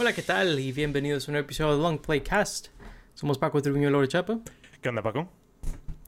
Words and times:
Hola, 0.00 0.14
¿qué 0.14 0.22
tal? 0.22 0.58
Y 0.58 0.72
bienvenidos 0.72 1.28
a 1.28 1.30
un 1.30 1.32
nuevo 1.34 1.44
episodio 1.44 1.76
de 1.76 1.82
Long 1.82 2.00
Play 2.00 2.22
Cast. 2.22 2.68
Somos 3.12 3.36
Paco 3.36 3.60
Tribuño 3.60 3.90
Laura 3.90 4.08
Chapa. 4.08 4.40
¿Qué 4.80 4.88
onda, 4.88 5.02
Paco? 5.02 5.30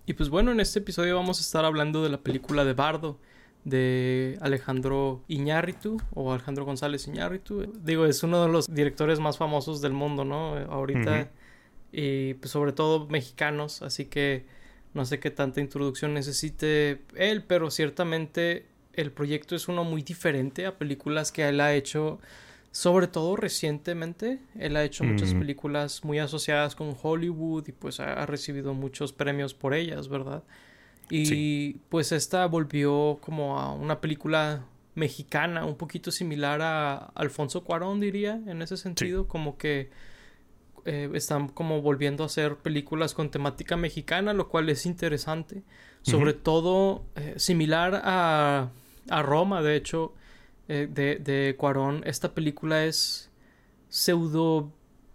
Y 0.07 0.15
pues 0.15 0.31
bueno, 0.31 0.51
en 0.51 0.61
este 0.61 0.79
episodio 0.79 1.15
vamos 1.15 1.41
a 1.41 1.43
estar 1.43 1.67
hablando 1.67 2.03
de 2.03 2.09
la 2.09 2.17
película 2.17 2.65
de 2.65 2.73
Bardo 2.73 3.19
de 3.65 4.39
Alejandro 4.41 5.23
Iñárritu 5.29 6.01
o 6.15 6.33
Alejandro 6.33 6.65
González 6.65 7.07
Iñárritu. 7.07 7.71
Digo, 7.85 8.07
es 8.07 8.23
uno 8.23 8.43
de 8.43 8.51
los 8.51 8.75
directores 8.75 9.21
más 9.21 9.37
famosos 9.37 9.83
del 9.83 9.93
mundo, 9.93 10.25
¿no? 10.25 10.57
Ahorita. 10.57 11.31
Y 11.93 12.33
pues 12.33 12.51
sobre 12.51 12.73
todo 12.73 13.09
mexicanos, 13.09 13.83
así 13.83 14.07
que 14.07 14.47
no 14.95 15.05
sé 15.05 15.21
qué 15.21 15.31
tanta 15.31 15.61
introducción 15.61 16.15
necesite 16.15 17.03
él, 17.15 17.45
pero 17.47 17.71
ciertamente 17.71 18.65
el 18.95 19.13
proyecto 19.13 19.55
es 19.55 19.69
uno 19.69 19.85
muy 19.85 20.01
diferente 20.01 20.65
a 20.65 20.79
películas 20.79 21.31
que 21.31 21.47
él 21.47 21.61
ha 21.61 21.75
hecho, 21.75 22.21
sobre 22.73 23.07
todo 23.07 23.37
recientemente. 23.37 24.41
Él 24.59 24.77
ha 24.77 24.83
hecho 24.83 25.05
muchas 25.05 25.35
películas 25.35 26.05
muy 26.05 26.19
asociadas 26.19 26.75
con 26.75 26.97
Hollywood 27.01 27.69
y 27.69 27.73
pues 27.73 28.01
ha, 28.01 28.27
recibido 28.27 28.75
muchos 28.75 29.13
premios 29.13 29.55
por 29.55 29.75
ellas, 29.75 30.09
¿verdad? 30.09 30.43
Y 31.11 31.75
pues 31.91 32.11
esta 32.11 32.47
volvió 32.47 33.19
como 33.21 33.61
a 33.61 33.73
una 33.73 34.01
película 34.01 34.65
mexicana, 34.95 35.67
un 35.67 35.77
poquito 35.77 36.11
similar 36.11 36.63
a 36.63 36.97
Alfonso 37.15 37.63
Cuarón, 37.63 38.01
diría, 38.01 38.41
en 38.47 38.63
ese 38.63 38.79
sentido, 38.79 39.29
como 39.29 39.59
que 39.59 39.91
eh, 40.85 41.11
están 41.15 41.49
como 41.49 41.81
volviendo 41.83 42.23
a 42.23 42.27
hacer 42.27 42.57
películas 42.57 43.15
con 43.15 43.31
temática 43.31 43.77
mexicana, 43.77 44.33
lo 44.33 44.49
cual 44.49 44.69
es 44.71 44.87
interesante. 44.87 45.63
Sobre 46.03 46.33
todo 46.33 47.05
eh, 47.15 47.35
similar 47.37 48.01
a, 48.05 48.71
a, 49.09 49.23
Roma, 49.23 49.63
de 49.63 49.77
hecho, 49.77 50.15
eh, 50.69 50.89
de, 50.91 51.17
de, 51.17 51.57
Cuarón. 51.57 52.03
Esta 52.07 52.35
película 52.35 52.85
es 52.85 53.31
pseudo 53.89 54.73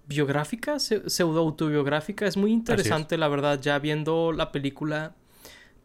biográfica, 0.07 0.79
pseudo 0.79 1.39
autobiográfica. 1.39 2.25
Es 2.25 2.37
muy 2.37 2.51
interesante, 2.51 3.17
la 3.17 3.27
verdad, 3.27 3.59
ya 3.61 3.79
viendo 3.79 4.31
la 4.31 4.51
película 4.51 5.15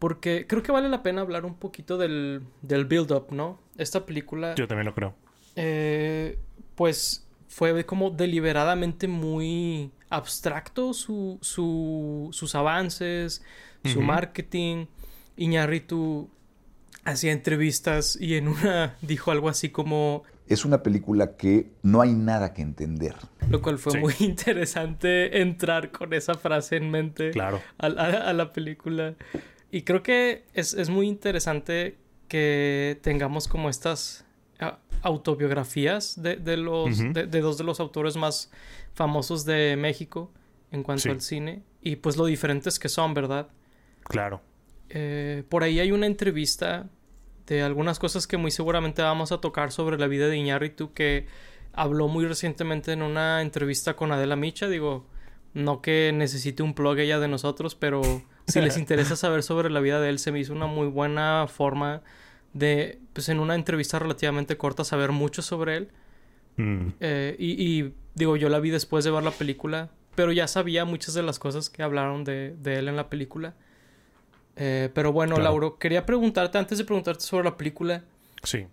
porque 0.03 0.49
creo 0.49 0.65
que 0.65 0.73
vale 0.73 0.89
la 0.89 1.05
pena 1.05 1.21
hablar 1.21 1.45
un 1.45 1.55
poquito 1.55 1.97
del, 1.97 2.43
del 2.61 2.87
build-up, 2.87 3.27
¿no? 3.31 3.61
Esta 3.79 4.05
película... 4.05 4.57
Yo 4.57 4.67
también 4.67 4.87
lo 4.87 4.95
creo. 4.97 5.15
Eh, 5.55 6.41
pues 6.75 7.25
fue 7.47 7.87
como 7.87 8.11
deliberadamente 8.11 9.07
muy 9.07 9.93
abstracto 10.11 10.93
su, 10.93 11.39
su, 11.41 12.31
sus 12.33 12.57
avances, 12.57 13.45
su 13.85 14.01
marketing. 14.01 14.87
Iñarritu 15.37 16.29
hacía 17.05 17.33
entrevistas 17.33 18.17
y 18.21 18.37
en 18.37 18.49
una 18.49 18.97
dijo 19.03 19.31
algo 19.31 19.49
así 19.49 19.71
como... 19.71 20.23
Es 20.49 20.65
una 20.65 20.83
película 20.83 21.37
que 21.37 21.71
no 21.83 22.01
hay 22.03 22.13
nada 22.13 22.53
que 22.53 22.63
entender. 22.63 23.15
Lo 23.49 23.63
cual 23.63 23.79
fue 23.79 23.99
muy 23.99 24.15
interesante 24.21 25.41
entrar 25.41 25.91
con 25.91 26.13
esa 26.13 26.35
frase 26.35 26.77
en 26.77 26.91
mente 26.91 27.31
claro. 27.31 27.61
a 27.79 28.33
la 28.33 28.53
película. 28.53 29.15
Y 29.73 29.83
creo 29.83 30.03
que 30.03 30.45
es, 30.53 30.91
muy 30.91 31.09
interesante 31.09 31.97
que 32.29 32.99
tengamos 33.01 33.49
como 33.49 33.71
estas 33.71 34.27
autobiografías 35.01 36.21
de, 36.23 36.57
los, 36.59 36.99
de, 36.99 37.27
dos 37.27 37.57
de 37.57 37.65
los 37.65 37.81
autores 37.81 38.17
más 38.17 38.51
famosos 38.95 39.47
de 39.47 39.77
México 39.77 40.31
en 40.71 40.83
cuanto 40.83 41.11
al 41.11 41.23
cine. 41.23 41.63
Y 41.81 41.97
pues 41.97 42.19
lo 42.19 42.27
diferentes 42.27 42.79
que 42.79 42.91
son, 42.91 43.15
¿verdad? 43.15 43.49
Claro. 44.05 44.43
Eh, 44.95 45.43
por 45.49 45.65
ahí 45.65 45.81
hay 45.81 45.91
una 45.91 46.07
entrevista 46.07 46.89
de 47.47 47.63
algunas 47.63 47.99
cosas 47.99 48.27
que 48.27 48.37
muy 48.37 48.51
seguramente 48.51 49.03
vamos 49.03 49.33
a 49.33 49.41
tocar 49.41 49.73
sobre 49.73 49.99
la 49.99 50.07
vida 50.07 50.29
de 50.29 50.37
Iñárritu 50.37 50.93
que 50.93 51.27
habló 51.73 52.09
muy 52.09 52.27
recientemente 52.27 52.93
en 52.93 53.03
una 53.03 53.41
entrevista 53.41 53.95
con 53.95 54.13
Adela 54.13 54.37
Micha. 54.37 54.69
Digo, 54.69 55.07
no 55.55 55.83
que 55.83 56.13
necesite 56.15 56.63
un 56.63 56.75
plug 56.75 56.99
ella 56.99 57.19
de 57.19 57.29
nosotros, 57.29 57.75
pero 57.75 58.03
si 58.47 58.61
les 58.61 58.77
interesa 58.79 59.17
saber 59.17 59.43
sobre 59.43 59.71
la 59.71 59.81
vida 59.81 60.01
de 60.01 60.11
él, 60.11 60.19
se 60.19 60.33
me 60.33 60.41
hizo 60.41 60.53
una 60.53 60.67
muy 60.67 60.87
buena 60.87 61.47
forma 61.49 62.03
de, 62.53 63.01
pues 63.13 63.29
en 63.29 63.41
una 63.41 63.55
entrevista 63.55 63.99
relativamente 63.99 64.57
corta, 64.57 64.85
saber 64.85 65.13
mucho 65.13 65.43
sobre 65.43 65.77
él. 65.77 65.89
Mm. 66.57 66.89
Eh, 67.01 67.37
y, 67.39 67.93
digo, 68.15 68.37
yo 68.37 68.49
la 68.49 68.61
vi 68.61 68.71
después 68.71 69.05
de 69.05 69.11
ver 69.11 69.23
la 69.23 69.31
película, 69.31 69.91
pero 70.15 70.33
ya 70.33 70.47
sabía 70.47 70.85
muchas 70.85 71.15
de 71.15 71.23
las 71.23 71.39
cosas 71.39 71.71
que 71.71 71.83
hablaron 71.83 72.25
de, 72.25 72.55
él 72.65 72.89
en 72.89 72.97
la 72.97 73.09
película. 73.09 73.55
Eh, 74.57 74.91
pero 74.95 75.13
bueno, 75.13 75.39
Lauro, 75.39 75.79
quería 75.79 76.05
preguntarte, 76.05 76.59
antes 76.59 76.79
de 76.79 76.85
preguntarte 76.85 77.23
sobre 77.23 77.45
la 77.45 77.57
película. 77.57 78.05
Sí. 78.43 78.67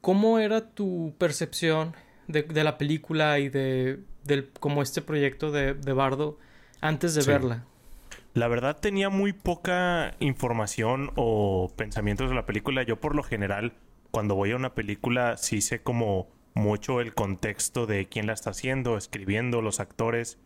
¿Cómo 0.00 0.38
era 0.38 0.70
tu 0.70 1.14
percepción 1.18 1.94
de, 2.26 2.42
de 2.42 2.64
la 2.64 2.78
película 2.78 3.38
y 3.38 3.48
de 3.48 4.00
del, 4.24 4.50
como 4.60 4.82
este 4.82 5.02
proyecto 5.02 5.50
de, 5.52 5.74
de 5.74 5.92
Bardo 5.92 6.38
antes 6.80 7.14
de 7.14 7.22
verla? 7.22 7.64
La 8.32 8.48
verdad 8.48 8.78
tenía 8.80 9.10
muy 9.10 9.32
poca 9.32 10.14
información 10.18 11.12
o 11.14 11.72
pensamientos 11.76 12.30
de 12.30 12.34
la 12.34 12.46
película. 12.46 12.82
Yo 12.82 13.00
por 13.00 13.14
lo 13.14 13.22
general, 13.22 13.74
cuando 14.10 14.34
voy 14.34 14.50
a 14.50 14.56
una 14.56 14.74
película, 14.74 15.36
sí 15.36 15.60
sé 15.60 15.82
como 15.82 16.28
mucho 16.54 17.00
el 17.00 17.14
contexto 17.14 17.86
de 17.86 18.06
quién 18.06 18.26
la 18.26 18.32
está 18.32 18.50
haciendo, 18.50 18.96
escribiendo, 18.96 19.62
los 19.62 19.78
actores. 19.78 20.38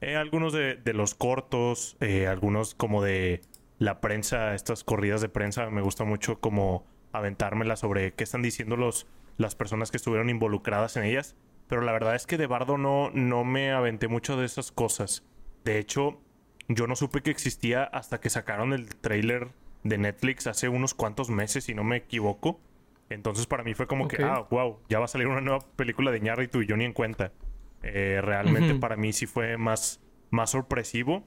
Eh, 0.00 0.16
algunos 0.16 0.52
de, 0.52 0.80
los 0.92 1.14
cortos, 1.14 1.96
eh, 2.00 2.26
algunos 2.26 2.74
como 2.74 3.02
de 3.02 3.40
la 3.78 4.00
prensa, 4.00 4.54
estas 4.54 4.84
corridas 4.84 5.20
de 5.20 5.28
prensa, 5.28 5.68
me 5.70 5.82
gusta 5.82 6.04
mucho 6.04 6.40
como 6.40 6.86
aventármela 7.12 7.76
sobre 7.76 8.12
qué 8.12 8.24
están 8.24 8.42
diciendo 8.42 8.76
los, 8.76 9.06
las 9.36 9.54
personas 9.54 9.90
que 9.90 9.96
estuvieron 9.96 10.30
involucradas 10.30 10.96
en 10.96 11.04
ellas. 11.04 11.36
Pero 11.68 11.82
la 11.82 11.92
verdad 11.92 12.14
es 12.14 12.26
que 12.26 12.38
de 12.38 12.46
Bardo 12.46 12.78
no, 12.78 13.10
no 13.10 13.44
me 13.44 13.72
aventé 13.72 14.08
mucho 14.08 14.36
de 14.36 14.46
esas 14.46 14.70
cosas. 14.70 15.24
De 15.64 15.78
hecho, 15.78 16.20
yo 16.68 16.86
no 16.86 16.96
supe 16.96 17.22
que 17.22 17.30
existía 17.30 17.84
hasta 17.84 18.20
que 18.20 18.30
sacaron 18.30 18.72
el 18.72 18.94
trailer 18.94 19.48
de 19.82 19.98
Netflix 19.98 20.46
hace 20.46 20.68
unos 20.68 20.94
cuantos 20.94 21.28
meses, 21.30 21.64
si 21.64 21.74
no 21.74 21.84
me 21.84 21.96
equivoco. 21.96 22.60
Entonces 23.08 23.46
para 23.46 23.62
mí 23.62 23.74
fue 23.74 23.86
como 23.86 24.08
que, 24.08 24.22
ah, 24.22 24.46
wow, 24.50 24.80
ya 24.88 24.98
va 24.98 25.04
a 25.04 25.08
salir 25.08 25.28
una 25.28 25.40
nueva 25.40 25.60
película 25.76 26.10
de 26.10 26.20
Ñarritu 26.20 26.62
y 26.62 26.66
yo 26.66 26.76
ni 26.76 26.84
en 26.84 26.92
cuenta. 26.92 27.32
Eh, 27.82 28.20
realmente 28.22 28.74
para 28.74 28.96
mí 28.96 29.12
sí 29.12 29.26
fue 29.26 29.56
más, 29.58 30.00
más 30.30 30.50
sorpresivo. 30.50 31.24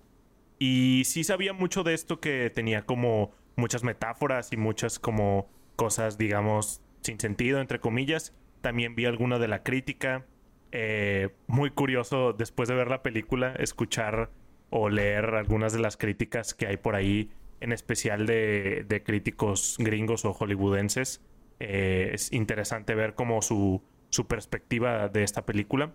Y 0.59 1.03
sí 1.05 1.23
sabía 1.23 1.53
mucho 1.53 1.83
de 1.83 1.93
esto 1.93 2.19
que 2.19 2.49
tenía 2.49 2.85
como 2.85 3.31
muchas 3.55 3.83
metáforas 3.83 4.51
y 4.51 4.57
muchas 4.57 4.99
como 4.99 5.49
cosas, 5.75 6.17
digamos, 6.17 6.81
sin 7.01 7.19
sentido, 7.19 7.61
entre 7.61 7.79
comillas. 7.79 8.33
También 8.61 8.95
vi 8.95 9.05
alguna 9.05 9.39
de 9.39 9.47
la 9.47 9.63
crítica. 9.63 10.25
Eh, 10.71 11.29
muy 11.47 11.71
curioso 11.71 12.33
después 12.33 12.69
de 12.69 12.75
ver 12.75 12.89
la 12.89 13.01
película 13.01 13.53
escuchar 13.57 14.29
o 14.69 14.89
leer 14.89 15.25
algunas 15.33 15.73
de 15.73 15.79
las 15.79 15.97
críticas 15.97 16.53
que 16.53 16.67
hay 16.67 16.77
por 16.77 16.95
ahí, 16.95 17.31
en 17.59 17.71
especial 17.71 18.27
de, 18.27 19.01
críticos 19.05 19.77
gringos 19.79 20.25
o 20.25 20.33
hollywoodenses. 20.33 21.21
Eh, 21.59 22.11
es 22.13 22.31
interesante 22.31 22.95
ver 22.95 23.15
como 23.15 23.41
su, 23.41 23.81
su 24.09 24.27
perspectiva 24.27 25.07
de 25.07 25.23
esta 25.23 25.45
película. 25.45 25.93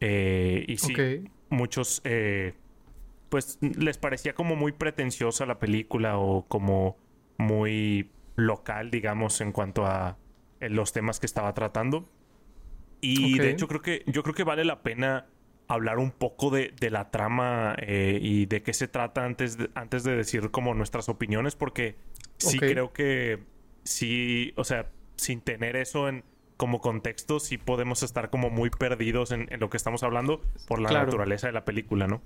Eh, 0.00 0.64
y 0.66 0.76
sí, 0.78 0.94
muchos 1.50 2.00
eh, 2.04 2.54
pues 3.28 3.58
les 3.60 3.98
parecía 3.98 4.34
como 4.34 4.56
muy 4.56 4.72
pretenciosa 4.72 5.46
la 5.46 5.58
película 5.58 6.18
o 6.18 6.46
como 6.48 6.96
muy 7.36 8.10
local, 8.36 8.90
digamos, 8.90 9.40
en 9.40 9.52
cuanto 9.52 9.86
a 9.86 10.16
los 10.60 10.92
temas 10.92 11.20
que 11.20 11.26
estaba 11.26 11.54
tratando. 11.54 12.08
Y 13.00 13.38
de 13.38 13.50
hecho 13.50 13.68
creo 13.68 13.82
que 13.82 14.02
yo 14.06 14.22
creo 14.22 14.34
que 14.34 14.44
vale 14.44 14.64
la 14.64 14.82
pena 14.82 15.26
hablar 15.68 15.98
un 15.98 16.10
poco 16.10 16.50
de, 16.50 16.72
la 16.90 17.10
trama 17.10 17.76
eh, 17.78 18.18
y 18.20 18.46
de 18.46 18.62
qué 18.62 18.72
se 18.72 18.88
trata 18.88 19.24
antes 19.24 19.58
de, 19.58 19.70
antes 19.74 20.02
de 20.02 20.16
decir 20.16 20.50
como 20.50 20.74
nuestras 20.74 21.08
opiniones, 21.08 21.54
porque 21.54 21.96
sí 22.38 22.58
creo 22.58 22.92
que 22.92 23.44
sí, 23.84 24.52
o 24.56 24.64
sea, 24.64 24.90
sin 25.16 25.40
tener 25.40 25.76
eso 25.76 26.08
en 26.08 26.24
como 26.56 26.80
contexto, 26.80 27.38
sí 27.38 27.56
podemos 27.56 28.02
estar 28.02 28.30
como 28.30 28.50
muy 28.50 28.70
perdidos 28.70 29.30
en, 29.30 29.48
lo 29.60 29.70
que 29.70 29.76
estamos 29.76 30.02
hablando 30.02 30.42
por 30.66 30.80
la 30.80 30.90
naturaleza 30.90 31.46
de 31.46 31.52
la 31.52 31.64
película, 31.64 32.08
¿no? 32.08 32.20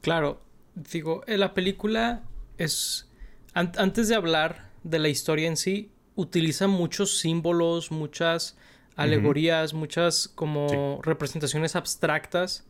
Claro, 0.00 0.40
digo, 0.74 1.22
eh, 1.26 1.38
la 1.38 1.54
película 1.54 2.22
es, 2.56 3.10
antes 3.54 4.08
de 4.08 4.14
hablar 4.14 4.70
de 4.84 4.98
la 4.98 5.08
historia 5.08 5.48
en 5.48 5.56
sí, 5.56 5.90
utiliza 6.14 6.66
muchos 6.66 7.18
símbolos, 7.18 7.90
muchas 7.90 8.56
alegorías, 8.96 9.74
muchas 9.74 10.28
como 10.28 11.00
representaciones 11.02 11.76
abstractas 11.76 12.66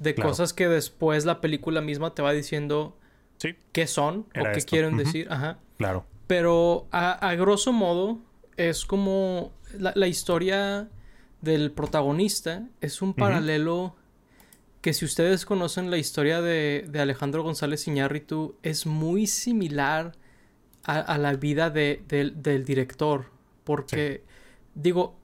de 0.00 0.14
cosas 0.14 0.52
que 0.52 0.68
después 0.68 1.24
la 1.24 1.40
película 1.40 1.80
misma 1.80 2.14
te 2.14 2.22
va 2.22 2.32
diciendo 2.32 2.96
qué 3.72 3.86
son 3.86 4.26
o 4.38 4.52
qué 4.52 4.62
quieren 4.62 4.96
decir. 4.96 5.28
Ajá. 5.30 5.58
Claro. 5.76 6.04
Pero 6.26 6.88
a, 6.90 7.34
grosso 7.36 7.72
modo 7.72 8.18
es 8.56 8.84
como 8.84 9.52
la, 9.78 10.08
historia 10.08 10.88
del 11.40 11.70
protagonista 11.70 12.66
es 12.80 13.00
un 13.00 13.14
paralelo 13.14 13.94
que 14.80 14.92
si 14.92 15.04
ustedes 15.04 15.44
conocen 15.44 15.90
la 15.90 15.98
historia 15.98 16.40
de, 16.40 16.88
Alejandro 16.98 17.42
González 17.42 17.86
Iñárritu 17.88 18.56
es 18.62 18.86
muy 18.86 19.26
similar 19.26 20.12
a, 20.84 21.18
la 21.18 21.34
vida 21.34 21.68
del 21.70 22.64
director. 22.64 23.26
Porque, 23.64 24.24
digo, 24.74 25.18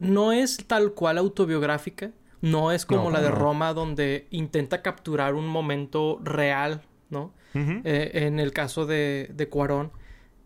no 0.00 0.32
es 0.32 0.56
tal 0.66 0.92
cual 0.92 1.18
autobiográfica, 1.18 2.10
No 2.40 2.72
es 2.72 2.84
como 2.84 3.04
No, 3.04 3.10
la 3.10 3.20
de 3.20 3.30
no. 3.30 3.36
Roma 3.36 3.72
donde 3.72 4.26
intenta 4.30 4.82
capturar 4.82 5.34
un 5.34 5.46
momento 5.46 6.18
real, 6.24 6.82
¿no? 7.10 7.32
Eh, 7.54 8.10
en 8.14 8.40
el 8.40 8.52
caso 8.52 8.86
de, 8.86 9.30
de 9.34 9.48
Cuarón. 9.48 9.92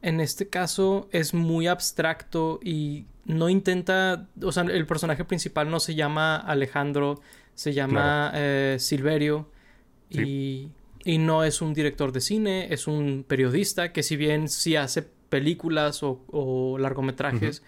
En 0.02 0.20
este 0.20 0.48
caso 0.48 1.08
es 1.12 1.32
muy 1.32 1.68
abstracto 1.68 2.60
y 2.62 3.06
no 3.24 3.48
intenta, 3.48 4.28
o 4.42 4.52
sea, 4.52 4.64
el 4.64 4.86
personaje 4.86 5.24
principal 5.24 5.70
no 5.70 5.80
se 5.80 5.94
llama 5.94 6.36
Alejandro, 6.36 7.20
se 7.56 7.72
llama 7.72 8.30
eh, 8.34 8.76
Silverio 8.78 9.48
y, 10.10 10.68
y 11.04 11.18
no 11.18 11.42
es 11.42 11.60
un 11.60 11.74
director 11.74 12.12
de 12.12 12.20
cine, 12.20 12.72
es 12.72 12.86
un 12.86 13.24
periodista 13.26 13.92
que 13.92 14.04
si 14.04 14.14
bien 14.16 14.48
sí 14.48 14.76
hace 14.76 15.02
películas 15.02 16.02
o, 16.04 16.20
o 16.30 16.78
largometrajes 16.78 17.62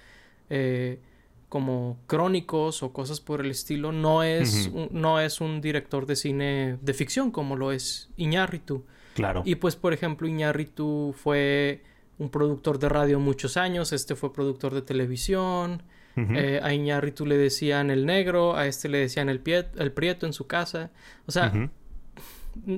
eh, 0.50 1.00
como 1.49 1.99
crónicos 2.06 2.82
o 2.85 2.93
cosas 2.93 3.20
por 3.20 3.40
el 3.40 3.50
estilo, 3.50 3.90
no 3.90 4.23
es, 4.23 4.70
un- 4.73 4.88
no 4.93 5.19
es 5.19 5.40
un 5.40 5.61
director 5.61 6.06
de 6.06 6.14
cine 6.14 6.79
de 6.81 6.94
ficción 6.94 7.31
como 7.32 7.56
lo 7.56 7.73
es 7.73 8.11
Iñárritu. 8.17 8.84
Claro. 9.14 9.43
Y 9.44 9.56
pues, 9.56 9.75
por 9.75 9.93
ejemplo, 9.93 10.29
Iñárritu 10.29 11.14
fue 11.17 11.82
un 12.19 12.29
productor 12.31 12.79
de 12.79 12.88
radio 12.88 13.19
muchos 13.19 13.56
años, 13.56 13.93
este 13.93 14.14
fue 14.14 14.32
productor 14.32 14.75
de 14.75 14.82
televisión, 14.82 15.82
Ujú. 16.25 16.32
eh, 16.35 16.61
a 16.62 16.73
Iñárritu 16.75 17.26
le 17.26 17.37
decían 17.37 17.91
el 17.91 18.06
negro, 18.06 18.56
a 18.56 18.67
este 18.67 18.88
le 18.88 18.99
decían 18.99 19.29
el, 19.29 19.43
pie- 19.43 19.69
el 19.76 19.93
prieto 19.93 20.26
en 20.26 20.32
su 20.32 20.47
casa. 20.47 20.91
O 21.26 21.32
sea, 21.32 21.53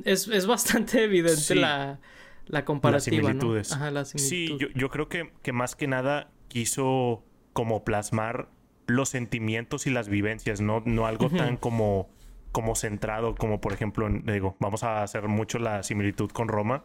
es, 0.04 0.28
es 0.28 0.46
bastante 0.46 1.04
evidente 1.04 1.36
Sí. 1.40 1.54
la, 1.54 1.98
la 2.46 2.64
comparativa, 2.64 3.16
¿no? 3.22 3.40
similitudes. 3.40 3.72
Ajá, 3.72 3.90
la 3.90 4.04
Sí, 4.04 4.18
similitud. 4.18 4.58
yo, 4.58 4.68
yo 4.78 4.90
creo 4.90 5.08
que, 5.08 5.30
que 5.42 5.52
más 5.52 5.76
que 5.76 5.86
nada 5.86 6.30
quiso 6.48 7.22
como 7.52 7.84
plasmar 7.84 8.48
los 8.86 9.08
sentimientos 9.08 9.86
y 9.86 9.90
las 9.90 10.08
vivencias, 10.08 10.60
no, 10.60 10.82
no 10.84 11.06
algo 11.06 11.30
tan 11.30 11.56
como, 11.56 12.08
como 12.52 12.74
centrado, 12.74 13.34
como 13.36 13.60
por 13.60 13.72
ejemplo, 13.72 14.06
en- 14.08 14.24
digo, 14.26 14.56
vamos 14.58 14.82
a 14.82 15.02
hacer 15.02 15.28
mucho 15.28 15.58
la 15.58 15.82
similitud 15.84 16.30
con 16.30 16.48
Roma, 16.48 16.84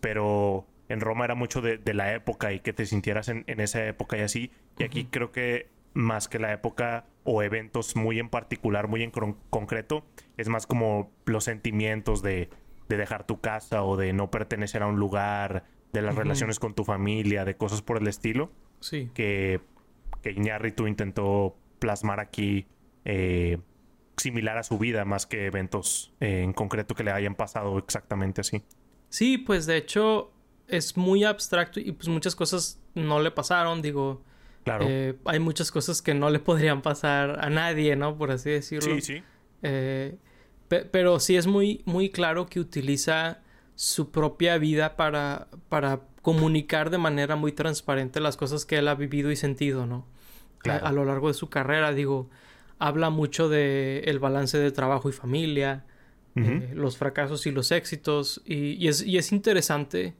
pero 0.00 0.66
en 0.88 1.00
Roma 1.00 1.24
era 1.24 1.34
mucho 1.34 1.62
de, 1.62 1.78
de 1.78 1.94
la 1.94 2.14
época 2.14 2.52
y 2.52 2.60
que 2.60 2.72
te 2.72 2.84
sintieras 2.86 3.28
en, 3.28 3.44
en 3.46 3.60
esa 3.60 3.84
época 3.86 4.18
y 4.18 4.20
así. 4.20 4.50
Y 4.78 4.84
aquí 4.84 5.06
creo 5.06 5.32
que 5.32 5.68
más 5.96 6.28
que 6.28 6.38
la 6.38 6.52
época 6.52 7.06
o 7.24 7.42
eventos 7.42 7.96
muy 7.96 8.18
en 8.18 8.28
particular, 8.28 8.86
muy 8.86 9.02
en 9.02 9.10
concreto, 9.10 10.04
es 10.36 10.48
más 10.48 10.66
como 10.66 11.10
los 11.24 11.44
sentimientos 11.44 12.22
de, 12.22 12.50
de 12.88 12.96
dejar 12.96 13.26
tu 13.26 13.40
casa 13.40 13.82
o 13.82 13.96
de 13.96 14.12
no 14.12 14.30
pertenecer 14.30 14.82
a 14.82 14.86
un 14.86 14.98
lugar, 14.98 15.64
de 15.92 16.02
las 16.02 16.14
relaciones 16.14 16.58
con 16.60 16.74
tu 16.74 16.84
familia, 16.84 17.46
de 17.46 17.56
cosas 17.56 17.80
por 17.80 17.96
el 17.96 18.06
estilo, 18.06 18.50
Sí. 18.80 19.10
que, 19.14 19.60
que 20.22 20.32
Iñárritu 20.32 20.86
intentó 20.86 21.56
plasmar 21.78 22.20
aquí 22.20 22.66
eh, 23.06 23.58
similar 24.18 24.58
a 24.58 24.62
su 24.62 24.78
vida, 24.78 25.06
más 25.06 25.24
que 25.26 25.46
eventos 25.46 26.12
eh, 26.20 26.42
en 26.42 26.52
concreto 26.52 26.94
que 26.94 27.02
le 27.04 27.12
hayan 27.12 27.34
pasado 27.34 27.78
exactamente 27.78 28.42
así. 28.42 28.62
Sí, 29.08 29.38
pues 29.38 29.64
de 29.64 29.78
hecho 29.78 30.32
es 30.68 30.96
muy 30.98 31.24
abstracto 31.24 31.80
y 31.80 31.92
pues 31.92 32.08
muchas 32.08 32.36
cosas 32.36 32.78
no 32.94 33.20
le 33.20 33.30
pasaron, 33.30 33.80
digo, 33.80 34.22
Claro. 34.66 34.84
eh, 34.88 35.14
hay 35.26 35.38
muchas 35.38 35.70
cosas 35.70 36.02
que 36.02 36.12
no 36.12 36.28
le 36.28 36.40
podrían 36.40 36.82
pasar 36.82 37.38
a 37.42 37.48
nadie, 37.50 37.94
¿no? 37.94 38.18
Por 38.18 38.32
así 38.32 38.50
decirlo. 38.50 38.96
sí, 38.96 39.00
sí. 39.00 39.22
Eh, 39.62 40.16
pe- 40.66 40.84
pero 40.84 41.20
sí 41.20 41.36
es 41.36 41.46
muy, 41.46 41.82
muy 41.84 42.10
claro 42.10 42.46
que 42.46 42.58
utiliza 42.58 43.38
su 43.76 44.10
propia 44.10 44.58
vida 44.58 44.96
para, 44.96 45.46
para 45.68 46.00
comunicar 46.20 46.90
de 46.90 46.98
manera 46.98 47.36
muy 47.36 47.52
transparente 47.52 48.18
las 48.18 48.36
cosas 48.36 48.66
que 48.66 48.78
él 48.78 48.88
ha 48.88 48.96
vivido 48.96 49.30
y 49.30 49.36
sentido, 49.36 49.86
¿no? 49.86 50.04
Claro. 50.58 50.84
A, 50.84 50.88
a 50.88 50.92
lo 50.92 51.04
largo 51.04 51.28
de 51.28 51.34
su 51.34 51.48
carrera, 51.48 51.92
digo, 51.92 52.28
habla 52.80 53.10
mucho 53.10 53.48
de 53.48 54.00
el 54.06 54.18
balance 54.18 54.58
de 54.58 54.72
trabajo 54.72 55.08
y 55.08 55.12
familia, 55.12 55.84
eh, 56.34 56.72
los 56.74 56.98
fracasos 56.98 57.46
y 57.46 57.52
los 57.52 57.70
éxitos, 57.70 58.42
y, 58.44 58.72
y 58.72 58.88
es, 58.88 59.00
y 59.02 59.16
es 59.16 59.30
interesante. 59.30 60.16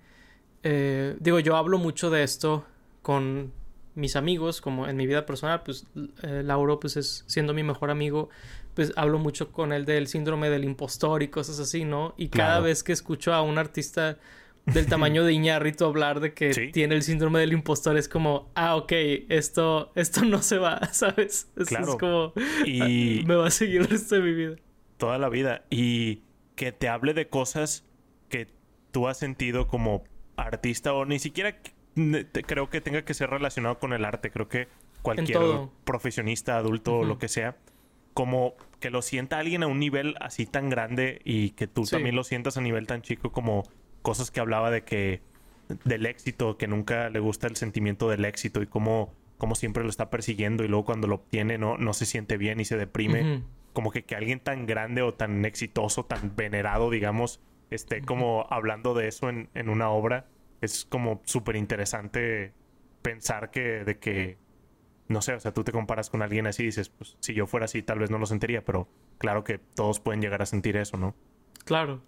eh, 0.63 1.17
digo, 1.19 1.41
yo 1.41 1.57
hablo 1.57 1.79
mucho 1.79 2.11
de 2.11 2.23
esto 2.23 2.65
con 3.03 3.53
mis 3.97 4.15
amigos, 4.15 4.61
como 4.61 4.87
en 4.89 4.97
mi 4.97 5.07
vida 5.07 5.27
personal, 5.27 5.63
pues 5.65 5.87
eh, 6.23 6.43
Lauro, 6.45 6.79
pues 6.79 6.97
es 6.97 7.25
siendo 7.27 7.53
mi 7.55 7.63
mejor 7.65 7.91
amigo, 7.91 8.29
pues 8.75 8.93
hablo 8.97 9.19
mucho 9.19 9.51
con 9.51 9.73
él 9.73 9.85
del 9.85 10.07
síndrome 10.07 10.49
del 10.51 10.65
impostor 10.65 11.23
y 11.23 11.29
cosas 11.29 11.59
así, 11.59 11.85
¿no? 11.85 12.15
Y 12.17 12.29
cada 12.29 12.49
Claro. 12.51 12.65
vez 12.65 12.85
que 12.85 12.93
escucho 12.93 13.33
a 13.35 13.43
un 13.43 13.59
artista 13.59 14.19
del 14.67 14.87
tamaño 14.87 15.25
de 15.25 15.33
Iñárritu 15.33 15.85
hablar 15.85 16.21
de 16.21 16.35
que 16.35 16.53
Sí. 16.53 16.73
tiene 16.73 16.95
el 16.97 17.03
síndrome 17.03 17.39
del 17.41 17.53
impostor, 17.53 17.97
es 17.97 18.09
como, 18.09 18.51
ah, 18.55 18.77
ok, 18.77 18.93
esto, 19.29 19.93
esto 19.95 20.25
no 20.25 20.43
se 20.43 20.59
va, 20.59 20.81
¿sabes? 20.93 21.49
Es, 21.57 21.69
Claro. 21.69 21.93
es 21.93 21.97
como, 21.97 22.33
Y 22.67 23.23
me 23.27 23.35
va 23.37 23.47
a 23.47 23.51
seguir 23.51 23.83
el 23.83 23.89
resto 23.89 24.17
de 24.17 24.21
mi 24.23 24.35
vida. 24.35 24.57
toda 24.99 25.19
la 25.19 25.29
vida. 25.29 25.65
Y 25.71 26.23
que 26.55 26.73
te 26.73 26.89
hable 26.89 27.15
de 27.15 27.29
cosas 27.29 27.85
que 28.29 28.49
tú 28.93 29.09
has 29.09 29.19
sentido 29.19 29.69
como 29.69 30.05
artista 30.37 30.93
o 30.95 31.05
ni 31.05 31.19
siquiera 31.19 31.57
creo 32.47 32.71
que 32.71 32.81
tenga 32.81 33.03
que 33.05 33.15
ser 33.15 33.31
relacionado 33.31 33.79
con 33.79 33.93
el 33.93 34.05
arte. 34.05 34.31
Creo 34.31 34.49
que 34.49 34.69
cualquier 35.03 35.39
profesionista, 35.85 36.57
adulto 36.59 36.99
o 36.99 37.05
lo 37.05 37.19
que 37.19 37.29
sea, 37.29 37.57
como 38.15 38.55
que 38.81 38.91
lo 38.91 39.03
sienta 39.03 39.39
alguien 39.39 39.63
a 39.63 39.67
un 39.67 39.79
nivel 39.79 40.15
así 40.21 40.47
tan 40.47 40.69
grande 40.71 41.21
y 41.25 41.51
que 41.51 41.67
tú 41.67 41.85
Sí. 41.85 41.93
también 41.93 42.15
lo 42.17 42.25
sientas 42.25 42.57
a 42.57 42.61
nivel 42.61 42.87
tan 42.87 43.03
chico 43.03 43.31
como 43.33 43.65
cosas 44.03 44.31
que 44.31 44.41
hablaba 44.41 44.71
de 44.71 44.83
que 44.85 45.21
del 45.85 46.07
éxito, 46.07 46.57
que 46.57 46.67
nunca 46.69 47.11
le 47.11 47.19
gusta 47.21 47.47
el 47.47 47.57
sentimiento 47.57 48.09
del 48.09 48.25
éxito 48.25 48.63
y 48.63 48.67
cómo, 48.67 49.13
cómo 49.37 49.55
siempre 49.55 49.83
lo 49.83 49.91
está 49.91 50.11
persiguiendo 50.11 50.65
y 50.65 50.69
luego 50.69 50.85
cuando 50.85 51.09
lo 51.09 51.17
obtiene 51.17 51.59
no, 51.59 51.77
no 51.77 51.93
se 51.93 52.07
siente 52.07 52.37
bien 52.37 52.61
y 52.61 52.65
se 52.65 52.77
deprime 52.77 53.43
como 53.73 53.91
que, 53.91 54.05
que 54.05 54.15
alguien 54.17 54.41
tan 54.41 54.65
grande 54.67 55.03
o 55.03 55.13
tan 55.13 55.45
exitoso, 55.45 56.05
tan 56.05 56.35
venerado, 56.37 56.89
digamos, 56.89 57.41
esté 57.71 58.01
como 58.01 58.47
hablando 58.49 58.95
de 58.95 59.09
eso 59.09 59.29
en, 59.29 59.51
en 59.55 59.69
una 59.69 59.91
obra, 59.91 60.27
es 60.61 60.85
como 60.85 61.23
súper 61.25 61.57
interesante 61.57 62.53
pensar 63.03 63.51
que, 63.51 63.85
de 63.85 63.99
que, 63.99 64.39
no 65.09 65.23
sé, 65.23 65.35
o 65.35 65.41
sea, 65.41 65.53
tú 65.53 65.63
te 65.65 65.73
comparas 65.73 66.11
con 66.11 66.23
alguien 66.23 66.47
así 66.47 66.63
y 66.63 66.67
dices, 66.67 66.89
pues 66.89 67.17
si 67.21 67.35
yo 67.35 67.47
fuera 67.47 67.65
así 67.67 67.83
tal 67.83 67.99
vez 67.99 68.11
no 68.11 68.19
lo 68.19 68.27
sentiría, 68.27 68.65
pero 68.65 68.89
claro 69.19 69.45
que 69.45 69.59
todos 69.59 70.01
pueden 70.01 70.21
llegar 70.21 70.43
a 70.43 70.47
sentir 70.47 70.77
eso, 70.77 70.97
¿no? 70.97 71.15
Claro. 71.65 72.03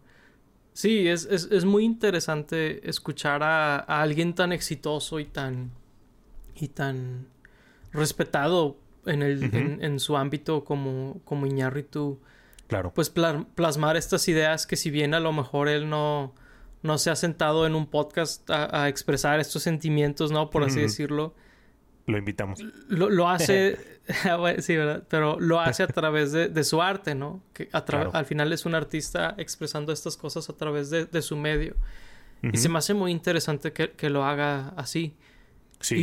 Sí, 0.72 1.08
es, 1.08 1.24
es, 1.30 1.48
es 1.50 1.64
muy 1.64 1.84
interesante 1.84 2.88
escuchar 2.88 3.42
a, 3.42 3.78
a 3.78 4.02
alguien 4.02 4.34
tan 4.34 4.52
exitoso 4.52 5.18
y 5.20 5.24
tan. 5.24 5.72
y 6.54 6.68
tan 6.68 7.26
respetado 7.92 8.76
en, 9.06 9.22
el, 9.22 9.42
en, 9.54 9.82
en 9.82 9.98
su 10.00 10.16
ámbito 10.16 10.64
como, 10.64 11.20
como 11.24 11.46
Iñárritu. 11.46 12.20
Claro. 12.66 12.92
Pues 12.94 13.10
pla- 13.10 13.46
plasmar 13.54 13.96
estas 13.96 14.28
ideas 14.28 14.66
que 14.66 14.76
si 14.76 14.90
bien 14.90 15.14
a 15.14 15.20
lo 15.20 15.32
mejor 15.32 15.68
él 15.68 15.88
no, 15.88 16.34
no 16.82 16.98
se 16.98 17.10
ha 17.10 17.16
sentado 17.16 17.66
en 17.66 17.74
un 17.74 17.86
podcast 17.86 18.48
a, 18.50 18.84
a 18.84 18.88
expresar 18.88 19.40
estos 19.40 19.62
sentimientos, 19.62 20.30
¿no? 20.30 20.50
Por 20.50 20.62
así 20.64 20.80
decirlo. 20.80 21.34
Lo 22.06 22.16
invitamos. 22.16 22.60
Lo, 22.88 23.10
lo 23.10 23.28
hace, 23.28 23.78
ah, 24.24 24.54
sí, 24.58 24.76
¿verdad? 24.76 25.04
Pero 25.08 25.38
lo 25.40 25.60
hace 25.60 25.82
a 25.82 25.88
través 25.88 26.32
de, 26.32 26.48
de 26.48 26.64
su 26.64 26.80
arte, 26.80 27.14
¿no? 27.14 27.42
Que 27.52 27.68
a 27.72 27.84
Claro. 27.84 28.10
al 28.14 28.24
final 28.24 28.52
es 28.52 28.64
un 28.64 28.74
artista 28.74 29.34
expresando 29.38 29.92
estas 29.92 30.16
cosas 30.16 30.48
a 30.48 30.56
través 30.56 30.88
de, 30.90 31.04
de 31.06 31.22
su 31.22 31.36
medio. 31.36 31.76
Y 32.40 32.56
se 32.56 32.68
me 32.68 32.78
hace 32.78 32.94
muy 32.94 33.10
interesante 33.10 33.72
que, 33.72 33.90
que 33.90 34.10
lo 34.10 34.24
haga 34.24 34.68
así. 34.76 35.16
Sí. 35.80 35.96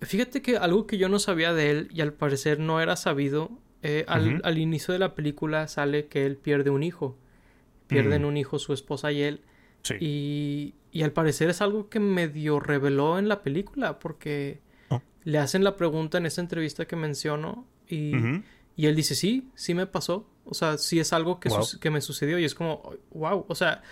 Y 0.00 0.04
fíjate 0.04 0.40
que 0.40 0.56
algo 0.56 0.86
que 0.86 0.96
yo 0.96 1.10
no 1.10 1.18
sabía 1.18 1.52
de 1.52 1.70
él 1.70 1.88
y 1.92 2.00
al 2.00 2.14
parecer 2.14 2.58
no 2.58 2.80
era 2.80 2.96
sabido, 2.96 3.50
eh, 3.82 4.04
al, 4.08 4.40
al 4.44 4.58
inicio 4.58 4.92
de 4.92 4.98
la 4.98 5.14
película 5.14 5.68
sale 5.68 6.06
que 6.06 6.24
él 6.24 6.36
pierde 6.38 6.70
un 6.70 6.82
hijo. 6.82 7.18
Pierden 7.86 8.24
un 8.24 8.36
hijo 8.38 8.58
su 8.58 8.72
esposa 8.72 9.12
y 9.12 9.22
él. 9.22 9.42
Sí. 9.88 9.94
Y, 10.00 10.74
y 10.92 11.02
al 11.02 11.12
parecer 11.12 11.50
es 11.50 11.60
algo 11.60 11.88
que 11.88 12.00
medio 12.00 12.60
reveló 12.60 13.18
en 13.18 13.28
la 13.28 13.42
película 13.42 13.98
porque 13.98 14.60
Oh. 14.90 15.02
le 15.24 15.38
hacen 15.38 15.64
la 15.64 15.76
pregunta 15.76 16.16
en 16.18 16.24
esa 16.26 16.40
entrevista 16.40 16.86
que 16.86 16.96
menciono 16.96 17.66
y, 17.88 18.12
y 18.76 18.86
él 18.86 18.96
dice, 18.96 19.14
sí, 19.14 19.48
sí 19.54 19.74
me 19.74 19.86
pasó. 19.86 20.26
O 20.44 20.54
sea, 20.54 20.78
sí 20.78 20.98
es 20.98 21.12
algo 21.12 21.40
que, 21.40 21.48
Wow. 21.50 21.62
que 21.80 21.90
me 21.90 22.00
sucedió 22.00 22.38
y 22.38 22.44
es 22.44 22.54
como, 22.54 22.94
wow, 23.10 23.44
o 23.48 23.54
sea, 23.54 23.82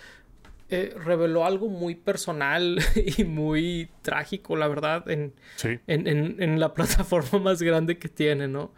eh, 0.69 0.93
reveló 0.97 1.45
algo 1.45 1.69
muy 1.69 1.93
personal 1.95 2.79
y 3.17 3.23
muy 3.23 3.89
trágico, 4.01 4.55
la 4.55 4.67
verdad, 4.67 5.07
en, 5.09 5.33
Sí. 5.55 5.79
en, 5.87 6.07
en- 6.07 6.41
en 6.41 6.59
la 6.59 6.73
plataforma 6.73 7.39
más 7.39 7.61
grande 7.61 7.97
que 7.99 8.09
tiene, 8.09 8.47
¿no? 8.47 8.71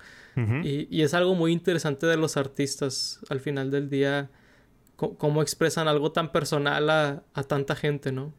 Y, 0.63 0.87
y 0.89 1.01
es 1.01 1.13
algo 1.13 1.35
muy 1.35 1.51
interesante 1.51 2.05
de 2.05 2.15
los 2.15 2.37
artistas 2.37 3.19
al 3.29 3.41
final 3.41 3.71
del 3.71 3.89
día, 3.89 4.29
cómo 5.17 5.41
expresan 5.41 5.87
algo 5.87 6.11
tan 6.11 6.31
personal 6.31 6.89
a, 6.89 7.23
a 7.33 7.43
tanta 7.43 7.75
gente, 7.75 8.11
¿no? 8.11 8.33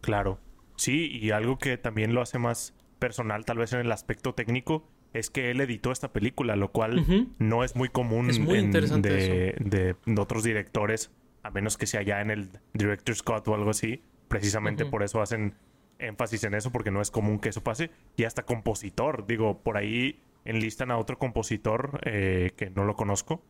Claro. 0.00 0.38
Sí, 0.76 1.10
y 1.10 1.30
algo 1.30 1.58
que 1.58 1.76
también 1.78 2.14
lo 2.14 2.20
hace 2.22 2.38
más 2.38 2.74
personal, 2.98 3.44
tal 3.44 3.58
vez 3.58 3.72
en 3.72 3.80
el 3.80 3.92
aspecto 3.92 4.34
técnico, 4.34 4.86
es 5.12 5.30
que 5.30 5.50
él 5.50 5.60
editó 5.60 5.92
esta 5.92 6.12
película, 6.12 6.56
lo 6.56 6.72
cual 6.72 7.04
no 7.38 7.64
es 7.64 7.74
muy 7.76 7.88
común 7.88 8.28
Es 8.30 8.38
muy 8.38 8.58
en- 8.58 8.70
de, 8.72 9.54
de- 9.58 9.96
de 10.04 10.20
otros 10.20 10.42
directores, 10.42 11.10
a 11.42 11.50
menos 11.50 11.76
que 11.78 11.86
sea 11.86 12.02
ya 12.02 12.20
en 12.20 12.30
el 12.30 12.48
Director's 12.74 13.22
Cut 13.22 13.46
o 13.48 13.54
algo 13.54 13.70
así. 13.70 14.02
Precisamente 14.28 14.84
por 14.90 15.02
eso 15.02 15.22
hacen 15.22 15.54
énfasis 15.98 16.44
en 16.44 16.54
eso, 16.54 16.70
porque 16.72 16.90
no 16.90 17.00
es 17.00 17.10
común 17.10 17.38
que 17.38 17.48
eso 17.50 17.62
pase. 17.62 17.90
Y 18.16 18.24
hasta 18.24 18.42
compositor, 18.42 19.26
digo, 19.26 19.62
por 19.62 19.76
ahí 19.78 20.20
enlistan 20.44 20.90
a 20.90 20.98
otro 20.98 21.18
compositor 21.18 22.00
eh, 22.04 22.52
que 22.56 22.68
no 22.70 22.84
lo 22.84 22.94
conozco, 22.96 23.42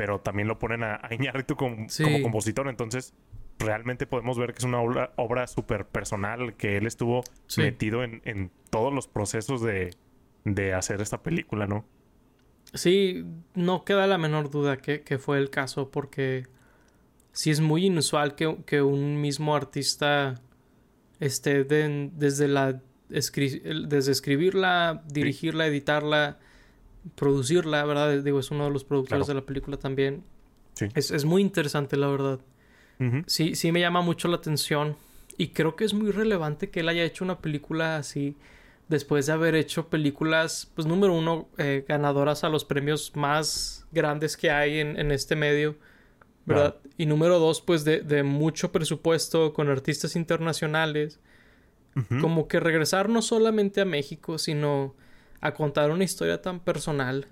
pero 0.00 0.18
también 0.18 0.48
lo 0.48 0.58
ponen 0.58 0.82
a, 0.82 0.98
a 1.02 1.12
Iñárritu 1.14 1.56
como, 1.56 1.86
Sí. 1.90 2.02
como 2.04 2.22
compositor. 2.22 2.68
Entonces, 2.68 3.12
realmente 3.58 4.06
podemos 4.06 4.38
ver 4.38 4.54
que 4.54 4.60
es 4.60 4.64
una 4.64 4.80
obra, 4.80 5.12
obra 5.16 5.46
súper 5.46 5.84
personal, 5.84 6.54
que 6.56 6.78
él 6.78 6.86
estuvo 6.86 7.22
Sí. 7.48 7.60
metido 7.60 8.02
en, 8.02 8.22
en 8.24 8.50
todos 8.70 8.94
los 8.94 9.08
procesos 9.08 9.60
de, 9.60 9.94
de 10.46 10.72
hacer 10.72 11.02
esta 11.02 11.22
película, 11.22 11.66
¿no? 11.66 11.84
Sí, 12.72 13.26
no 13.54 13.84
queda 13.84 14.06
la 14.06 14.16
menor 14.16 14.48
duda 14.48 14.78
que, 14.78 15.02
que 15.02 15.18
fue 15.18 15.36
el 15.36 15.50
caso 15.50 15.90
porque 15.90 16.46
sí 17.32 17.50
es 17.50 17.60
muy 17.60 17.84
inusual 17.84 18.34
que, 18.36 18.56
que 18.64 18.80
un 18.80 19.20
mismo 19.20 19.54
artista 19.54 20.40
esté 21.18 21.64
de- 21.64 22.08
desde 22.14 22.48
la 22.48 22.80
escri- 23.10 23.86
desde 23.86 24.12
escribirla, 24.12 25.02
dirigirla, 25.06 25.66
editarla, 25.66 26.38
producirla, 27.14 27.84
¿verdad? 27.84 28.22
Digo, 28.22 28.38
es 28.40 28.50
uno 28.50 28.64
de 28.64 28.70
los 28.70 28.84
productores 28.84 29.26
Claro. 29.26 29.34
de 29.38 29.40
la 29.42 29.46
película 29.46 29.76
también. 29.76 30.22
Sí. 30.74 30.86
Es, 30.94 31.10
es 31.10 31.24
muy 31.24 31.42
interesante, 31.42 31.96
la 31.96 32.08
verdad. 32.08 32.40
Sí, 33.26 33.54
sí 33.54 33.72
me 33.72 33.80
llama 33.80 34.02
mucho 34.02 34.28
la 34.28 34.36
atención. 34.36 34.94
Y 35.38 35.48
creo 35.48 35.74
que 35.74 35.84
es 35.84 35.94
muy 35.94 36.10
relevante 36.10 36.68
que 36.68 36.80
él 36.80 36.88
haya 36.90 37.02
hecho 37.02 37.24
una 37.24 37.38
película 37.38 37.96
así. 37.96 38.36
Después 38.88 39.24
de 39.26 39.32
haber 39.32 39.54
hecho 39.54 39.88
películas, 39.88 40.70
pues 40.74 40.86
número 40.86 41.14
uno, 41.14 41.48
eh, 41.56 41.84
ganadoras 41.88 42.44
a 42.44 42.50
los 42.50 42.64
premios 42.66 43.12
más 43.14 43.86
grandes 43.92 44.36
que 44.36 44.50
hay 44.50 44.80
en, 44.80 44.98
en 44.98 45.12
este 45.12 45.34
medio. 45.36 45.76
¿Verdad? 46.44 46.76
Y 46.98 47.06
número 47.06 47.38
dos, 47.38 47.60
pues 47.62 47.84
de, 47.84 48.00
de 48.00 48.22
mucho 48.22 48.70
presupuesto 48.72 49.52
con 49.54 49.68
artistas 49.70 50.16
internacionales. 50.16 51.20
Como 52.20 52.48
que 52.48 52.60
regresar 52.60 53.08
no 53.08 53.20
solamente 53.22 53.80
a 53.80 53.84
México, 53.84 54.38
sino 54.38 54.94
a 55.40 55.52
contar 55.54 55.90
una 55.90 56.04
historia 56.04 56.42
tan 56.42 56.60
personal. 56.60 57.26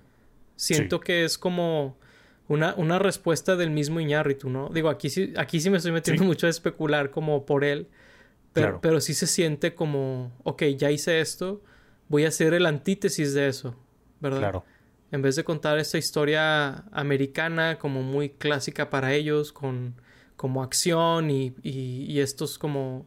Siento 0.55 0.97
Sí. 0.97 1.03
que 1.05 1.23
es 1.25 1.37
como 1.37 1.97
una, 2.47 2.73
una 2.75 2.97
respuesta 2.99 3.55
del 3.55 3.69
mismo 3.69 3.99
Iñárritu, 3.99 4.49
¿no? 4.49 4.69
Digo, 4.69 4.89
aquí 4.89 5.09
sí, 5.09 5.33
aquí 5.37 5.59
sí 5.61 5.69
me 5.69 5.77
estoy 5.77 5.91
metiendo 5.91 6.23
Sí. 6.23 6.27
mucho 6.27 6.47
a 6.47 6.49
especular 6.49 7.11
como 7.11 7.45
por 7.45 7.63
él. 7.63 7.87
Pero, 8.53 8.65
Claro. 8.67 8.79
pero 8.81 8.99
sí 9.01 9.13
se 9.13 9.27
siente 9.27 9.75
como, 9.75 10.31
ok, 10.43 10.63
ya 10.75 10.89
hice 10.89 11.19
esto, 11.21 11.61
voy 12.07 12.25
a 12.25 12.29
hacer 12.29 12.53
el 12.55 12.65
antítesis 12.65 13.33
de 13.35 13.47
eso, 13.47 13.75
¿verdad? 14.19 14.39
Claro. 14.39 14.65
En 15.11 15.21
vez 15.21 15.35
de 15.35 15.43
contar 15.43 15.77
esta 15.77 15.97
historia 15.99 16.83
americana 16.91 17.77
como 17.77 18.01
muy 18.01 18.29
clásica 18.29 18.89
para 18.89 19.13
ellos, 19.13 19.51
con 19.53 19.95
como 20.35 20.63
acción 20.63 21.29
y, 21.29 21.53
y- 21.63 22.05
y 22.09 22.19
estos 22.21 22.57
como 22.57 23.05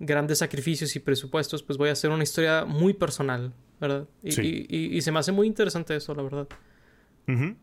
grandes 0.00 0.38
sacrificios 0.38 0.96
y 0.96 1.00
presupuestos, 1.00 1.62
pues 1.62 1.76
voy 1.78 1.90
a 1.90 1.92
hacer 1.92 2.10
una 2.10 2.22
historia 2.24 2.64
muy 2.64 2.92
personal, 2.94 3.52
¿verdad? 3.82 4.08
Y, 4.22 4.32
Sí. 4.32 4.66
y- 4.68 4.76
y- 4.76 4.96
y 4.96 5.02
se 5.02 5.12
me 5.12 5.18
hace 5.18 5.32
muy 5.32 5.46
interesante 5.46 5.94
eso, 5.94 6.14
la 6.14 6.22
verdad. 6.22 6.48
Ujú. 7.28 7.56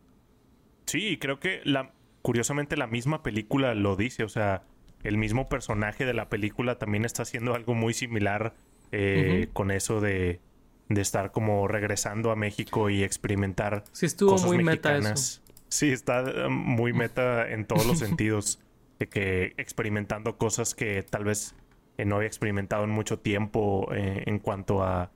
Sí, 0.86 1.08
y 1.08 1.16
creo 1.18 1.40
que 1.40 1.60
la, 1.64 1.92
curiosamente 2.22 2.76
la 2.76 2.86
misma 2.86 3.22
película 3.22 3.74
lo 3.74 3.96
dice, 3.96 4.22
o 4.24 4.28
sea, 4.28 4.62
el 5.02 5.16
mismo 5.16 5.48
personaje 5.48 6.04
de 6.04 6.14
la 6.14 6.28
película 6.28 6.78
también 6.78 7.04
está 7.04 7.22
haciendo 7.22 7.54
algo 7.54 7.74
muy 7.74 7.94
similar 7.94 8.54
eh, 8.92 9.48
con 9.52 9.70
eso 9.70 10.00
de, 10.00 10.40
de 10.88 11.00
estar 11.00 11.30
como 11.32 11.68
regresando 11.68 12.30
a 12.32 12.36
México 12.36 12.90
y 12.90 13.02
experimentar 13.04 13.84
Sí 13.92 14.06
estuvo 14.06 14.32
cosas 14.32 14.48
muy 14.48 14.62
meta 14.64 14.90
eso. 14.96 15.02
mexicanas. 15.08 15.42
Sí, 15.68 15.90
está 15.92 16.22
eh, 16.28 16.48
muy 16.48 16.92
meta 16.92 17.48
en 17.50 17.64
todos 17.66 17.86
los 17.86 17.98
sentidos, 18.00 18.60
de 18.98 19.08
que 19.08 19.54
experimentando 19.56 20.36
cosas 20.36 20.74
que 20.74 21.02
tal 21.04 21.24
vez 21.24 21.54
eh, 21.96 22.04
no 22.04 22.16
había 22.16 22.26
experimentado 22.26 22.82
en 22.84 22.90
mucho 22.90 23.18
tiempo 23.20 23.88
eh, 23.94 24.24
en 24.26 24.38
cuanto 24.40 24.82
a, 24.82 25.12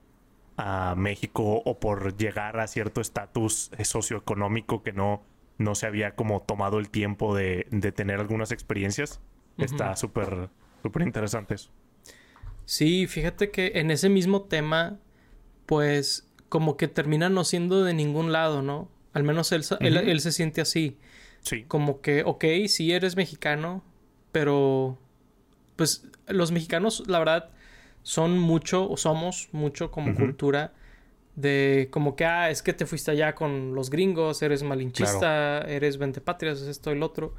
a 0.57 0.95
México 0.97 1.63
o 1.65 1.81
por 1.81 2.17
llegar 2.17 2.61
a 2.61 2.67
cierto 2.67 3.01
estatus 3.01 3.71
eh, 3.77 3.85
socioeconómico 3.85 4.83
que 4.83 4.93
no, 4.93 5.23
no 5.59 5.75
se 5.75 5.87
había 5.87 6.15
como 6.15 6.43
tomado 6.43 6.79
el 6.79 6.91
tiempo 6.91 7.35
de, 7.35 7.67
de 7.71 7.93
tener 7.93 8.21
algunas 8.21 8.53
experiencias. 8.53 9.21
Está 9.59 9.95
súper, 9.97 10.51
súper 10.83 11.03
interesante 11.03 11.55
eso. 11.55 11.71
Sí, 12.65 13.07
fíjate 13.07 13.51
que 13.51 13.73
en 13.77 13.91
ese 13.91 14.09
mismo 14.09 14.43
tema, 14.43 14.99
pues 15.67 16.29
como 16.49 16.77
que 16.77 16.89
termina 16.89 17.29
no 17.29 17.45
siendo 17.45 17.85
de 17.85 17.95
ningún 17.95 18.33
lado, 18.33 18.63
¿no? 18.63 18.91
Al 19.13 19.23
menos 19.25 19.53
él, 19.53 19.65
él, 19.81 19.97
él 19.97 20.21
se 20.21 20.33
siente 20.33 20.61
así. 20.61 20.99
Sí, 21.41 21.65
Como 21.65 22.01
que, 22.01 22.23
ok, 22.25 22.45
sí 22.69 22.93
eres 22.93 23.17
mexicano, 23.17 23.85
pero 24.33 24.99
pues 25.77 26.09
los 26.27 26.53
mexicanos, 26.53 27.05
la 27.07 27.19
verdad, 27.19 27.51
son 28.05 28.39
mucho, 28.39 28.89
o 28.91 28.97
somos 28.99 29.51
mucho 29.53 29.91
como 29.93 30.15
cultura 30.15 30.75
de 31.37 31.89
como 31.93 32.17
que, 32.17 32.25
ah, 32.27 32.51
es 32.51 32.63
que 32.63 32.73
te 32.75 32.87
fuiste 32.87 33.11
allá 33.13 33.35
con 33.35 33.75
los 33.75 33.91
gringos, 33.91 34.43
eres 34.43 34.63
malinchista, 34.65 35.61
eres 35.63 35.99
ventepatrias, 35.99 36.63
es 36.63 36.69
esto 36.69 36.93
y 36.93 36.99
lo 36.99 37.07
otro. 37.07 37.35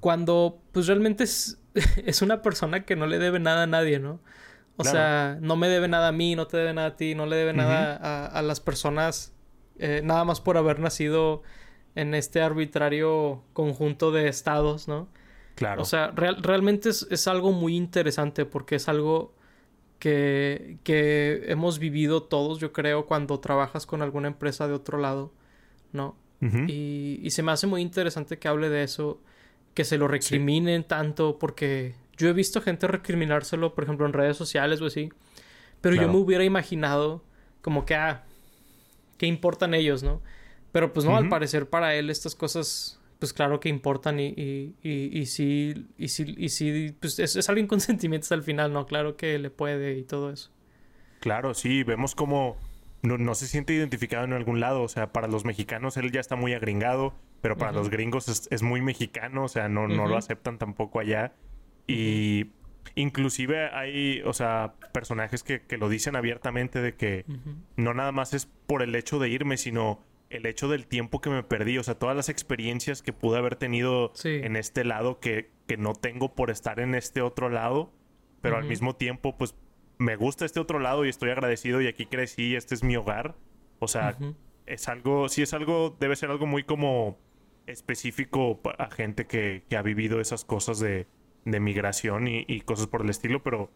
Cuando, 0.00 0.60
pues 0.72 0.86
realmente 0.86 1.24
es, 1.24 1.60
es 2.06 2.22
una 2.22 2.42
persona 2.42 2.84
que 2.84 2.96
no 2.96 3.06
le 3.06 3.18
debe 3.18 3.40
nada 3.40 3.64
a 3.64 3.66
nadie, 3.68 4.00
¿no? 4.00 4.20
O 4.76 4.84
Claro. 4.84 4.90
sea, 4.92 5.38
no 5.40 5.56
me 5.56 5.68
debe 5.68 5.88
nada 5.88 6.08
a 6.08 6.12
mí, 6.12 6.36
no 6.36 6.46
te 6.48 6.56
debe 6.56 6.74
nada 6.74 6.88
a 6.88 6.96
ti, 6.96 7.14
no 7.14 7.26
le 7.26 7.36
debe 7.36 7.52
nada 7.52 7.96
a, 7.96 8.26
a 8.26 8.42
las 8.42 8.60
personas, 8.60 9.34
eh, 9.78 10.02
nada 10.04 10.24
más 10.24 10.40
por 10.40 10.56
haber 10.56 10.80
nacido 10.80 11.42
en 11.96 12.14
este 12.14 12.42
arbitrario 12.42 13.44
conjunto 13.54 14.12
de 14.12 14.28
estados, 14.28 14.88
¿no? 14.88 15.08
claro. 15.54 15.82
O 15.82 15.84
sea, 15.84 16.08
real- 16.12 16.42
realmente 16.42 16.90
es, 16.90 17.06
es 17.10 17.28
algo 17.28 17.52
muy 17.52 17.76
interesante 17.76 18.44
porque 18.46 18.76
es 18.76 18.88
algo 18.88 19.34
que, 19.98 20.78
que 20.84 21.44
hemos 21.46 21.78
vivido 21.78 22.22
todos, 22.22 22.58
yo 22.58 22.72
creo, 22.72 23.06
cuando 23.06 23.40
trabajas 23.40 23.86
con 23.86 24.02
alguna 24.02 24.28
empresa 24.28 24.68
de 24.68 24.74
otro 24.74 24.98
lado, 24.98 25.32
¿no? 25.92 26.16
Y, 26.68 27.18
y 27.22 27.30
se 27.32 27.42
me 27.42 27.50
hace 27.50 27.66
muy 27.66 27.82
interesante 27.82 28.38
que 28.38 28.46
hable 28.46 28.68
de 28.68 28.84
eso, 28.84 29.20
que 29.74 29.84
se 29.84 29.98
lo 29.98 30.06
recriminen 30.06 30.84
tanto, 30.84 31.36
porque 31.38 31.94
yo 32.16 32.28
he 32.28 32.32
visto 32.32 32.60
gente 32.60 32.86
recriminárselo, 32.86 33.74
por 33.74 33.82
ejemplo, 33.84 34.06
en 34.06 34.12
redes 34.12 34.36
sociales 34.36 34.80
o 34.80 34.86
así, 34.86 35.10
pero 35.80 35.94
Claro. 35.96 36.08
yo 36.08 36.12
me 36.12 36.18
hubiera 36.24 36.44
imaginado 36.44 37.22
como 37.60 37.84
que, 37.84 37.96
ah, 37.96 38.24
¿qué 39.16 39.26
importan 39.26 39.74
ellos, 39.74 40.04
no? 40.04 40.20
Pero 40.70 40.92
pues 40.92 41.04
no, 41.06 41.16
al 41.16 41.28
parecer 41.28 41.68
para 41.68 41.96
él 41.96 42.08
estas 42.08 42.36
cosas, 42.36 42.97
pues 43.18 43.32
claro 43.32 43.60
que 43.60 43.68
importan 43.68 44.20
y, 44.20 44.26
y, 44.28 44.74
y, 44.82 45.18
y 45.18 45.26
sí, 45.26 45.86
y 45.98 46.08
sí, 46.08 46.34
y 46.36 46.48
sí, 46.50 46.94
pues 47.00 47.18
es, 47.18 47.36
es 47.36 47.48
alguien 47.48 47.66
con 47.66 47.80
sentimientos 47.80 48.30
al 48.32 48.42
final, 48.42 48.72
¿no? 48.72 48.86
Claro 48.86 49.16
que 49.16 49.38
le 49.38 49.50
puede 49.50 49.98
y 49.98 50.04
todo 50.04 50.30
eso. 50.30 50.50
Claro, 51.20 51.54
sí, 51.54 51.82
vemos 51.82 52.14
como 52.14 52.56
no, 53.02 53.18
no 53.18 53.34
se 53.34 53.46
siente 53.46 53.74
identificado 53.74 54.24
en 54.24 54.32
algún 54.32 54.60
lado. 54.60 54.82
O 54.82 54.88
sea, 54.88 55.12
para 55.12 55.28
los 55.28 55.44
mexicanos 55.44 55.96
él 55.96 56.12
ya 56.12 56.20
está 56.20 56.36
muy 56.36 56.54
agringado, 56.54 57.14
pero 57.40 57.56
para 57.56 57.72
los 57.72 57.90
gringos 57.90 58.28
es, 58.28 58.48
es 58.50 58.62
muy 58.62 58.80
mexicano, 58.80 59.44
o 59.44 59.48
sea, 59.48 59.68
no, 59.68 59.88
no 59.88 60.06
lo 60.06 60.16
aceptan 60.16 60.58
tampoco 60.58 61.00
allá. 61.00 61.32
Y 61.86 62.52
inclusive 62.94 63.70
hay, 63.70 64.22
o 64.22 64.32
sea, 64.32 64.74
personajes 64.92 65.42
que, 65.42 65.62
que 65.62 65.78
lo 65.78 65.88
dicen 65.88 66.16
abiertamente 66.16 66.80
de 66.80 66.94
que 66.94 67.24
no 67.76 67.94
nada 67.94 68.12
más 68.12 68.34
es 68.34 68.46
por 68.46 68.82
el 68.82 68.94
hecho 68.94 69.18
de 69.18 69.28
irme, 69.28 69.56
sino 69.56 70.00
el 70.30 70.44
hecho 70.46 70.68
del 70.68 70.86
tiempo 70.86 71.20
que 71.20 71.30
me 71.30 71.42
perdí, 71.42 71.78
o 71.78 71.82
sea, 71.82 71.94
todas 71.98 72.14
las 72.16 72.28
experiencias 72.28 73.02
que 73.02 73.12
pude 73.12 73.38
haber 73.38 73.56
tenido 73.56 74.10
Sí. 74.14 74.40
en 74.42 74.56
este 74.56 74.84
lado 74.84 75.20
que, 75.20 75.50
que 75.66 75.76
no 75.76 75.94
tengo 75.94 76.34
por 76.34 76.50
estar 76.50 76.80
en 76.80 76.94
este 76.94 77.22
otro 77.22 77.48
lado, 77.48 77.92
pero 78.42 78.56
al 78.56 78.64
mismo 78.64 78.94
tiempo, 78.94 79.36
pues 79.36 79.54
me 79.98 80.16
gusta 80.16 80.44
este 80.44 80.60
otro 80.60 80.78
lado 80.78 81.04
y 81.04 81.08
estoy 81.08 81.30
agradecido 81.30 81.80
y 81.80 81.86
aquí 81.88 82.06
crecí, 82.06 82.54
este 82.56 82.74
es 82.74 82.84
mi 82.84 82.94
hogar. 82.96 83.34
O 83.80 83.88
sea, 83.88 84.16
es 84.66 84.86
algo, 84.88 85.28
sí 85.28 85.42
es 85.42 85.54
algo, 85.54 85.96
debe 85.98 86.14
ser 86.14 86.30
algo 86.30 86.46
muy 86.46 86.62
como 86.62 87.18
específico 87.66 88.60
a 88.78 88.90
gente 88.90 89.26
que, 89.26 89.62
que 89.68 89.76
ha 89.76 89.82
vivido 89.82 90.20
esas 90.20 90.44
cosas 90.44 90.78
de, 90.78 91.06
de 91.44 91.60
migración 91.60 92.26
y, 92.28 92.44
y 92.48 92.60
cosas 92.62 92.86
por 92.86 93.02
el 93.02 93.10
estilo, 93.10 93.42
pero 93.42 93.70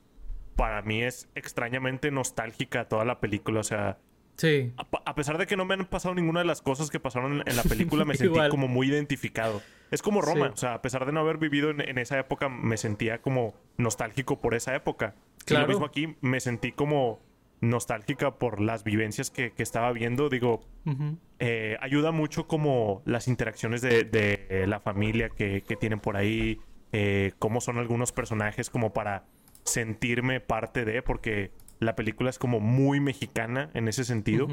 para 0.57 0.83
mí 0.83 1.03
es 1.03 1.29
extrañamente 1.35 2.11
nostálgica 2.11 2.89
toda 2.89 3.05
la 3.05 3.21
película, 3.21 3.61
o 3.61 3.65
sea, 3.65 3.99
Sí. 4.43 4.73
a, 5.05 5.15
pesar 5.15 5.39
de 5.39 5.47
que 5.47 5.57
no 5.57 5.65
me 5.65 5.75
han 5.75 5.87
pasado 5.87 6.15
ninguna 6.17 6.41
de 6.41 6.47
las 6.47 6.63
cosas 6.63 6.91
que 6.91 6.99
pasaron 6.99 7.33
en, 7.41 7.43
en 7.49 7.57
la 7.57 7.63
película, 7.63 8.05
me 8.05 8.15
sentí 8.17 8.39
como 8.51 8.67
muy 8.67 8.89
identificado. 8.89 9.63
Es 9.93 10.03
como 10.03 10.21
Roma, 10.21 10.47
Sí. 10.49 10.53
o 10.55 10.57
sea, 10.57 10.75
a 10.75 10.83
pesar 10.83 11.07
de 11.07 11.13
no 11.13 11.21
haber 11.21 11.39
vivido 11.39 11.71
en, 11.71 11.81
en 11.81 11.99
esa 11.99 12.19
época, 12.19 12.49
me 12.49 12.77
sentía 12.77 13.23
como 13.23 13.55
nostálgico 13.77 14.41
por 14.41 14.55
esa 14.55 14.75
época. 14.75 15.15
Y 15.43 15.45
Claro. 15.45 15.67
lo 15.67 15.69
mismo 15.69 15.87
aquí, 15.87 16.17
me 16.23 16.41
sentí 16.41 16.73
como 16.73 17.21
nostálgica 17.61 18.39
por 18.39 18.61
las 18.61 18.83
vivencias 18.83 19.31
que, 19.31 19.53
que 19.53 19.63
estaba 19.63 19.93
viendo. 19.93 20.29
Digo, 20.29 20.67
eh, 21.39 21.77
ayuda 21.81 22.11
mucho 22.11 22.49
como 22.49 23.03
las 23.05 23.29
interacciones 23.29 23.81
de, 23.83 24.03
de 24.03 24.67
la 24.67 24.81
familia 24.81 25.29
que, 25.31 25.63
que 25.63 25.77
tienen 25.77 26.01
por 26.01 26.17
ahí, 26.17 26.59
eh, 26.91 27.33
cómo 27.39 27.61
son 27.61 27.79
algunos 27.79 28.11
personajes 28.11 28.69
como 28.71 28.93
para 28.93 29.25
sentirme 29.63 30.41
parte 30.41 30.85
de, 30.85 31.03
porque 31.03 31.53
la 31.83 31.95
película 31.97 32.31
es 32.31 32.39
como 32.39 32.61
muy 32.61 33.01
mexicana 33.01 33.71
en 33.75 33.89
ese 33.89 34.05
sentido. 34.05 34.49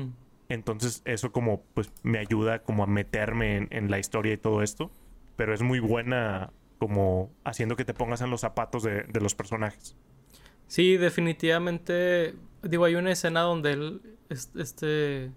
Entonces 0.49 1.01
eso 1.05 1.31
como 1.31 1.61
pues 1.73 1.91
me 2.03 2.17
ayuda 2.19 2.63
como 2.63 2.83
a 2.83 2.87
meterme 2.87 3.55
en, 3.57 3.67
en 3.71 3.91
la 3.91 3.99
historia 3.99 4.33
y 4.33 4.37
todo 4.37 4.63
esto. 4.63 4.91
Pero 5.35 5.53
es 5.53 5.61
muy 5.61 5.79
buena 5.79 6.51
como 6.79 7.31
haciendo 7.43 7.75
que 7.75 7.85
te 7.85 7.93
pongas 7.93 8.21
en 8.21 8.29
los 8.29 8.41
zapatos 8.41 8.83
de, 8.83 9.03
de 9.03 9.21
los 9.21 9.35
personajes. 9.35 9.95
Sí, 10.67 10.97
definitivamente. 10.97 12.35
Digo, 12.63 12.85
hay 12.85 12.95
una 12.95 13.11
escena 13.11 13.41
donde 13.41 13.71
él, 13.73 14.01
es- 14.29 14.51
este, 14.55 15.31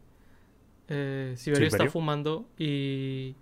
eh, 0.88 1.34
Siberio 1.36 1.66
está 1.66 1.90
fumando 1.90 2.48
y. 2.58 3.36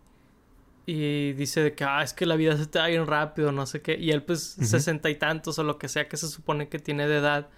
Y 0.87 1.35
dice 1.35 1.62
de 1.62 1.75
que, 1.75 1.85
ah, 1.85 2.02
es 2.02 2.12
que 2.12 2.26
la 2.26 2.35
vida 2.35 2.57
se 2.57 2.66
te 2.66 2.80
va 2.80 2.88
bien 2.88 3.07
rápido, 3.07 3.52
no 3.52 3.64
sé 3.66 3.80
qué. 3.80 3.97
Y 3.97 4.11
él, 4.11 4.25
pues, 4.25 4.57
sesenta 4.61 5.09
y 5.09 5.14
tantos 5.14 5.57
o 5.61 5.62
lo 5.62 5.78
que 5.78 5.88
sea 5.88 6.09
que 6.09 6.16
se 6.16 6.26
supone 6.26 6.69
que 6.69 6.80
tiene 6.80 7.07
de 7.07 7.19
edad, 7.19 7.49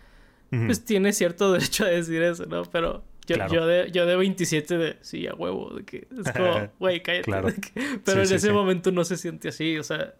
Pues 0.67 0.85
tiene 0.85 1.13
cierto 1.15 1.51
derecho 1.53 1.85
a 1.85 1.89
decir 1.89 2.23
eso, 2.23 2.45
¿no? 2.47 2.63
Pero 2.65 3.03
yo, 3.27 3.37
Claro. 3.37 3.55
yo, 3.55 3.67
de, 3.67 3.91
yo 3.91 4.05
de 4.05 4.17
27 4.17 4.77
de, 4.79 4.97
sí, 5.01 5.27
a 5.27 5.35
huevo, 5.35 5.71
de 5.75 5.85
que 5.85 6.07
es 6.19 6.31
como, 6.33 6.69
güey, 6.79 7.03
cállate. 7.03 7.25
Claro. 7.25 7.49
de 7.51 7.55
que- 7.55 7.71
pero 8.05 8.17
Sí, 8.17 8.21
en 8.21 8.27
sí, 8.27 8.35
ese 8.35 8.47
sí. 8.49 8.53
momento 8.53 8.91
no 8.93 9.03
se 9.05 9.17
siente 9.17 9.49
así, 9.49 9.79
o 9.79 9.83
sea, 9.83 10.15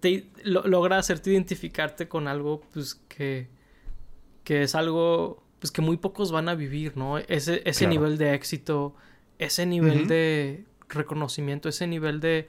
te, 0.00 0.26
lo- 0.42 0.66
logra 0.66 0.98
hacerte 0.98 1.30
identificarte 1.30 2.08
con 2.08 2.28
algo, 2.28 2.60
pues, 2.72 2.96
que, 3.08 3.48
que 4.44 4.62
es 4.64 4.74
algo, 4.74 5.42
pues, 5.58 5.70
que 5.70 5.80
muy 5.80 5.96
pocos 5.96 6.30
van 6.32 6.48
a 6.48 6.54
vivir, 6.54 6.96
¿no? 6.96 7.16
Ese, 7.18 7.62
ese 7.64 7.86
Claro. 7.86 7.90
nivel 7.90 8.18
de 8.18 8.34
éxito, 8.34 8.94
ese 9.38 9.64
nivel 9.66 10.06
de 10.06 10.64
reconocimiento, 10.88 11.68
ese 11.68 11.86
nivel 11.86 12.20
de, 12.20 12.46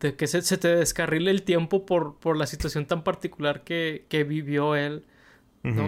de 0.00 0.14
que 0.14 0.26
se, 0.26 0.42
se 0.42 0.58
te 0.58 0.68
descarrile 0.68 1.30
el 1.32 1.42
tiempo 1.42 1.84
por, 1.86 2.18
por 2.18 2.36
la 2.36 2.46
situación 2.46 2.86
tan 2.86 3.02
particular 3.02 3.64
que, 3.64 4.04
que 4.08 4.22
vivió 4.24 4.76
él. 4.76 5.04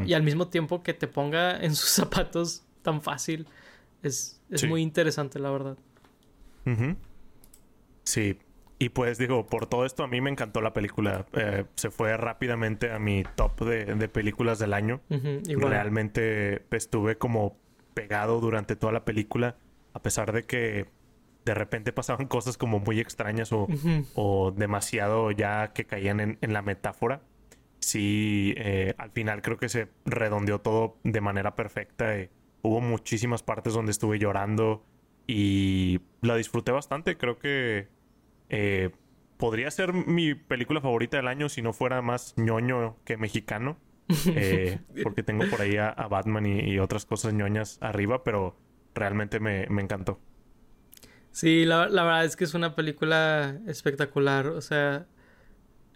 Y 0.06 0.14
al 0.14 0.22
mismo 0.22 0.48
tiempo 0.48 0.82
que 0.82 0.94
te 0.94 1.06
ponga 1.06 1.58
en 1.60 1.74
sus 1.74 1.90
zapatos 2.00 2.64
tan 2.82 3.02
fácil. 3.02 3.46
Es, 4.02 4.40
es 4.50 4.62
Sí. 4.62 4.66
muy 4.68 4.82
interesante, 4.82 5.38
la 5.38 5.50
verdad. 5.50 5.76
Sí. 8.04 8.38
Y 8.78 8.90
pues 8.90 9.16
digo, 9.16 9.46
por 9.46 9.66
todo 9.66 9.86
esto 9.86 10.04
a 10.04 10.06
mí 10.06 10.20
me 10.20 10.30
encantó 10.30 10.60
la 10.60 10.72
película. 10.74 11.24
Eh, 11.32 11.64
se 11.76 11.90
fue 11.90 12.16
rápidamente 12.16 12.92
a 12.92 12.98
mi 12.98 13.24
top 13.34 13.64
de, 13.64 13.84
de 13.86 14.08
películas 14.08 14.58
del 14.58 14.74
año. 14.74 15.00
Igual. 15.48 15.70
Realmente 15.70 16.62
estuve 16.70 17.16
como 17.16 17.56
pegado 17.94 18.38
durante 18.40 18.76
toda 18.76 18.92
la 18.92 19.04
película. 19.04 19.56
A 19.94 20.02
pesar 20.02 20.32
de 20.32 20.42
que 20.44 20.86
de 21.46 21.54
repente 21.54 21.92
pasaban 21.92 22.26
cosas 22.28 22.58
como 22.58 22.78
muy 22.78 23.00
extrañas 23.00 23.50
o, 23.52 23.66
o 24.14 24.50
demasiado 24.54 25.30
ya 25.30 25.72
que 25.72 25.86
caían 25.86 26.20
en, 26.20 26.38
en 26.42 26.52
la 26.52 26.60
metáfora. 26.60 27.22
Sí, 27.86 28.52
eh, 28.56 28.94
al 28.98 29.12
final 29.12 29.42
creo 29.42 29.58
que 29.58 29.68
se 29.68 29.86
redondeó 30.06 30.60
todo 30.60 30.98
de 31.04 31.20
manera 31.20 31.54
perfecta. 31.54 32.18
eh. 32.18 32.30
Hubo 32.62 32.80
muchísimas 32.80 33.44
partes 33.44 33.74
donde 33.74 33.92
estuve 33.92 34.18
llorando 34.18 34.84
y 35.28 36.00
la 36.20 36.34
disfruté 36.34 36.72
bastante. 36.72 37.16
Creo 37.16 37.38
que 37.38 37.86
eh, 38.48 38.90
podría 39.36 39.70
ser 39.70 39.92
mi 39.92 40.34
película 40.34 40.80
favorita 40.80 41.16
del 41.18 41.28
año 41.28 41.48
si 41.48 41.62
no 41.62 41.72
fuera 41.72 42.02
más 42.02 42.34
ñoño 42.36 42.96
que 43.04 43.16
mexicano. 43.16 43.78
Eh, 44.34 44.80
porque 45.04 45.22
tengo 45.22 45.48
por 45.48 45.60
ahí 45.60 45.76
a, 45.76 45.88
a 45.88 46.08
Batman 46.08 46.44
y, 46.46 46.60
y 46.72 46.78
otras 46.80 47.06
cosas 47.06 47.34
ñoñas 47.34 47.78
arriba, 47.80 48.24
pero 48.24 48.56
realmente 48.94 49.38
me, 49.40 49.66
me 49.68 49.82
encantó. 49.82 50.18
Sí, 51.30 51.64
la, 51.64 51.88
la 51.88 52.02
verdad 52.04 52.24
es 52.24 52.36
que 52.36 52.44
es 52.44 52.54
una 52.54 52.74
película 52.74 53.60
espectacular. 53.66 54.46
O 54.48 54.60
sea, 54.60 55.06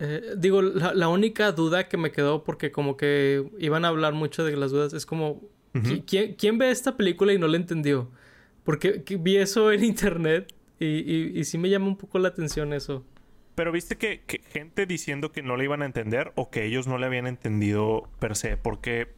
eh, 0.01 0.35
digo, 0.37 0.63
la, 0.63 0.95
la 0.95 1.09
única 1.09 1.53
duda 1.53 1.87
que 1.89 1.97
me 1.97 2.11
quedó, 2.11 2.43
porque 2.43 2.73
como 2.73 2.97
que 2.97 3.45
iban 3.59 3.85
a 3.85 3.89
hablar 3.89 4.15
mucho 4.15 4.45
de 4.45 4.57
las 4.57 4.71
dudas, 4.73 4.93
es 4.95 5.07
como, 5.07 5.31
Ujú. 5.75 5.85
¿qui- 5.85 6.05
¿quién, 6.07 6.35
quién 6.35 6.59
ve 6.59 6.71
esta 6.71 6.97
película 6.97 7.33
y 7.33 7.39
no 7.39 7.47
la 7.47 7.57
entendió? 7.57 8.11
Porque 8.65 9.03
que- 9.05 9.17
vi 9.17 9.37
eso 9.37 9.71
en 9.73 9.85
internet 9.85 10.53
y, 10.79 10.87
y, 10.87 11.33
y 11.39 11.45
sí 11.45 11.59
me 11.59 11.69
llama 11.71 11.87
un 11.87 11.97
poco 11.97 12.19
la 12.19 12.29
atención 12.29 12.73
eso. 12.73 13.05
Pero 13.55 13.73
viste 13.73 13.97
que, 13.97 14.23
que 14.27 14.39
gente 14.51 14.87
diciendo 14.87 15.33
que 15.33 15.43
no 15.43 15.57
le 15.57 15.65
iban 15.65 15.83
a 15.83 15.85
entender 15.87 16.33
o 16.35 16.51
que 16.51 16.65
ellos 16.65 16.87
no 16.87 16.97
le 16.99 17.07
habían 17.07 17.27
entendido 17.27 18.09
per 18.19 18.37
se, 18.37 18.57
porque 18.57 19.09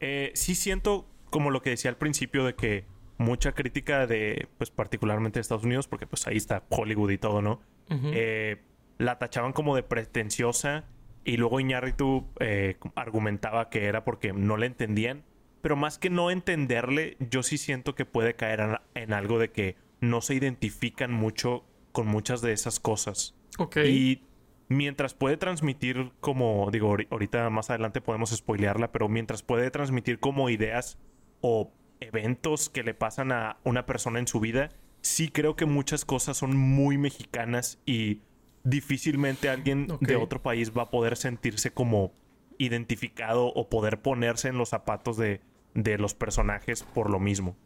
eh, 0.00 0.32
sí 0.34 0.54
siento 0.54 1.06
como 1.30 1.50
lo 1.50 1.62
que 1.62 1.70
decía 1.70 1.90
al 1.90 1.96
principio 1.96 2.44
de 2.44 2.54
que 2.54 2.84
mucha 3.16 3.52
crítica 3.52 4.06
de, 4.06 4.48
pues 4.58 4.70
particularmente 4.70 5.38
de 5.38 5.42
Estados 5.42 5.64
Unidos, 5.64 5.88
porque 5.88 6.06
pues 6.06 6.26
ahí 6.26 6.36
está 6.36 6.64
Hollywood 6.68 7.10
y 7.10 7.18
todo, 7.18 7.40
¿no? 7.42 7.60
Ujú. 7.90 8.10
Eh, 8.12 8.60
la 8.98 9.18
tachaban 9.18 9.52
como 9.52 9.74
de 9.76 9.82
pretenciosa 9.82 10.84
y 11.24 11.36
luego 11.36 11.60
Iñárritu 11.60 12.28
eh, 12.40 12.76
argumentaba 12.94 13.70
que 13.70 13.86
era 13.86 14.04
porque 14.04 14.32
no 14.32 14.56
le 14.56 14.66
entendían, 14.66 15.24
pero 15.62 15.76
más 15.76 15.98
que 15.98 16.10
no 16.10 16.30
entenderle, 16.30 17.16
yo 17.18 17.42
sí 17.42 17.56
siento 17.56 17.94
que 17.94 18.04
puede 18.04 18.34
caer 18.34 18.80
en, 18.94 19.12
algo 19.14 19.38
de 19.38 19.50
que 19.50 19.76
no 20.00 20.20
se 20.20 20.34
identifican 20.34 21.12
mucho 21.12 21.64
con 21.92 22.06
muchas 22.06 22.42
de 22.42 22.52
esas 22.52 22.80
cosas. 22.80 23.34
ok. 23.58 23.78
Y 23.86 24.22
mientras 24.68 25.14
puede 25.14 25.36
transmitir 25.38 26.12
como, 26.20 26.68
digo, 26.70 26.90
ahori- 26.94 27.08
ahorita 27.10 27.48
más 27.50 27.70
adelante 27.70 28.00
podemos 28.02 28.30
spoilearla, 28.30 28.92
pero 28.92 29.08
mientras 29.08 29.42
puede 29.42 29.70
transmitir 29.70 30.18
como 30.20 30.50
ideas 30.50 30.98
o 31.40 31.72
eventos 32.00 32.68
que 32.68 32.82
le 32.82 32.92
pasan 32.92 33.32
a 33.32 33.56
una 33.64 33.86
persona 33.86 34.18
en 34.18 34.26
su 34.26 34.40
vida, 34.40 34.70
sí 35.00 35.28
creo 35.28 35.56
que 35.56 35.64
muchas 35.64 36.04
cosas 36.04 36.36
son 36.36 36.56
muy 36.56 36.98
mexicanas 36.98 37.78
y 37.86 38.20
difícilmente 38.64 39.50
alguien 39.50 39.86
de 40.00 40.16
otro 40.16 40.42
país 40.42 40.72
va 40.76 40.82
a 40.82 40.90
poder 40.90 41.16
sentirse 41.16 41.70
como 41.70 42.12
identificado 42.58 43.46
o 43.46 43.68
poder 43.68 44.00
ponerse 44.00 44.48
en 44.48 44.58
los 44.58 44.70
zapatos 44.70 45.16
de, 45.16 45.40
de 45.74 45.98
los 45.98 46.14
personajes 46.14 46.82
por 46.82 47.10
lo 47.10 47.20
mismo. 47.20 47.56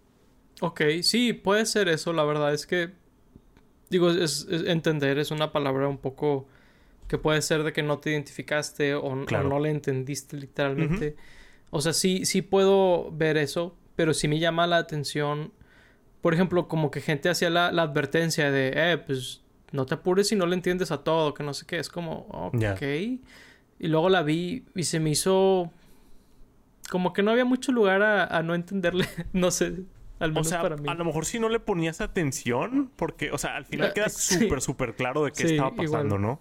Ok, 0.61 0.83
sí, 1.03 1.33
puede 1.33 1.67
ser 1.67 1.89
eso. 1.89 2.13
La 2.13 2.25
verdad 2.25 2.53
es 2.53 2.67
que, 2.67 2.91
digo, 3.91 4.11
es, 4.11 4.47
es 4.51 4.65
entender 4.67 5.19
es 5.19 5.31
una 5.31 5.53
palabra 5.53 5.89
un 5.89 5.99
poco 5.99 6.49
que 7.07 7.17
puede 7.17 7.41
ser 7.43 7.63
de 7.63 7.73
que 7.73 7.83
no 7.83 7.99
te 7.99 8.11
identificaste 8.11 8.95
o, 8.95 9.15
no 9.15 9.61
le 9.61 9.71
entendiste 9.71 10.37
literalmente. 10.37 11.17
O 11.71 11.81
sea, 11.81 11.93
sí, 11.93 12.27
sí 12.27 12.43
puedo 12.43 13.11
ver 13.13 13.37
eso, 13.37 13.77
pero 13.97 14.15
sí 14.15 14.29
me 14.29 14.39
llama 14.39 14.67
la 14.67 14.79
atención, 14.79 15.53
por 16.21 16.35
ejemplo, 16.35 16.69
como 16.69 16.91
que 16.91 17.01
gente 17.01 17.29
hacía 17.29 17.51
la, 17.51 17.73
la 17.73 17.83
advertencia 17.83 18.51
de, 18.51 18.73
eh, 18.75 18.99
pues 18.99 19.43
no 19.73 19.87
te 19.87 19.95
apures 19.95 20.29
si 20.29 20.37
no 20.37 20.47
le 20.47 20.55
entiendes 20.55 20.91
a 20.91 21.03
todo, 21.05 21.35
que 21.35 21.43
no 21.43 21.55
sé 21.55 21.67
qué. 21.67 21.79
Es 21.79 21.89
como, 21.89 22.27
ok. 22.31 22.83
Y 23.81 23.87
luego 23.89 24.09
la 24.09 24.23
vi 24.23 24.65
y 24.75 24.83
se 24.85 24.99
me 25.01 25.11
hizo 25.11 25.71
como 26.91 27.13
que 27.13 27.23
no 27.23 27.31
había 27.31 27.45
mucho 27.45 27.71
lugar 27.73 28.03
a, 28.03 28.25
a 28.25 28.43
no 28.43 28.55
entenderle, 28.55 29.07
no 29.33 29.51
sé, 29.51 29.85
al 30.19 30.31
O 30.31 30.35
menos 30.35 30.49
sea, 30.49 30.63
para 30.63 30.77
mí. 30.77 30.89
a 30.89 30.95
lo 30.95 31.05
mejor 31.05 31.27
si 31.27 31.39
no 31.39 31.49
le 31.49 31.61
ponías 31.61 32.01
atención, 32.01 32.91
porque, 32.97 33.31
o 33.31 33.39
sea, 33.39 33.57
al 33.57 33.67
final 33.67 33.89
Ah, 33.91 33.95
queda 33.95 34.09
sí. 34.09 34.39
súper, 34.41 34.61
súper 34.63 34.95
claro 34.97 35.25
de 35.25 35.33
qué 35.33 35.47
Sí, 35.47 35.55
estaba 35.55 35.71
pasando, 35.77 36.17
igual. 36.17 36.21
¿no? 36.23 36.41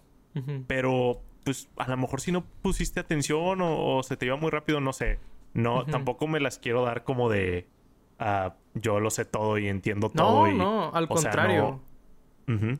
Pero, 0.67 1.21
pues, 1.43 1.67
a 1.77 1.87
lo 1.89 1.97
mejor 1.97 2.21
si 2.21 2.31
no 2.31 2.45
pusiste 2.61 2.99
atención 2.99 3.59
o, 3.61 3.97
o 3.97 4.03
se 4.03 4.17
te 4.17 4.25
iba 4.27 4.35
muy 4.35 4.51
rápido, 4.51 4.79
no 4.79 4.93
sé. 4.93 5.19
No, 5.53 5.85
tampoco 5.85 6.27
me 6.27 6.39
las 6.39 6.59
quiero 6.59 6.83
dar 6.85 7.03
como 7.03 7.29
de, 7.29 7.67
ah, 8.19 8.53
yo 8.75 8.99
lo 8.99 9.09
sé 9.09 9.25
todo 9.25 9.57
y 9.57 9.67
entiendo 9.67 10.11
No, 10.13 10.23
todo. 10.23 10.47
y, 10.47 10.55
no, 10.57 10.91
al 10.93 11.05
o 11.09 11.17
sea, 11.17 11.31
contrario. 11.31 11.81
no-. 12.47 12.77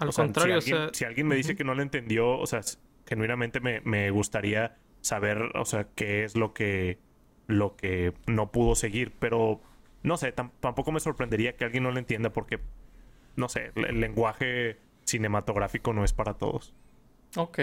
Al 0.00 0.08
O 0.08 0.12
sea, 0.12 0.24
contrario, 0.24 0.60
si 0.60 0.72
o 0.72 0.74
alguien, 0.76 0.90
sea, 0.92 0.98
si 0.98 1.04
alguien 1.04 1.28
me 1.28 1.36
dice 1.36 1.54
que 1.54 1.62
no 1.64 1.74
le 1.74 1.82
entendió, 1.82 2.38
o 2.38 2.46
sea, 2.46 2.60
genuinamente 3.06 3.60
me, 3.60 3.80
me 3.82 4.10
gustaría 4.10 4.76
saber, 5.00 5.52
o 5.56 5.64
sea, 5.64 5.86
qué 5.94 6.24
es 6.24 6.36
lo 6.36 6.52
que, 6.52 6.98
lo 7.46 7.76
que 7.76 8.12
no 8.26 8.50
pudo 8.50 8.74
seguir. 8.74 9.12
Pero, 9.18 9.60
no 10.02 10.16
sé, 10.16 10.34
tam- 10.34 10.50
tampoco 10.60 10.90
me 10.90 11.00
sorprendería 11.00 11.54
que 11.56 11.64
alguien 11.64 11.84
no 11.84 11.90
le 11.92 12.00
entienda 12.00 12.30
porque, 12.32 12.58
no 13.36 13.48
sé, 13.48 13.70
el, 13.76 13.84
el 13.86 14.00
lenguaje 14.00 14.78
cinematográfico 15.04 15.92
no 15.92 16.02
es 16.04 16.12
para 16.12 16.34
todos. 16.34 16.74
Ok. 17.36 17.58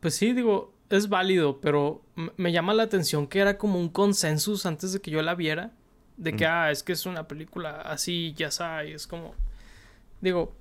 Pues 0.00 0.14
sí, 0.14 0.32
digo, 0.32 0.72
es 0.90 1.08
válido, 1.08 1.60
pero 1.60 2.02
me 2.36 2.52
llama 2.52 2.74
la 2.74 2.84
atención 2.84 3.26
que 3.26 3.40
era 3.40 3.58
como 3.58 3.78
un 3.80 3.88
consensus 3.88 4.64
antes 4.66 4.92
de 4.92 5.00
que 5.00 5.10
yo 5.10 5.22
la 5.22 5.34
viera. 5.34 5.72
De 6.16 6.34
que, 6.34 6.44
Mm. 6.46 6.50
ah, 6.50 6.70
es 6.70 6.82
que 6.82 6.92
es 6.92 7.06
una 7.06 7.28
película 7.28 7.80
así, 7.80 8.32
ya 8.36 8.50
sabes, 8.50 8.94
es 8.94 9.06
como... 9.06 9.34
Digo, 10.20 10.56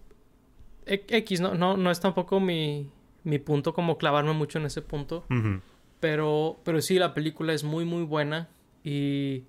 X, 0.87 1.41
no, 1.41 1.53
no, 1.55 1.77
no 1.77 1.91
es 1.91 1.99
tampoco 1.99 2.39
mi, 2.39 2.89
mi 3.23 3.39
punto 3.39 3.73
como 3.73 3.97
clavarme 3.97 4.33
mucho 4.33 4.59
en 4.59 4.65
ese 4.65 4.81
punto. 4.81 5.25
Pero, 5.99 6.59
pero 6.63 6.81
sí, 6.81 6.99
la 6.99 7.13
película 7.13 7.53
es 7.53 7.63
muy, 7.63 7.83
muy 7.85 8.03
buena. 8.03 8.49
Y, 8.83 9.43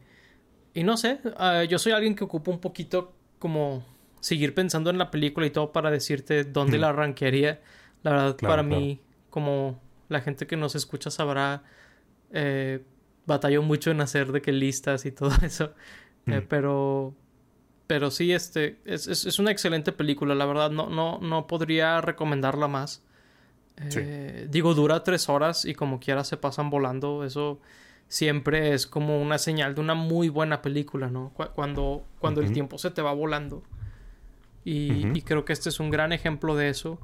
y 0.74 0.82
no 0.82 0.96
sé, 0.96 1.20
ah, 1.36 1.64
yo 1.64 1.78
soy 1.78 1.92
alguien 1.92 2.14
que 2.14 2.24
ocupa 2.24 2.50
un 2.50 2.60
poquito 2.60 3.12
como 3.38 3.84
seguir 4.20 4.54
pensando 4.54 4.90
en 4.90 4.98
la 4.98 5.10
película 5.10 5.46
y 5.46 5.50
todo 5.50 5.70
para 5.72 5.90
decirte 5.90 6.44
dónde 6.44 6.78
la 6.78 6.92
rankearía. 6.92 7.60
La 8.02 8.10
verdad, 8.12 8.36
Claro, 8.36 8.52
para 8.56 8.66
claro. 8.66 8.80
mí, 8.80 9.00
como 9.30 9.80
la 10.08 10.20
gente 10.20 10.46
que 10.46 10.56
nos 10.56 10.74
escucha 10.74 11.10
sabrá, 11.10 11.62
eh, 12.32 12.82
batalló 13.26 13.62
mucho 13.62 13.90
en 13.90 14.00
hacer 14.00 14.32
de 14.32 14.40
que 14.42 14.52
listas 14.52 15.04
y 15.06 15.12
todo 15.12 15.30
eso. 15.42 15.74
Eh, 16.26 16.44
pero, 16.48 17.14
pero 17.88 18.12
sí, 18.12 18.32
este, 18.32 18.78
es, 18.84 19.08
es, 19.08 19.26
es 19.26 19.40
una 19.40 19.50
excelente 19.50 19.90
película. 19.90 20.36
La 20.36 20.46
verdad, 20.46 20.70
no, 20.70 20.88
no, 20.88 21.18
no 21.18 21.48
podría 21.48 22.00
recomendarla 22.00 22.68
más. 22.68 23.02
Sí. 23.88 23.98
Eh, 24.00 24.46
Digo, 24.50 24.74
dura 24.74 25.02
tres 25.02 25.28
horas 25.28 25.64
y 25.64 25.74
como 25.74 25.98
quiera 25.98 26.22
se 26.22 26.36
pasan 26.36 26.70
volando. 26.70 27.24
Eso 27.24 27.58
siempre 28.06 28.74
es 28.74 28.86
como 28.86 29.20
una 29.20 29.38
señal 29.38 29.74
de 29.74 29.80
una 29.80 29.94
muy 29.94 30.28
buena 30.28 30.62
película, 30.62 31.08
¿no? 31.10 31.30
Cu- 31.34 31.50
Cuando, 31.54 32.04
cuando 32.20 32.40
el 32.40 32.52
tiempo 32.52 32.78
se 32.78 32.90
te 32.90 33.02
va 33.02 33.12
volando. 33.12 33.62
Y, 34.64 35.06
y 35.16 35.22
creo 35.22 35.44
que 35.44 35.52
este 35.52 35.68
es 35.70 35.80
un 35.80 35.90
gran 35.90 36.12
ejemplo 36.12 36.54
de 36.56 36.68
eso. 36.68 36.98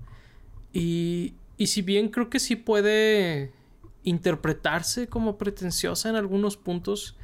Y, 0.73 1.35
y 1.57 1.68
si 1.68 1.83
bien 1.83 2.09
creo 2.09 2.29
que 2.29 2.38
sí 2.40 2.57
puede 2.57 3.53
interpretarse 4.03 5.07
como 5.07 5.38
pretenciosa 5.38 6.09
en 6.11 6.16
algunos 6.16 6.57
puntos, 6.57 7.16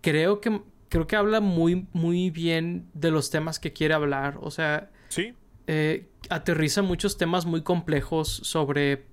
creo 0.00 0.40
que 0.40 0.60
creo 0.90 1.06
que 1.06 1.16
habla 1.16 1.40
muy, 1.40 1.86
muy 1.94 2.28
bien 2.30 2.86
de 2.92 3.10
los 3.10 3.30
temas 3.30 3.58
que 3.58 3.72
quiere 3.72 3.94
hablar. 3.94 4.38
O 4.42 4.50
sea, 4.50 4.90
Sí, 5.08 5.32
eh, 5.66 6.08
aterriza 6.28 6.82
muchos 6.82 7.16
temas 7.16 7.46
muy 7.46 7.62
complejos 7.62 8.28
sobre 8.28 9.06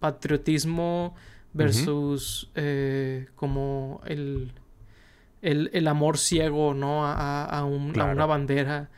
patriotismo 0.00 1.14
versus 1.54 2.50
eh, 2.54 3.26
como 3.34 4.00
el, 4.06 4.52
el, 5.42 5.70
el 5.72 5.88
amor 5.88 6.18
ciego, 6.18 6.74
¿no? 6.74 7.06
A, 7.06 7.44
a 7.44 7.64
un- 7.64 7.90
a 7.90 7.92
Claro. 7.94 8.12
una 8.12 8.26
bandera. 8.26 8.90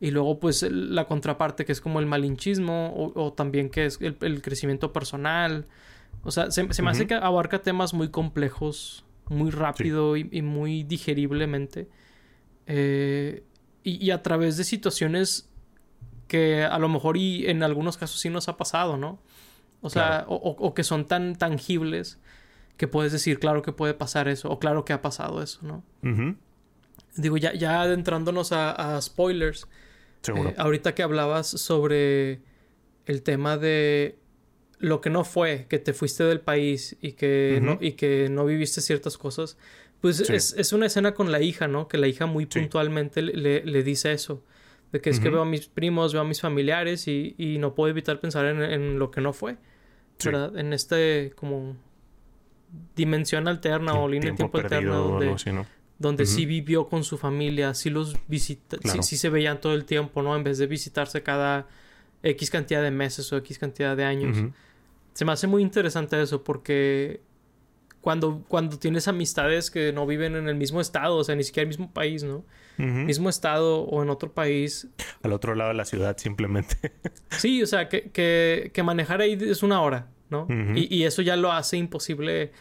Y 0.00 0.10
luego, 0.12 0.40
pues, 0.40 0.62
el- 0.62 0.94
la 0.94 1.06
contraparte, 1.06 1.64
que 1.64 1.72
es 1.72 1.80
como 1.80 2.00
el 2.00 2.06
malinchismo, 2.06 2.92
o, 2.94 3.22
o 3.22 3.32
también 3.32 3.68
que 3.70 3.84
es 3.86 3.98
el, 4.00 4.16
el 4.22 4.40
crecimiento 4.42 4.92
personal. 4.92 5.66
O 6.22 6.30
sea, 6.30 6.50
se, 6.50 6.72
se 6.72 6.82
me 6.82 6.90
hace 6.90 7.06
que 7.06 7.14
abarca 7.14 7.60
temas 7.62 7.92
muy 7.94 8.08
complejos, 8.08 9.04
muy 9.30 9.50
rápido 9.50 10.16
y, 10.18 10.28
y 10.30 10.42
muy 10.42 10.82
digeriblemente. 10.84 11.88
Eh, 12.66 13.42
y, 13.82 14.04
y 14.04 14.10
a 14.10 14.22
través 14.22 14.56
de 14.58 14.64
situaciones 14.64 15.48
que 16.28 16.62
a 16.62 16.78
lo 16.78 16.88
mejor 16.88 17.16
y 17.16 17.48
en 17.48 17.62
algunos 17.62 17.96
casos 17.96 18.20
sí 18.20 18.28
nos 18.28 18.48
ha 18.48 18.56
pasado, 18.56 18.96
¿no? 18.96 19.18
O 19.80 19.88
sea, 19.90 20.24
o, 20.28 20.34
o- 20.36 20.66
o 20.68 20.74
que 20.74 20.84
son 20.84 21.06
tan 21.06 21.34
tangibles 21.36 22.20
que 22.76 22.86
puedes 22.86 23.12
decir, 23.12 23.38
claro 23.40 23.62
que 23.62 23.72
puede 23.72 23.94
pasar 23.94 24.28
eso, 24.28 24.50
o 24.50 24.58
claro 24.58 24.84
que 24.84 24.92
ha 24.92 25.02
pasado 25.02 25.42
eso, 25.42 25.60
¿no? 25.62 25.82
Digo, 27.16 27.36
ya, 27.36 27.52
ya 27.54 27.82
adentrándonos 27.82 28.52
a, 28.52 28.96
a 28.96 29.00
spoilers, 29.02 29.66
seguro. 30.22 30.50
eh, 30.50 30.54
ahorita 30.58 30.94
que 30.94 31.02
hablabas 31.02 31.48
sobre 31.48 32.40
el 33.06 33.22
tema 33.22 33.56
de 33.58 34.18
lo 34.80 35.00
que 35.00 35.08
no 35.10 35.24
fue, 35.24 35.66
que 35.68 35.78
te 35.78 35.92
fuiste 35.92 36.24
del 36.24 36.40
país 36.40 36.96
y 37.00 37.12
que, 37.12 37.60
no, 37.62 37.78
y 37.80 37.92
que 37.92 38.28
no 38.30 38.44
viviste 38.46 38.80
ciertas 38.80 39.16
cosas, 39.18 39.56
pues 40.00 40.16
Sí. 40.16 40.32
es, 40.34 40.54
es 40.58 40.72
una 40.72 40.86
escena 40.86 41.14
con 41.14 41.30
la 41.30 41.40
hija, 41.40 41.68
¿no? 41.68 41.86
Que 41.86 41.98
la 41.98 42.08
hija 42.08 42.26
muy 42.26 42.44
Sí. 42.50 42.58
puntualmente 42.60 43.20
le- 43.22 43.62
le, 43.64 43.82
dice 43.82 44.10
eso. 44.12 44.42
De 44.90 45.00
que 45.00 45.10
es 45.10 45.20
que 45.20 45.28
veo 45.30 45.42
a 45.42 45.44
mis 45.44 45.66
primos, 45.68 46.12
veo 46.14 46.22
a 46.22 46.24
mis 46.24 46.40
familiares 46.40 47.06
y, 47.06 47.34
y 47.38 47.58
no 47.58 47.74
puedo 47.76 47.90
evitar 47.90 48.18
pensar 48.18 48.46
en, 48.46 48.60
en 48.62 48.98
lo 48.98 49.10
que 49.12 49.20
no 49.20 49.32
fue. 49.32 49.56
Sí. 50.18 50.30
¿Verdad? 50.30 50.56
En 50.58 50.72
este 50.72 51.32
como 51.36 51.76
dimensión 52.96 53.48
alterna 53.48 53.94
o 53.94 54.08
línea 54.08 54.30
de 54.30 54.36
tiempo 54.36 54.58
alterna 54.58 54.94
donde, 54.96 55.26
algo 55.26 55.36
así, 55.36 55.52
¿no? 55.52 55.66
donde 55.98 56.24
sí 56.26 56.46
vivió 56.46 56.88
con 56.88 57.04
su 57.04 57.18
familia, 57.18 57.74
sí 57.74 57.90
los 57.90 58.16
visita, 58.28 58.76
sí- 58.76 58.82
Claro. 58.82 59.02
sí, 59.02 59.16
se 59.16 59.28
veían 59.28 59.60
todo 59.60 59.74
el 59.74 59.84
tiempo, 59.84 60.22
¿no? 60.22 60.34
En 60.34 60.42
vez 60.44 60.56
de 60.58 60.66
visitarse 60.66 61.22
cada 61.22 61.68
X 62.22 62.50
cantidad 62.50 62.82
de 62.82 62.90
meses 62.90 63.30
o 63.32 63.36
X 63.38 63.58
cantidad 63.58 63.96
de 63.96 64.04
años. 64.04 64.38
Ujú, 64.38 64.52
Se 65.20 65.26
me 65.26 65.32
hace 65.32 65.46
muy 65.46 65.60
interesante 65.60 66.18
eso 66.22 66.42
porque 66.44 67.20
cuando, 68.00 68.42
cuando 68.48 68.78
tienes 68.78 69.06
amistades 69.06 69.70
que 69.70 69.92
no 69.92 70.06
viven 70.06 70.34
en 70.34 70.48
el 70.48 70.54
mismo 70.54 70.80
estado, 70.80 71.16
o 71.18 71.24
sea, 71.24 71.34
ni 71.36 71.44
siquiera 71.44 71.64
el 71.64 71.68
mismo 71.68 71.92
país, 71.92 72.22
¿no? 72.24 72.42
Mismo 72.78 73.28
estado 73.28 73.82
o 73.82 74.02
en 74.02 74.08
otro 74.08 74.32
país. 74.32 74.88
Al 75.22 75.34
otro 75.34 75.54
lado 75.54 75.68
de 75.68 75.74
la 75.76 75.84
ciudad, 75.84 76.16
simplemente. 76.16 76.92
Sí, 77.36 77.62
o 77.62 77.66
sea, 77.66 77.90
que, 77.90 78.08
que, 78.12 78.70
que 78.72 78.82
manejar 78.82 79.20
ahí 79.20 79.36
es 79.38 79.62
una 79.62 79.82
hora, 79.82 80.08
¿no? 80.30 80.46
Y, 80.74 80.88
y 80.96 81.04
eso 81.04 81.20
ya 81.20 81.36
lo 81.36 81.52
hace 81.52 81.76
imposible 81.76 82.52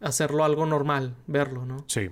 hacerlo 0.00 0.42
algo 0.44 0.66
normal, 0.66 1.14
verlo, 1.28 1.64
¿no? 1.64 1.84
sí. 1.86 2.10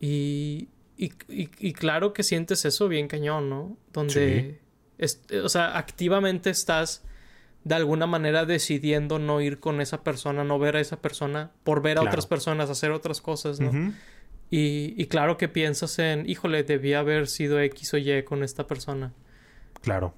Y, 0.00 0.68
y, 0.96 1.12
y- 1.28 1.50
y 1.60 1.72
claro 1.72 2.12
que 2.12 2.24
sientes 2.24 2.64
eso 2.64 2.88
bien 2.88 3.06
cañón, 3.06 3.48
¿no? 3.48 3.76
Donde, 3.92 4.58
es- 4.98 5.22
o 5.44 5.48
sea, 5.48 5.78
activamente 5.78 6.50
estás 6.50 7.04
de 7.64 7.74
alguna 7.74 8.06
manera 8.06 8.46
decidiendo 8.46 9.18
no 9.18 9.40
ir 9.40 9.60
con 9.60 9.80
esa 9.80 10.02
persona, 10.02 10.44
no 10.44 10.58
ver 10.58 10.76
a 10.76 10.80
esa 10.80 11.00
persona, 11.00 11.50
por 11.64 11.82
ver 11.82 11.98
a 11.98 12.00
Claro. 12.00 12.08
otras 12.08 12.26
personas, 12.26 12.70
hacer 12.70 12.90
otras 12.90 13.20
cosas, 13.20 13.60
¿no? 13.60 13.70
Y, 14.50 14.94
y 15.00 15.06
claro 15.06 15.36
que 15.36 15.48
piensas 15.48 15.98
en, 15.98 16.28
híjole, 16.28 16.64
debía 16.64 17.00
haber 17.00 17.28
sido 17.28 17.60
X 17.60 17.94
o 17.94 17.98
Y 17.98 18.22
con 18.24 18.42
esta 18.42 18.66
persona. 18.66 19.12
Claro. 19.82 20.14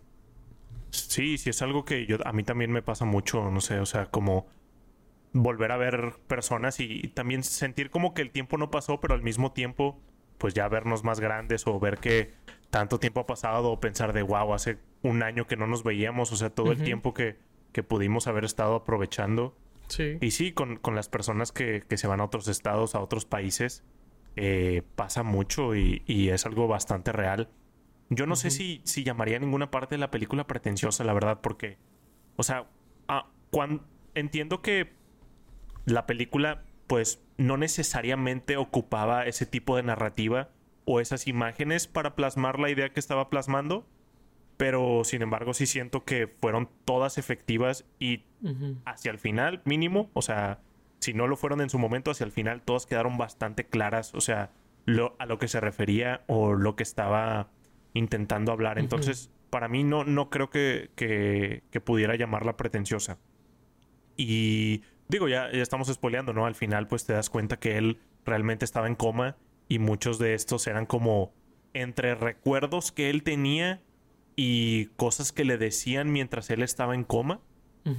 Sí, 0.90 1.36
sí, 1.38 1.50
es 1.50 1.62
algo 1.62 1.84
que 1.84 2.06
yo, 2.06 2.16
a 2.24 2.32
mí 2.32 2.42
también 2.42 2.70
me 2.70 2.82
pasa 2.82 3.04
mucho, 3.04 3.50
no 3.50 3.60
sé, 3.60 3.78
o 3.80 3.86
sea, 3.86 4.06
como 4.06 4.46
volver 5.32 5.72
a 5.72 5.76
ver 5.78 6.14
personas 6.26 6.80
y, 6.80 7.00
y 7.02 7.08
también 7.08 7.42
sentir 7.42 7.90
como 7.90 8.12
que 8.14 8.22
el 8.22 8.30
tiempo 8.30 8.58
no 8.58 8.70
pasó, 8.70 9.00
pero 9.00 9.14
al 9.14 9.22
mismo 9.22 9.52
tiempo, 9.52 10.00
pues 10.38 10.54
ya 10.54 10.68
vernos 10.68 11.04
más 11.04 11.20
grandes 11.20 11.66
o 11.66 11.78
ver 11.80 11.98
que 11.98 12.32
tanto 12.70 12.98
tiempo 12.98 13.20
ha 13.20 13.26
pasado 13.26 13.70
o 13.70 13.80
pensar 13.80 14.12
de, 14.12 14.22
wow, 14.22 14.52
hace 14.54 14.78
un 15.02 15.22
año 15.22 15.46
que 15.46 15.56
no 15.56 15.66
nos 15.66 15.82
veíamos, 15.84 16.32
o 16.32 16.36
sea, 16.36 16.50
todo 16.50 16.72
el 16.72 16.82
tiempo 16.82 17.12
que, 17.14 17.36
que 17.72 17.82
pudimos 17.82 18.26
haber 18.26 18.44
estado 18.44 18.74
aprovechando. 18.76 19.56
Sí. 19.88 20.16
Y 20.20 20.30
sí, 20.30 20.52
con, 20.52 20.76
con 20.76 20.94
las 20.94 21.08
personas 21.08 21.52
que, 21.52 21.82
que 21.88 21.96
se 21.96 22.06
van 22.06 22.20
a 22.20 22.24
otros 22.24 22.48
estados, 22.48 22.94
a 22.94 23.00
otros 23.00 23.24
países, 23.24 23.84
eh, 24.36 24.82
pasa 24.96 25.22
mucho 25.22 25.74
y, 25.74 26.02
y 26.06 26.28
es 26.30 26.46
algo 26.46 26.68
bastante 26.68 27.12
real. 27.12 27.48
Yo 28.08 28.26
no 28.26 28.36
sé 28.36 28.50
si, 28.50 28.80
si 28.84 29.04
llamaría 29.04 29.38
ninguna 29.38 29.70
parte 29.70 29.94
de 29.94 29.98
la 29.98 30.10
película 30.10 30.46
pretenciosa, 30.46 31.02
la 31.04 31.12
verdad, 31.14 31.40
porque, 31.42 31.78
o 32.36 32.42
sea, 32.42 32.66
ah, 33.08 33.28
cuan- 33.50 33.82
entiendo 34.14 34.62
que 34.62 34.92
la 35.84 36.06
película, 36.06 36.62
pues, 36.86 37.22
no 37.38 37.56
necesariamente 37.56 38.56
ocupaba 38.56 39.26
ese 39.26 39.46
tipo 39.46 39.76
de 39.76 39.82
narrativa 39.82 40.50
o 40.84 41.00
esas 41.00 41.26
imágenes 41.26 41.86
para 41.86 42.14
plasmar 42.14 42.58
la 42.58 42.70
idea 42.70 42.90
que 42.92 43.00
estaba 43.00 43.30
plasmando, 43.30 43.86
pero 44.62 45.02
sin 45.02 45.22
embargo 45.22 45.54
sí 45.54 45.66
siento 45.66 46.04
que 46.04 46.28
fueron 46.28 46.68
todas 46.84 47.18
efectivas 47.18 47.84
y 47.98 48.26
hacia 48.84 49.10
el 49.10 49.18
final, 49.18 49.60
mínimo, 49.64 50.08
o 50.14 50.22
sea, 50.22 50.60
si 51.00 51.14
no 51.14 51.26
lo 51.26 51.34
fueron 51.34 51.60
en 51.62 51.68
su 51.68 51.80
momento, 51.80 52.12
hacia 52.12 52.22
el 52.26 52.30
final 52.30 52.62
todas 52.62 52.86
quedaron 52.86 53.18
bastante 53.18 53.66
claras, 53.66 54.14
o 54.14 54.20
sea, 54.20 54.52
lo, 54.84 55.16
a 55.18 55.26
lo 55.26 55.40
que 55.40 55.48
se 55.48 55.58
refería 55.58 56.22
o 56.28 56.54
lo 56.54 56.76
que 56.76 56.84
estaba 56.84 57.50
intentando 57.92 58.52
hablar. 58.52 58.78
Entonces, 58.78 59.32
para 59.50 59.66
mí 59.66 59.82
no, 59.82 60.04
no 60.04 60.30
creo 60.30 60.48
que, 60.48 60.90
que, 60.94 61.64
que 61.72 61.80
pudiera 61.80 62.14
llamarla 62.14 62.56
pretenciosa. 62.56 63.18
Y 64.16 64.82
digo, 65.08 65.26
ya, 65.26 65.50
ya 65.50 65.60
estamos 65.60 65.88
spoileando, 65.88 66.32
¿no? 66.34 66.46
Al 66.46 66.54
final, 66.54 66.86
pues 66.86 67.04
te 67.04 67.14
das 67.14 67.30
cuenta 67.30 67.58
que 67.58 67.78
él 67.78 67.98
realmente 68.24 68.64
estaba 68.64 68.86
en 68.86 68.94
coma 68.94 69.36
y 69.66 69.80
muchos 69.80 70.20
de 70.20 70.34
estos 70.34 70.68
eran 70.68 70.86
como 70.86 71.34
entre 71.74 72.14
recuerdos 72.14 72.92
que 72.92 73.10
él 73.10 73.24
tenía 73.24 73.82
y 74.36 74.86
cosas 74.96 75.32
que 75.32 75.44
le 75.44 75.58
decían 75.58 76.12
mientras 76.12 76.50
él 76.50 76.62
estaba 76.62 76.94
en 76.94 77.04
coma 77.04 77.40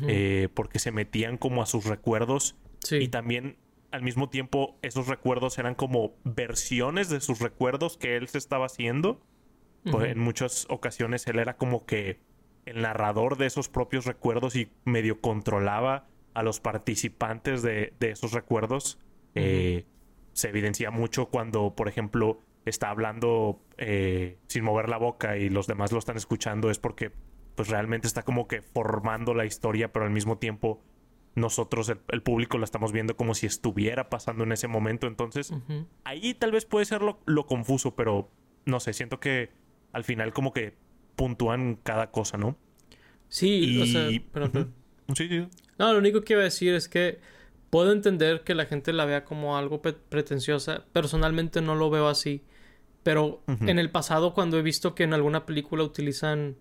eh, 0.08 0.48
porque 0.54 0.80
se 0.80 0.92
metían 0.92 1.38
como 1.38 1.62
a 1.62 1.66
sus 1.66 1.86
recuerdos 1.86 2.56
sí. 2.80 2.98
y 2.98 3.08
también 3.10 3.58
al 3.92 4.02
mismo 4.02 4.30
tiempo 4.30 4.78
esos 4.82 5.08
recuerdos 5.08 5.60
eran 5.60 5.76
como 5.76 6.16
versiones 6.24 7.10
de 7.10 7.20
sus 7.20 7.40
recuerdos 7.40 7.98
que 7.98 8.16
él 8.16 8.28
se 8.28 8.38
estaba 8.38 8.66
haciendo. 8.66 9.22
Pues, 9.92 10.12
en 10.12 10.20
muchas 10.20 10.66
ocasiones 10.70 11.28
él 11.28 11.40
era 11.40 11.58
como 11.58 11.86
que 11.86 12.22
el 12.66 12.82
narrador 12.82 13.38
de 13.38 13.46
esos 13.46 13.68
propios 13.68 14.06
recuerdos 14.06 14.56
y 14.56 14.72
medio 14.86 15.20
controlaba 15.20 16.08
a 16.34 16.42
los 16.42 16.60
participantes 16.60 17.62
de, 17.62 17.94
de 18.00 18.12
esos 18.12 18.32
recuerdos. 18.32 18.98
Eh, 19.36 19.86
se 20.32 20.50
evidencia 20.50 20.90
mucho 20.90 21.28
cuando, 21.28 21.76
por 21.76 21.88
ejemplo, 21.88 22.40
está 22.66 22.90
hablando 22.90 23.62
eh, 23.78 24.38
sin 24.48 24.64
mover 24.64 24.90
la 24.90 24.98
boca 24.98 25.38
y 25.38 25.50
los 25.50 25.68
demás 25.68 25.92
lo 25.92 26.00
están 26.00 26.18
escuchando, 26.18 26.70
es 26.70 26.80
porque 26.80 27.12
pues 27.56 27.70
realmente 27.70 28.08
está 28.08 28.24
como 28.24 28.48
que 28.48 28.62
formando 28.62 29.34
la 29.34 29.46
historia, 29.46 29.92
pero 29.92 30.06
al 30.06 30.12
mismo 30.12 30.38
tiempo 30.38 30.82
nosotros, 31.36 31.90
el, 31.90 32.00
el 32.10 32.22
público, 32.22 32.58
la 32.58 32.66
estamos 32.66 32.92
viendo 32.92 33.16
como 33.16 33.34
si 33.34 33.48
estuviera 33.48 34.10
pasando 34.10 34.44
en 34.44 34.52
ese 34.52 34.68
momento. 34.68 35.08
Entonces, 35.08 35.54
ahí 36.04 36.34
tal 36.34 36.52
vez 36.52 36.66
puede 36.66 36.86
ser 36.86 37.02
lo, 37.02 37.20
lo 37.26 37.46
confuso, 37.46 37.96
pero 37.96 38.30
no 38.66 38.80
sé, 38.80 38.94
siento 38.94 39.20
que 39.20 39.52
al 39.92 40.04
final 40.04 40.34
como 40.34 40.54
que 40.54 40.76
puntúan 41.16 41.80
cada 41.84 42.12
cosa, 42.12 42.38
¿no? 42.38 42.58
Sí, 43.30 43.82
o 43.82 43.86
sea, 43.86 44.10
perdón. 44.32 44.74
Sí, 45.16 45.28
sí. 45.28 45.48
No, 45.80 45.92
lo 45.92 46.00
único 46.00 46.22
que 46.22 46.34
iba 46.34 46.42
a 46.42 46.46
decir 46.46 46.74
es 46.76 46.88
que 46.88 47.20
puedo 47.70 47.92
entender 47.92 48.44
que 48.44 48.54
la 48.54 48.66
gente 48.66 48.94
la 48.94 49.06
vea 49.06 49.26
como 49.26 49.58
algo 49.58 49.82
pretenciosa. 49.82 50.86
Personalmente 50.94 51.62
no 51.62 51.76
lo 51.76 51.90
veo 51.90 52.08
así. 52.08 52.44
Pero 53.04 53.44
en 53.62 53.80
el 53.80 53.92
pasado, 53.92 54.34
cuando 54.34 54.58
he 54.58 54.62
visto 54.62 54.96
que 54.96 55.04
en 55.04 55.14
alguna 55.14 55.46
película 55.46 55.84
utilizan 55.84 56.56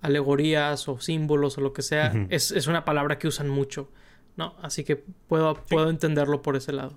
alegorías 0.00 0.88
o 0.88 0.98
símbolos 1.00 1.58
o 1.58 1.60
lo 1.60 1.72
que 1.72 1.82
sea, 1.82 2.12
es, 2.30 2.50
es 2.50 2.66
una 2.66 2.84
palabra 2.84 3.18
que 3.18 3.28
usan 3.28 3.48
mucho. 3.48 3.90
¿No? 4.34 4.56
Así 4.62 4.82
que 4.82 4.96
puedo, 4.96 5.54
puedo 5.54 5.90
entenderlo 5.90 6.40
por 6.40 6.56
ese 6.56 6.72
lado. 6.72 6.96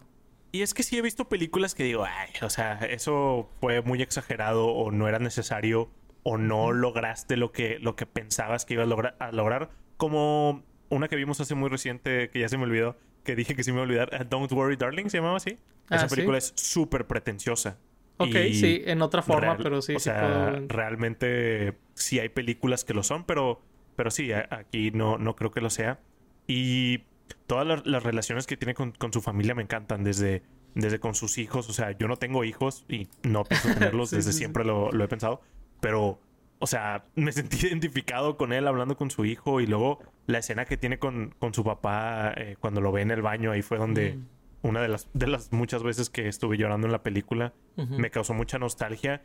Y 0.53 0.61
es 0.61 0.73
que 0.73 0.83
sí 0.83 0.97
he 0.97 1.01
visto 1.01 1.27
películas 1.27 1.75
que 1.75 1.83
digo, 1.83 2.05
ay, 2.05 2.29
o 2.41 2.49
sea, 2.49 2.79
eso 2.89 3.49
fue 3.59 3.81
muy 3.81 4.01
exagerado 4.01 4.67
o 4.67 4.89
no 4.89 5.09
era 5.09 5.19
necesario 5.19 5.89
o 6.23 6.37
no 6.37 6.71
lograste 6.71 7.35
lo 7.35 7.51
que, 7.51 7.77
lo 7.79 7.97
que 7.97 8.05
pensabas 8.05 8.63
que 8.63 8.75
ibas 8.75 8.87
a, 8.87 8.89
logra- 8.89 9.15
a 9.19 9.33
lograr. 9.33 9.69
Como 9.97 10.63
una 10.87 11.09
que 11.09 11.17
vimos 11.17 11.41
hace 11.41 11.55
muy 11.55 11.69
reciente, 11.69 12.29
que 12.29 12.39
ya 12.39 12.47
se 12.47 12.57
me 12.57 12.63
olvidó, 12.63 12.95
que 13.25 13.35
dije 13.35 13.53
que 13.53 13.65
sí 13.65 13.71
me 13.71 13.75
iba 13.79 13.83
a 13.83 13.87
olvidar, 13.87 14.29
Don't 14.29 14.49
Worry 14.53 14.77
Darling, 14.77 15.09
se 15.09 15.17
llamaba 15.17 15.35
así. 15.35 15.57
Ah, 15.89 15.97
Esa 15.97 16.07
¿sí? 16.07 16.15
película 16.15 16.37
es 16.37 16.53
súper 16.55 17.05
pretenciosa. 17.05 17.77
Ok, 18.17 18.35
Y 18.35 18.53
sí, 18.55 18.81
en 18.85 19.01
otra 19.01 19.21
forma, 19.21 19.55
real- 19.55 19.59
pero 19.63 19.81
sí, 19.81 19.95
o 19.95 19.99
sí 19.99 20.05
sea, 20.05 20.21
puedo... 20.21 20.67
realmente 20.67 21.77
sí 21.93 22.19
hay 22.19 22.29
películas 22.29 22.85
que 22.85 22.93
lo 22.93 23.03
son, 23.03 23.25
pero, 23.25 23.61
pero 23.95 24.09
sí, 24.11 24.31
a- 24.31 24.47
aquí 24.51 24.91
no, 24.91 25.17
no 25.17 25.35
creo 25.35 25.51
que 25.51 25.61
lo 25.61 25.69
sea. 25.69 25.99
Y 26.47 26.99
todas 27.47 27.65
las, 27.67 27.85
las 27.85 28.03
relaciones 28.03 28.47
que 28.47 28.55
tiene 28.57 28.73
con, 28.73 28.91
con 28.91 29.11
su 29.11 29.21
familia 29.21 29.55
me 29.55 29.63
encantan, 29.63 30.03
desde 30.03 30.43
desde 30.75 30.99
con 30.99 31.15
sus 31.15 31.37
hijos. 31.37 31.69
O 31.69 31.73
sea, 31.73 31.91
yo 31.97 32.07
no 32.09 32.17
tengo 32.17 32.43
hijos 32.43 32.85
y 32.89 33.07
no 33.23 33.43
pienso 33.45 33.69
tenerlos, 33.73 34.09
Sí, 34.09 34.17
desde 34.17 34.31
sí, 34.31 34.33
sí. 34.33 34.39
siempre 34.39 34.65
Lo, 34.65 34.91
lo 34.91 35.03
he 35.03 35.07
pensado. 35.07 35.41
Pero, 35.79 36.19
o 36.59 36.67
sea, 36.67 37.05
me 37.15 37.31
sentí 37.31 37.57
identificado 37.67 38.35
con 38.37 38.51
él 38.53 38.67
hablando 38.67 38.95
con 38.97 39.09
su 39.09 39.23
hijo 39.25 39.61
y 39.61 39.67
luego 39.67 39.99
la 40.27 40.39
escena 40.39 40.65
que 40.65 40.75
tiene 40.77 40.99
con, 40.99 41.33
con 41.39 41.53
su 41.53 41.63
papá 41.63 42.33
eh, 42.35 42.57
cuando 42.59 42.81
lo 42.81 42.91
ve 42.91 43.01
en 43.03 43.11
el 43.11 43.21
baño, 43.21 43.51
ahí 43.51 43.61
fue 43.61 43.77
donde 43.77 44.15
Mm. 44.15 44.25
Una 44.65 44.81
de 44.81 44.87
las, 44.87 45.07
de 45.13 45.27
las 45.27 45.51
muchas 45.51 45.83
veces 45.83 46.09
que 46.09 46.27
estuve 46.27 46.57
llorando 46.57 46.87
en 46.87 46.91
la 46.91 47.03
película 47.03 47.53
me 47.75 48.09
causó 48.09 48.33
mucha 48.33 48.57
nostalgia. 48.57 49.21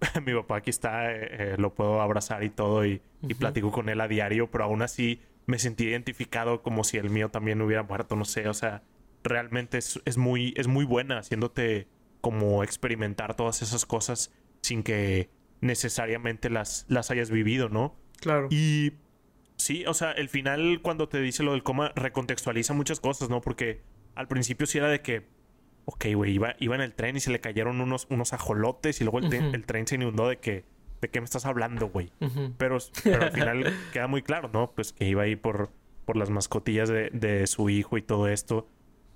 Mi 0.26 0.34
papá 0.34 0.56
aquí 0.56 0.70
está, 0.70 1.10
eh, 1.10 1.28
eh, 1.30 1.54
lo 1.58 1.74
puedo 1.74 2.02
abrazar 2.02 2.44
y 2.44 2.50
todo 2.50 2.84
y, 2.84 3.00
y 3.22 3.34
platico 3.34 3.70
con 3.70 3.88
él 3.88 4.00
a 4.00 4.08
diario, 4.08 4.50
pero 4.50 4.64
aún 4.64 4.82
así 4.82 5.20
me 5.46 5.58
sentí 5.58 5.84
identificado 5.84 6.62
como 6.62 6.84
si 6.84 6.98
el 6.98 7.08
mío 7.08 7.30
también 7.30 7.62
hubiera 7.62 7.82
muerto, 7.82 8.14
no 8.14 8.24
sé, 8.24 8.46
o 8.48 8.54
sea, 8.54 8.82
realmente 9.22 9.78
es, 9.78 10.00
es 10.04 10.18
muy, 10.18 10.52
es 10.56 10.66
muy 10.66 10.84
buena 10.84 11.18
haciéndote 11.18 11.88
como 12.20 12.62
experimentar 12.62 13.36
todas 13.36 13.62
esas 13.62 13.86
cosas 13.86 14.32
sin 14.60 14.82
que 14.82 15.30
necesariamente 15.60 16.50
las, 16.50 16.84
las 16.88 17.10
hayas 17.10 17.30
vivido, 17.30 17.70
¿no? 17.70 17.96
Claro. 18.20 18.48
Y 18.50 18.92
sí, 19.56 19.84
o 19.86 19.94
sea, 19.94 20.12
el 20.12 20.28
final 20.28 20.80
cuando 20.82 21.08
te 21.08 21.20
dice 21.20 21.42
lo 21.42 21.52
del 21.52 21.62
coma 21.62 21.92
recontextualiza 21.94 22.74
muchas 22.74 23.00
cosas, 23.00 23.30
¿no? 23.30 23.40
Porque 23.40 23.82
al 24.14 24.28
principio 24.28 24.66
sí 24.66 24.78
era 24.78 24.88
de 24.88 25.00
que, 25.00 25.26
ok, 25.86 26.06
güey, 26.14 26.32
iba, 26.32 26.54
iba 26.58 26.74
en 26.74 26.80
el 26.80 26.94
tren 26.94 27.16
y 27.16 27.20
se 27.20 27.30
le 27.30 27.40
cayeron 27.40 27.80
unos, 27.80 28.06
unos 28.10 28.32
ajolotes 28.32 29.00
y 29.00 29.04
luego 29.04 29.18
el, 29.18 29.26
tren- 29.28 29.46
Ujú. 29.48 29.54
el 29.54 29.66
tren 29.66 29.86
se 29.86 29.96
inundó 29.96 30.28
de 30.28 30.38
que, 30.38 30.64
¿de 31.00 31.08
qué 31.10 31.20
me 31.20 31.24
estás 31.24 31.44
hablando, 31.46 31.88
güey? 31.88 32.10
Pero, 32.58 32.78
pero 33.02 33.22
al 33.24 33.32
final 33.32 33.72
queda 33.92 34.06
muy 34.06 34.22
claro, 34.22 34.50
¿no? 34.52 34.70
Pues 34.72 34.92
que 34.92 35.06
iba 35.06 35.22
ahí 35.24 35.36
por, 35.36 35.70
por 36.04 36.16
las 36.16 36.30
mascotillas 36.30 36.88
de, 36.88 37.10
de 37.10 37.46
su 37.46 37.68
hijo 37.70 37.98
y 37.98 38.02
todo 38.02 38.28
esto. 38.28 38.68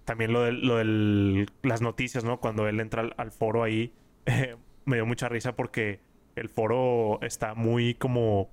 También 0.05 0.33
lo 0.33 0.43
de 0.43 0.53
lo 0.53 0.77
del, 0.77 1.51
las 1.63 1.81
noticias, 1.83 2.25
¿no? 2.25 2.41
Cuando 2.41 2.67
él 2.69 2.81
entra 2.81 3.03
al, 3.03 3.15
al 3.19 3.31
foro 3.31 3.63
ahí, 3.63 3.93
eh, 4.27 4.57
me 4.85 4.97
dio 4.97 5.07
mucha 5.07 5.29
risa 5.29 5.55
porque 5.57 6.01
el 6.37 6.49
foro 6.49 7.19
está 7.23 7.55
muy 7.55 7.95
como 7.95 8.51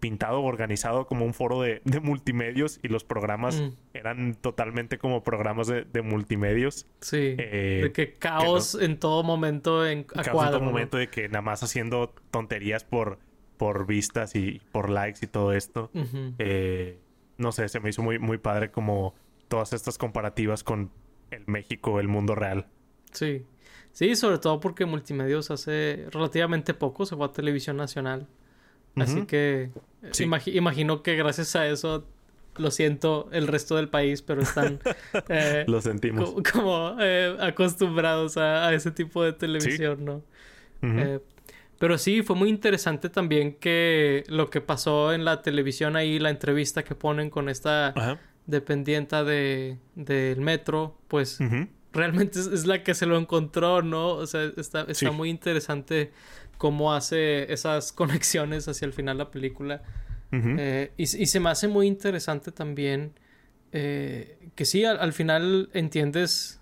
pintado, 0.00 0.42
organizado 0.42 1.06
como 1.06 1.24
un 1.24 1.34
foro 1.34 1.60
de, 1.60 1.82
de 1.84 2.00
multimedios 2.00 2.80
y 2.82 2.88
los 2.88 3.04
programas 3.04 3.60
Mm. 3.60 3.70
eran 3.94 4.34
totalmente 4.34 4.98
como 4.98 5.22
programas 5.22 5.66
de, 5.66 5.84
de 5.84 6.02
multimedios. 6.02 6.86
Sí. 7.00 7.36
Eh, 7.38 7.80
de 7.84 7.92
que 7.92 8.14
caos 8.14 8.74
en 8.74 8.98
todo 8.98 9.22
momento 9.22 9.86
en 9.86 10.06
a 10.16 10.24
cuadro. 10.30 10.58
un 10.58 10.64
¿no? 10.64 10.70
momento 10.70 10.96
de 10.96 11.08
que 11.08 11.28
nada 11.28 11.42
más 11.42 11.62
haciendo 11.62 12.14
tonterías 12.30 12.82
por, 12.84 13.18
por 13.56 13.86
vistas 13.86 14.34
y 14.34 14.60
por 14.72 14.88
likes 14.90 15.20
y 15.22 15.28
todo 15.28 15.52
esto. 15.52 15.90
Eh, 16.38 16.98
no 17.36 17.52
sé, 17.52 17.68
se 17.68 17.78
me 17.80 17.90
hizo 17.90 18.02
muy, 18.02 18.18
muy 18.18 18.38
padre 18.38 18.70
como 18.70 19.14
todas 19.48 19.72
estas 19.72 19.98
comparativas 19.98 20.64
con 20.64 20.90
el 21.30 21.44
México, 21.46 22.00
el 22.00 22.08
mundo 22.08 22.34
real. 22.34 22.66
Sí. 23.12 23.44
Sí, 23.92 24.14
sobre 24.14 24.38
todo 24.38 24.60
porque 24.60 24.86
Multimedios 24.86 25.50
hace 25.50 26.06
relativamente 26.12 26.74
poco 26.74 27.04
se 27.06 27.16
fue 27.16 27.26
a 27.26 27.32
televisión 27.32 27.76
nacional. 27.76 28.28
Así 28.96 29.22
que 29.26 29.70
Sí. 30.12 30.24
imagino 30.52 31.02
que 31.02 31.14
gracias 31.16 31.54
a 31.56 31.66
eso, 31.66 32.06
lo 32.56 32.70
siento, 32.70 33.28
el 33.32 33.46
resto 33.46 33.76
del 33.76 33.88
país, 33.88 34.22
pero 34.22 34.42
están 34.42 34.80
eh, 35.28 35.64
Lo 35.68 35.80
sentimos. 35.80 36.30
co- 36.30 36.42
como 36.52 36.96
eh, 37.00 37.36
acostumbrados 37.40 38.36
a, 38.36 38.68
a 38.68 38.74
ese 38.74 38.90
tipo 38.90 39.22
de 39.22 39.32
televisión, 39.32 40.04
¿no? 40.04 40.22
Eh, 40.82 41.20
pero 41.78 41.96
sí, 41.98 42.22
fue 42.22 42.36
muy 42.36 42.48
interesante 42.48 43.08
también 43.08 43.54
que 43.54 44.24
lo 44.28 44.50
que 44.50 44.60
pasó 44.60 45.12
en 45.12 45.24
la 45.24 45.42
televisión 45.42 45.96
ahí, 45.96 46.18
la 46.18 46.30
entrevista 46.30 46.82
que 46.82 46.94
ponen 46.94 47.30
con 47.30 47.48
esta 47.48 47.88
Ajá. 47.88 48.18
dependienta 48.46 49.22
de, 49.24 49.78
del 49.94 50.40
metro, 50.40 50.96
pues 51.08 51.38
realmente 51.92 52.38
es, 52.40 52.46
es 52.48 52.66
la 52.66 52.82
que 52.82 52.94
se 52.94 53.06
lo 53.06 53.16
encontró, 53.18 53.82
¿no? 53.82 54.08
O 54.08 54.26
sea, 54.26 54.44
está, 54.56 54.82
está 54.82 54.94
Sí. 54.94 55.10
muy 55.10 55.28
interesante 55.30 56.10
cómo 56.60 56.92
hace 56.92 57.50
esas 57.50 57.90
conexiones 58.00 58.68
hacia 58.68 58.84
el 58.84 58.92
final 58.92 59.16
de 59.16 59.24
la 59.24 59.30
película. 59.30 59.82
Eh, 60.32 60.92
y, 60.96 61.02
y 61.02 61.26
se 61.26 61.40
me 61.40 61.48
hace 61.50 61.66
muy 61.66 61.86
interesante 61.88 62.52
también 62.52 63.14
eh, 63.72 64.38
que 64.54 64.64
sí, 64.64 64.84
al, 64.84 65.00
al 65.00 65.12
final 65.12 65.70
entiendes, 65.72 66.60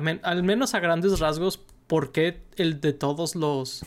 men- 0.00 0.20
al 0.22 0.42
menos 0.44 0.74
a 0.74 0.80
grandes 0.80 1.18
rasgos, 1.18 1.58
por 1.88 2.12
qué 2.12 2.42
el 2.56 2.80
de 2.80 2.92
todos 2.92 3.34
los, 3.34 3.84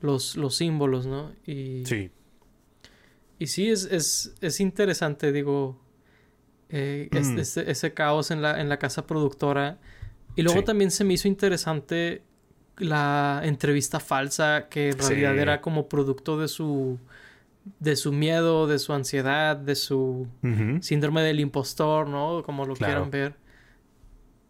los, 0.00 0.36
los 0.36 0.54
símbolos, 0.54 1.06
¿no? 1.06 1.32
Y, 1.46 1.84
Sí. 1.86 2.10
y 3.38 3.46
sí, 3.48 3.68
es, 3.70 3.84
es, 3.90 4.34
es 4.40 4.60
interesante, 4.60 5.32
digo, 5.32 5.80
eh, 6.68 7.08
Mm. 7.10 7.38
ese, 7.40 7.68
ese 7.70 7.94
caos 7.94 8.30
en 8.30 8.42
la, 8.42 8.60
en 8.60 8.68
la 8.68 8.78
casa 8.78 9.06
productora. 9.06 9.78
Y 10.36 10.42
luego 10.42 10.60
Sí. 10.60 10.66
también 10.66 10.90
se 10.92 11.02
me 11.04 11.14
hizo 11.14 11.26
interesante 11.28 12.22
la 12.82 13.40
entrevista 13.44 14.00
falsa, 14.00 14.68
que 14.68 14.88
en 14.90 15.00
Sí. 15.02 15.08
realidad 15.14 15.38
era 15.38 15.60
como 15.60 15.88
producto 15.88 16.38
de 16.38 16.48
su, 16.48 16.98
de 17.78 17.96
su 17.96 18.12
miedo, 18.12 18.66
de 18.66 18.78
su 18.78 18.92
ansiedad, 18.92 19.56
de 19.56 19.74
su 19.74 20.26
síndrome 20.80 21.22
del 21.22 21.40
impostor, 21.40 22.08
¿no? 22.08 22.42
Como 22.44 22.66
lo 22.66 22.74
Claro. 22.74 22.92
quieran 22.94 23.10
ver. 23.10 23.34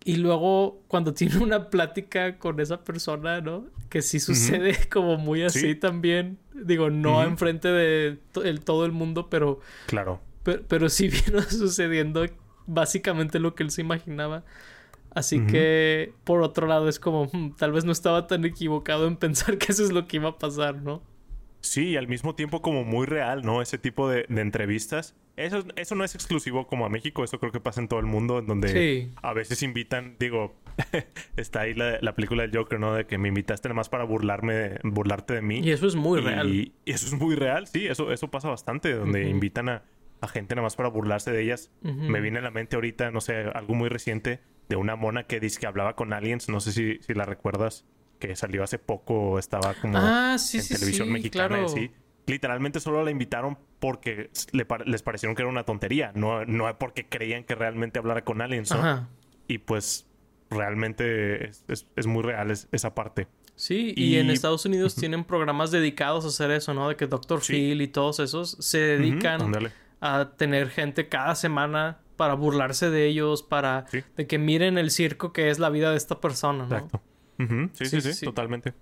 Y 0.04 0.16
luego 0.16 0.82
cuando 0.88 1.14
tiene 1.14 1.38
una 1.38 1.70
plática 1.70 2.38
con 2.38 2.58
esa 2.60 2.82
persona, 2.84 3.40
¿no? 3.40 3.66
Que 3.88 4.02
sí 4.02 4.18
sucede 4.18 4.76
como 4.90 5.16
muy 5.16 5.42
así 5.42 5.60
Sí. 5.60 5.74
también. 5.74 6.38
Digo, 6.54 6.90
no 6.90 7.18
Ujú. 7.18 7.28
enfrente 7.28 7.68
de 7.68 8.18
to- 8.32 8.42
el, 8.44 8.60
todo 8.64 8.84
el 8.84 8.92
mundo, 8.92 9.28
pero, 9.30 9.60
Claro. 9.86 10.20
pero, 10.42 10.62
pero 10.66 10.88
sí 10.88 11.08
vino 11.26 11.40
sucediendo 11.42 12.26
básicamente 12.66 13.38
lo 13.38 13.54
que 13.54 13.62
él 13.62 13.70
se 13.70 13.80
imaginaba. 13.82 14.42
Así 15.14 15.44
que, 15.46 16.12
por 16.24 16.42
otro 16.42 16.66
lado, 16.66 16.88
es 16.88 16.98
como, 16.98 17.26
"Hmm, 17.32 17.52
tal 17.56 17.72
vez 17.72 17.84
no 17.84 17.92
estaba 17.92 18.26
tan 18.26 18.44
equivocado 18.44 19.06
en 19.06 19.16
pensar 19.18 19.58
que 19.58 19.72
eso 19.72 19.84
es 19.84 19.92
lo 19.92 20.06
que 20.06 20.16
iba 20.16 20.30
a 20.30 20.38
pasar, 20.38 20.76
¿no? 20.82 21.02
Sí, 21.60 21.90
y 21.90 21.96
al 21.96 22.08
mismo 22.08 22.34
tiempo 22.34 22.60
como 22.60 22.82
muy 22.84 23.06
real, 23.06 23.42
¿no? 23.42 23.62
Ese 23.62 23.78
tipo 23.78 24.08
de, 24.08 24.26
de 24.28 24.40
entrevistas. 24.40 25.14
Eso, 25.36 25.64
eso 25.76 25.94
no 25.94 26.02
es 26.04 26.14
exclusivo 26.14 26.66
como 26.66 26.84
a 26.86 26.88
México, 26.88 27.22
eso 27.24 27.38
creo 27.38 27.52
que 27.52 27.60
pasa 27.60 27.80
en 27.80 27.88
todo 27.88 28.00
el 28.00 28.06
mundo, 28.06 28.38
en 28.40 28.46
donde 28.46 28.68
Sí. 28.68 29.10
a 29.22 29.32
veces 29.32 29.62
invitan, 29.62 30.16
digo, 30.18 30.54
está 31.36 31.60
ahí 31.60 31.74
la, 31.74 31.98
la 32.00 32.14
película 32.14 32.42
del 32.42 32.54
Joker, 32.56 32.80
¿no? 32.80 32.94
De 32.94 33.06
que 33.06 33.16
me 33.18 33.28
invitaste 33.28 33.68
nada 33.68 33.76
más 33.76 33.88
para 33.88 34.04
burlarme, 34.04 34.78
burlarte 34.82 35.34
de 35.34 35.42
mí. 35.42 35.60
Y 35.60 35.70
eso 35.70 35.86
es 35.86 35.94
muy 35.94 36.20
Y- 36.20 36.22
real. 36.24 36.48
Y 36.52 36.72
eso 36.84 37.06
es 37.06 37.14
muy 37.14 37.34
real, 37.36 37.66
sí, 37.66 37.86
eso, 37.86 38.12
eso 38.12 38.28
pasa 38.30 38.48
bastante, 38.48 38.92
donde 38.94 39.28
invitan 39.28 39.68
a, 39.68 39.84
a 40.20 40.28
gente 40.28 40.54
nada 40.54 40.64
más 40.64 40.76
para 40.76 40.88
burlarse 40.88 41.30
de 41.32 41.42
ellas. 41.42 41.70
Me 41.82 42.20
viene 42.20 42.40
a 42.40 42.42
la 42.42 42.50
mente 42.50 42.76
ahorita, 42.76 43.10
no 43.10 43.20
sé, 43.20 43.36
algo 43.54 43.74
muy 43.74 43.88
reciente 43.88 44.40
de 44.68 44.76
una 44.76 44.96
mona 44.96 45.24
que 45.24 45.40
dice 45.40 45.60
que 45.60 45.66
hablaba 45.66 45.94
con 45.96 46.12
aliens, 46.12 46.48
no 46.48 46.60
sé 46.60 46.72
si, 46.72 46.98
si 47.02 47.14
la 47.14 47.24
recuerdas, 47.24 47.84
que 48.18 48.36
salió 48.36 48.62
hace 48.62 48.78
poco, 48.78 49.38
estaba 49.38 49.74
como 49.74 49.98
Ah, 49.98 50.36
sí, 50.38 50.58
en 50.58 50.62
sí, 50.64 50.74
televisión 50.74 51.08
sí, 51.08 51.12
mexicana 51.12 51.56
y 51.56 51.64
claro. 51.64 51.66
así. 51.66 51.90
Literalmente 52.26 52.78
solo 52.78 53.02
la 53.02 53.10
invitaron 53.10 53.58
porque 53.80 54.30
le 54.52 54.64
par- 54.64 54.86
les 54.86 55.02
parecieron 55.02 55.34
que 55.34 55.42
era 55.42 55.48
una 55.50 55.64
tontería, 55.64 56.12
no, 56.14 56.44
no 56.44 56.78
porque 56.78 57.08
creían 57.08 57.42
que 57.42 57.56
realmente 57.56 57.98
hablara 57.98 58.22
con 58.24 58.40
aliens, 58.40 58.70
¿no? 58.70 58.78
Ajá. 58.78 59.08
Y 59.48 59.58
pues 59.58 60.08
realmente 60.62 61.48
es, 61.48 61.64
es- 61.68 61.86
es 61.96 62.06
muy 62.06 62.22
real 62.22 62.50
es- 62.50 62.68
esa 62.72 62.94
parte. 62.94 63.26
Sí, 63.54 63.92
y, 63.96 64.16
en 64.16 64.30
Estados 64.30 64.64
Unidos 64.64 64.94
tienen 64.94 65.24
programas 65.24 65.70
dedicados 65.70 66.24
a 66.24 66.28
hacer 66.28 66.50
eso, 66.52 66.72
¿no? 66.74 66.88
De 66.88 66.96
que 66.96 67.06
Dr. 67.06 67.42
Sí. 67.42 67.52
Phil 67.52 67.82
y 67.82 67.88
todos 67.88 68.18
esos 68.18 68.56
se 68.60 68.78
dedican 68.78 69.52
a 70.00 70.30
tener 70.36 70.70
gente 70.70 71.08
cada 71.08 71.34
semana 71.34 71.98
para 72.22 72.34
burlarse 72.34 72.88
de 72.88 73.06
ellos, 73.08 73.42
para 73.42 73.84
Sí. 73.88 73.98
de 74.16 74.28
que 74.28 74.38
miren 74.38 74.78
el 74.78 74.92
circo 74.92 75.32
que 75.32 75.50
es 75.50 75.58
la 75.58 75.70
vida 75.70 75.90
de 75.90 75.96
esta 75.96 76.20
persona, 76.20 76.66
¿no? 76.66 76.76
Exacto. 76.76 77.02
Sí, 77.36 77.46
Sí, 77.48 77.84
sí, 77.86 77.86
sí, 77.86 78.00
sí, 78.00 78.12
sí. 78.14 78.24
totalmente. 78.24 78.74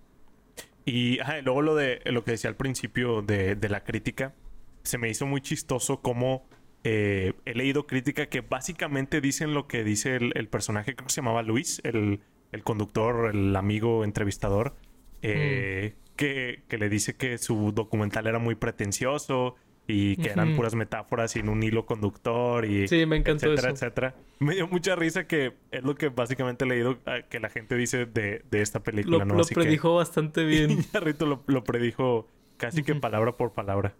Y 0.85 1.19
ajá, 1.21 1.39
y 1.39 1.43
luego 1.43 1.63
lo 1.63 1.75
de 1.75 2.01
lo 2.05 2.23
que 2.23 2.33
decía 2.33 2.51
al 2.51 2.57
principio 2.57 3.23
de, 3.23 3.55
de 3.57 3.69
la 3.71 3.83
crítica, 3.85 4.35
se 4.83 4.99
me 4.99 5.09
hizo 5.09 5.25
muy 5.27 5.41
chistoso 5.41 6.03
como 6.03 6.47
eh, 6.85 7.33
he 7.47 7.55
leído 7.55 7.87
crítica 7.87 8.27
que 8.27 8.43
básicamente 8.43 9.23
dicen 9.23 9.55
lo 9.55 9.67
que 9.67 9.85
dice 9.85 10.17
el, 10.17 10.33
el 10.35 10.49
personaje, 10.49 10.95
creo 10.95 11.07
que 11.07 11.13
se 11.15 11.21
llamaba 11.23 11.43
Luis, 11.43 11.81
el, 11.85 12.21
el 12.53 12.63
conductor, 12.63 13.35
el 13.35 13.57
amigo 13.57 14.05
entrevistador, 14.05 14.75
eh, 15.23 15.95
Mm. 15.97 16.17
que, 16.17 16.63
que 16.69 16.77
le 16.77 16.91
dice 16.91 17.17
que 17.17 17.39
su 17.39 17.73
documental 17.73 18.27
era 18.27 18.39
muy 18.39 18.55
pretencioso 18.55 19.57
y 19.91 20.17
que 20.17 20.31
eran 20.31 20.55
puras 20.57 20.75
metáforas 20.75 21.33
sin 21.33 21.49
un 21.49 21.63
hilo 21.63 21.87
conductor 21.87 22.65
y 22.65 22.89
Sí, 22.89 23.05
me 23.07 23.17
encantó 23.17 23.47
etcétera, 23.47 23.73
eso. 23.73 23.85
etcétera. 23.87 24.15
Me 24.39 24.55
dio 24.55 24.67
mucha 24.69 24.97
risa 24.97 25.27
que 25.27 25.53
es 25.71 25.83
lo 25.83 25.95
que 25.95 26.09
básicamente 26.09 26.65
he 26.65 26.69
leído 26.69 26.99
eh, 27.07 27.25
que 27.29 27.41
la 27.41 27.49
gente 27.51 27.75
dice 27.77 28.07
de, 28.07 28.43
de 28.51 28.63
esta 28.63 28.81
película, 28.81 29.19
Lo, 29.19 29.25
¿no? 29.25 29.35
lo 29.35 29.41
Así 29.43 29.55
que- 29.55 29.61
predijo 29.61 29.95
bastante 29.97 30.45
bien. 30.45 30.71
Iñárritu 30.93 31.27
lo, 31.27 31.43
lo 31.47 31.65
predijo 31.65 32.29
casi 32.57 32.83
que 32.83 32.95
palabra 32.95 33.37
por 33.37 33.53
palabra. 33.53 33.95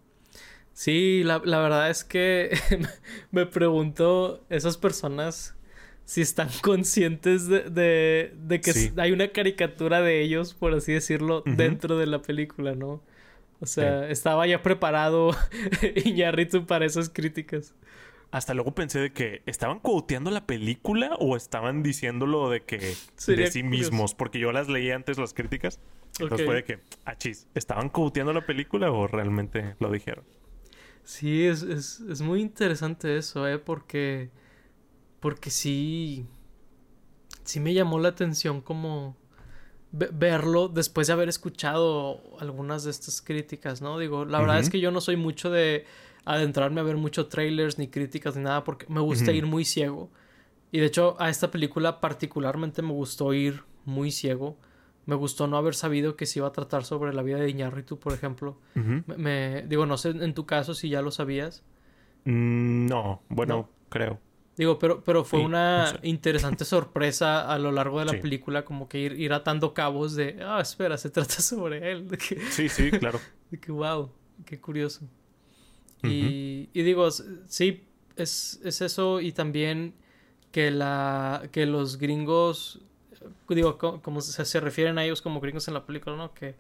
Sí, 0.73 1.23
la, 1.25 1.43
la 1.45 1.59
verdad 1.61 1.91
es 1.91 2.05
que 2.05 2.57
me 3.33 3.45
pregunto 3.47 4.45
esas 4.49 4.79
personas 4.79 5.57
si 6.05 6.21
están 6.23 6.49
conscientes 6.63 7.49
de, 7.49 7.69
de, 7.71 8.35
de 8.37 8.61
que 8.61 8.73
Sí. 8.73 8.93
hay 8.97 9.13
una 9.13 9.29
caricatura 9.29 10.01
de 10.01 10.21
ellos, 10.23 10.55
por 10.55 10.73
así 10.75 10.93
decirlo, 10.93 11.43
dentro 11.45 11.99
de 11.99 12.07
la 12.07 12.23
película, 12.23 12.75
¿no? 12.75 13.03
O 13.61 13.67
sea, 13.67 14.09
estaba 14.11 14.47
ya 14.47 14.63
preparado 14.63 15.31
Iñárritu 16.05 16.67
para 16.67 16.87
esas 16.87 17.11
críticas. 17.11 17.75
hasta 18.31 18.55
luego 18.55 18.75
pensé 18.75 19.01
de 19.01 19.13
que 19.13 19.43
estaban 19.47 19.81
quoteando 19.81 20.31
la 20.31 20.47
película 20.47 21.15
o 21.19 21.37
estaban 21.37 21.83
diciéndolo 21.83 22.49
de 22.51 22.65
que 22.65 23.03
Sería 23.17 23.47
de 23.47 23.51
sí 23.51 23.63
curioso. 23.63 23.93
mismos, 23.93 24.15
porque 24.15 24.39
yo 24.39 24.53
las 24.53 24.69
leí 24.69 24.91
antes 24.91 25.19
las 25.19 25.35
críticas. 25.35 25.81
Entonces 26.19 26.45
fue 26.45 26.55
de 26.57 26.65
que, 26.65 26.81
ah, 27.05 27.17
chis, 27.17 27.49
¿estaban 27.55 27.89
quoteando 27.89 28.33
la 28.33 28.47
película 28.47 28.91
o 28.93 29.07
realmente 29.09 29.77
lo 29.81 29.91
dijeron? 29.91 30.25
Sí, 31.05 31.45
es, 31.47 31.63
es, 31.63 32.01
es 32.01 32.21
muy 32.23 32.41
interesante 32.41 33.17
eso, 33.17 33.47
¿eh? 33.49 33.59
Porque, 33.59 34.31
porque 35.21 35.51
sí, 35.51 36.27
sí 37.45 37.61
me 37.61 37.75
llamó 37.75 37.99
la 37.99 38.09
atención 38.11 38.61
como 38.61 39.17
verlo 39.93 40.69
después 40.69 41.07
de 41.09 41.13
haber 41.15 41.29
escuchado 41.29 42.21
algunas 42.39 42.85
de 42.85 42.91
estas 42.91 43.21
críticas, 43.23 43.83
¿no? 43.83 43.99
Digo, 43.99 44.25
la 44.25 44.39
verdad 44.41 44.59
es 44.61 44.71
que 44.71 44.81
yo 44.81 44.91
no 44.91 45.01
soy 45.01 45.17
mucho 45.17 45.51
de 45.51 45.85
adentrarme 46.25 46.81
a 46.81 46.85
ver 46.85 46.97
mucho 46.97 47.27
trailers 47.27 47.79
ni 47.79 47.89
críticas 47.89 48.37
ni 48.37 48.43
nada 48.45 48.63
porque 48.65 48.87
me 48.89 49.01
gusta 49.01 49.33
ir 49.39 49.47
muy 49.47 49.65
ciego. 49.65 50.11
Y 50.73 50.79
de 50.79 50.87
hecho 50.87 51.17
a 51.19 51.29
esta 51.29 51.51
película 51.51 52.01
particularmente 52.01 52.83
me 52.83 52.93
gustó 52.93 53.33
ir 53.35 53.63
muy 53.85 54.13
ciego. 54.13 54.57
Me 55.07 55.17
gustó 55.17 55.49
no 55.49 55.57
haber 55.57 55.75
sabido 55.75 56.15
que 56.15 56.27
se 56.27 56.39
iba 56.39 56.47
a 56.47 56.53
tratar 56.53 56.85
sobre 56.85 57.13
la 57.13 57.23
vida 57.23 57.39
de 57.39 57.51
Iñárritu, 57.51 57.99
por 57.99 58.13
ejemplo. 58.13 58.59
Me, 58.75 59.17
me- 59.17 59.63
digo, 59.67 59.87
no 59.87 59.97
sé 59.97 60.11
en 60.11 60.35
tu 60.35 60.47
caso 60.47 60.75
si 60.75 60.89
ya 60.89 61.03
lo 61.03 61.11
sabías. 61.11 61.65
Mm, 62.27 62.87
no, 62.87 63.23
bueno, 63.29 63.55
No. 63.57 63.69
creo. 63.89 64.21
Digo, 64.61 64.79
pero, 64.79 65.03
pero 65.03 65.25
fue 65.25 65.41
Sí, 65.41 65.47
una 65.47 65.81
no 65.81 65.87
sé. 65.87 66.07
interesante 66.07 66.65
sorpresa 66.67 67.51
a 67.51 67.59
lo 67.59 67.73
largo 67.73 67.99
de 67.99 68.05
la 68.05 68.13
Sí. 68.13 68.19
película, 68.19 68.65
como 68.65 68.89
que 68.89 68.99
ir, 68.99 69.13
ir 69.19 69.33
atando 69.33 69.73
cabos 69.73 70.15
de, 70.15 70.37
ah, 70.45 70.61
espera, 70.61 70.99
se 70.99 71.09
trata 71.11 71.35
sobre 71.43 71.91
él. 71.91 72.09
De 72.09 72.19
que, 72.19 72.39
Sí, 72.51 72.69
sí, 72.69 72.91
claro. 72.93 73.21
de 73.51 73.59
que 73.59 73.73
wow, 73.73 74.11
qué 74.45 74.61
curioso. 74.61 75.09
y, 76.03 76.69
y 76.73 76.83
digo, 76.83 77.11
sí, 77.11 77.85
es, 78.17 78.61
es 78.65 78.81
eso 78.81 79.21
y 79.21 79.33
también 79.33 79.95
que, 80.53 80.71
la, 80.71 81.49
que 81.53 81.67
los 81.67 81.99
gringos, 81.99 82.81
eh, 83.21 83.55
digo, 83.55 83.79
co- 83.79 84.01
como 84.03 84.21
se, 84.21 84.45
se 84.45 84.61
refieren 84.61 84.99
a 84.99 85.05
ellos 85.05 85.23
como 85.23 85.41
gringos 85.41 85.69
en 85.69 85.75
la 85.75 85.87
película, 85.87 86.17
¿no? 86.17 86.35
Que 86.35 86.55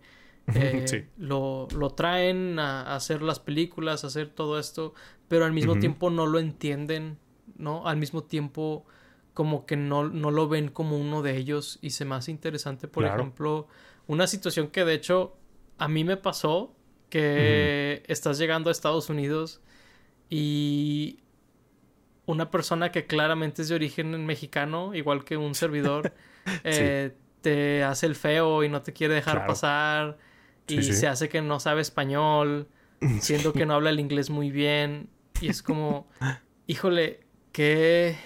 eh, 0.54 0.86
Sí. 0.86 1.04
lo, 1.18 1.68
lo 1.76 1.90
traen 1.90 2.58
a, 2.58 2.82
a 2.82 2.96
hacer 2.96 3.22
las 3.22 3.38
películas, 3.40 4.04
a 4.04 4.08
hacer 4.08 4.28
todo 4.30 4.58
esto, 4.58 4.94
pero 5.28 5.44
al 5.44 5.52
mismo 5.52 5.78
tiempo 5.78 6.10
no 6.10 6.26
lo 6.26 6.38
entienden, 6.38 7.18
¿no? 7.56 7.86
Al 7.86 7.96
mismo 7.96 8.22
tiempo 8.24 8.84
como 9.34 9.64
que 9.66 9.76
no, 9.76 10.08
no 10.08 10.30
lo 10.30 10.48
ven 10.48 10.68
como 10.68 10.98
uno 10.98 11.22
de 11.22 11.36
ellos 11.36 11.78
y 11.82 11.90
se 11.90 12.04
me 12.04 12.14
hace 12.16 12.30
interesante, 12.30 12.88
por 12.88 13.04
Claro. 13.04 13.20
ejemplo, 13.22 13.68
una 14.06 14.26
situación 14.26 14.68
que 14.68 14.84
de 14.84 14.94
hecho 14.94 15.36
a 15.78 15.88
mí 15.88 16.04
me 16.04 16.16
pasó 16.16 16.74
que 17.10 18.02
estás 18.06 18.38
llegando 18.38 18.68
a 18.70 18.72
Estados 18.72 19.08
Unidos 19.08 19.60
y 20.28 21.20
una 22.26 22.50
persona 22.50 22.92
que 22.92 23.06
claramente 23.06 23.62
es 23.62 23.68
de 23.68 23.74
origen 23.74 24.24
mexicano, 24.26 24.94
igual 24.94 25.24
que 25.24 25.36
un 25.36 25.54
servidor, 25.54 26.12
eh, 26.64 27.12
te 27.40 27.82
hace 27.82 28.06
el 28.06 28.14
feo 28.14 28.62
y 28.62 28.68
no 28.68 28.82
te 28.82 28.92
quiere 28.92 29.14
dejar 29.14 29.36
Claro. 29.38 29.48
pasar 29.48 30.18
y 30.68 30.82
sí. 30.82 30.92
se 30.92 31.08
hace 31.08 31.28
que 31.28 31.40
no 31.42 31.58
sabe 31.58 31.80
español, 31.80 32.68
siendo 33.20 33.52
que 33.52 33.66
no 33.66 33.74
habla 33.74 33.90
el 33.90 33.98
inglés 34.00 34.30
muy 34.30 34.50
bien 34.50 35.08
y 35.40 35.48
es 35.48 35.62
como, 35.62 36.06
híjole, 36.66 37.20
que 37.52 38.16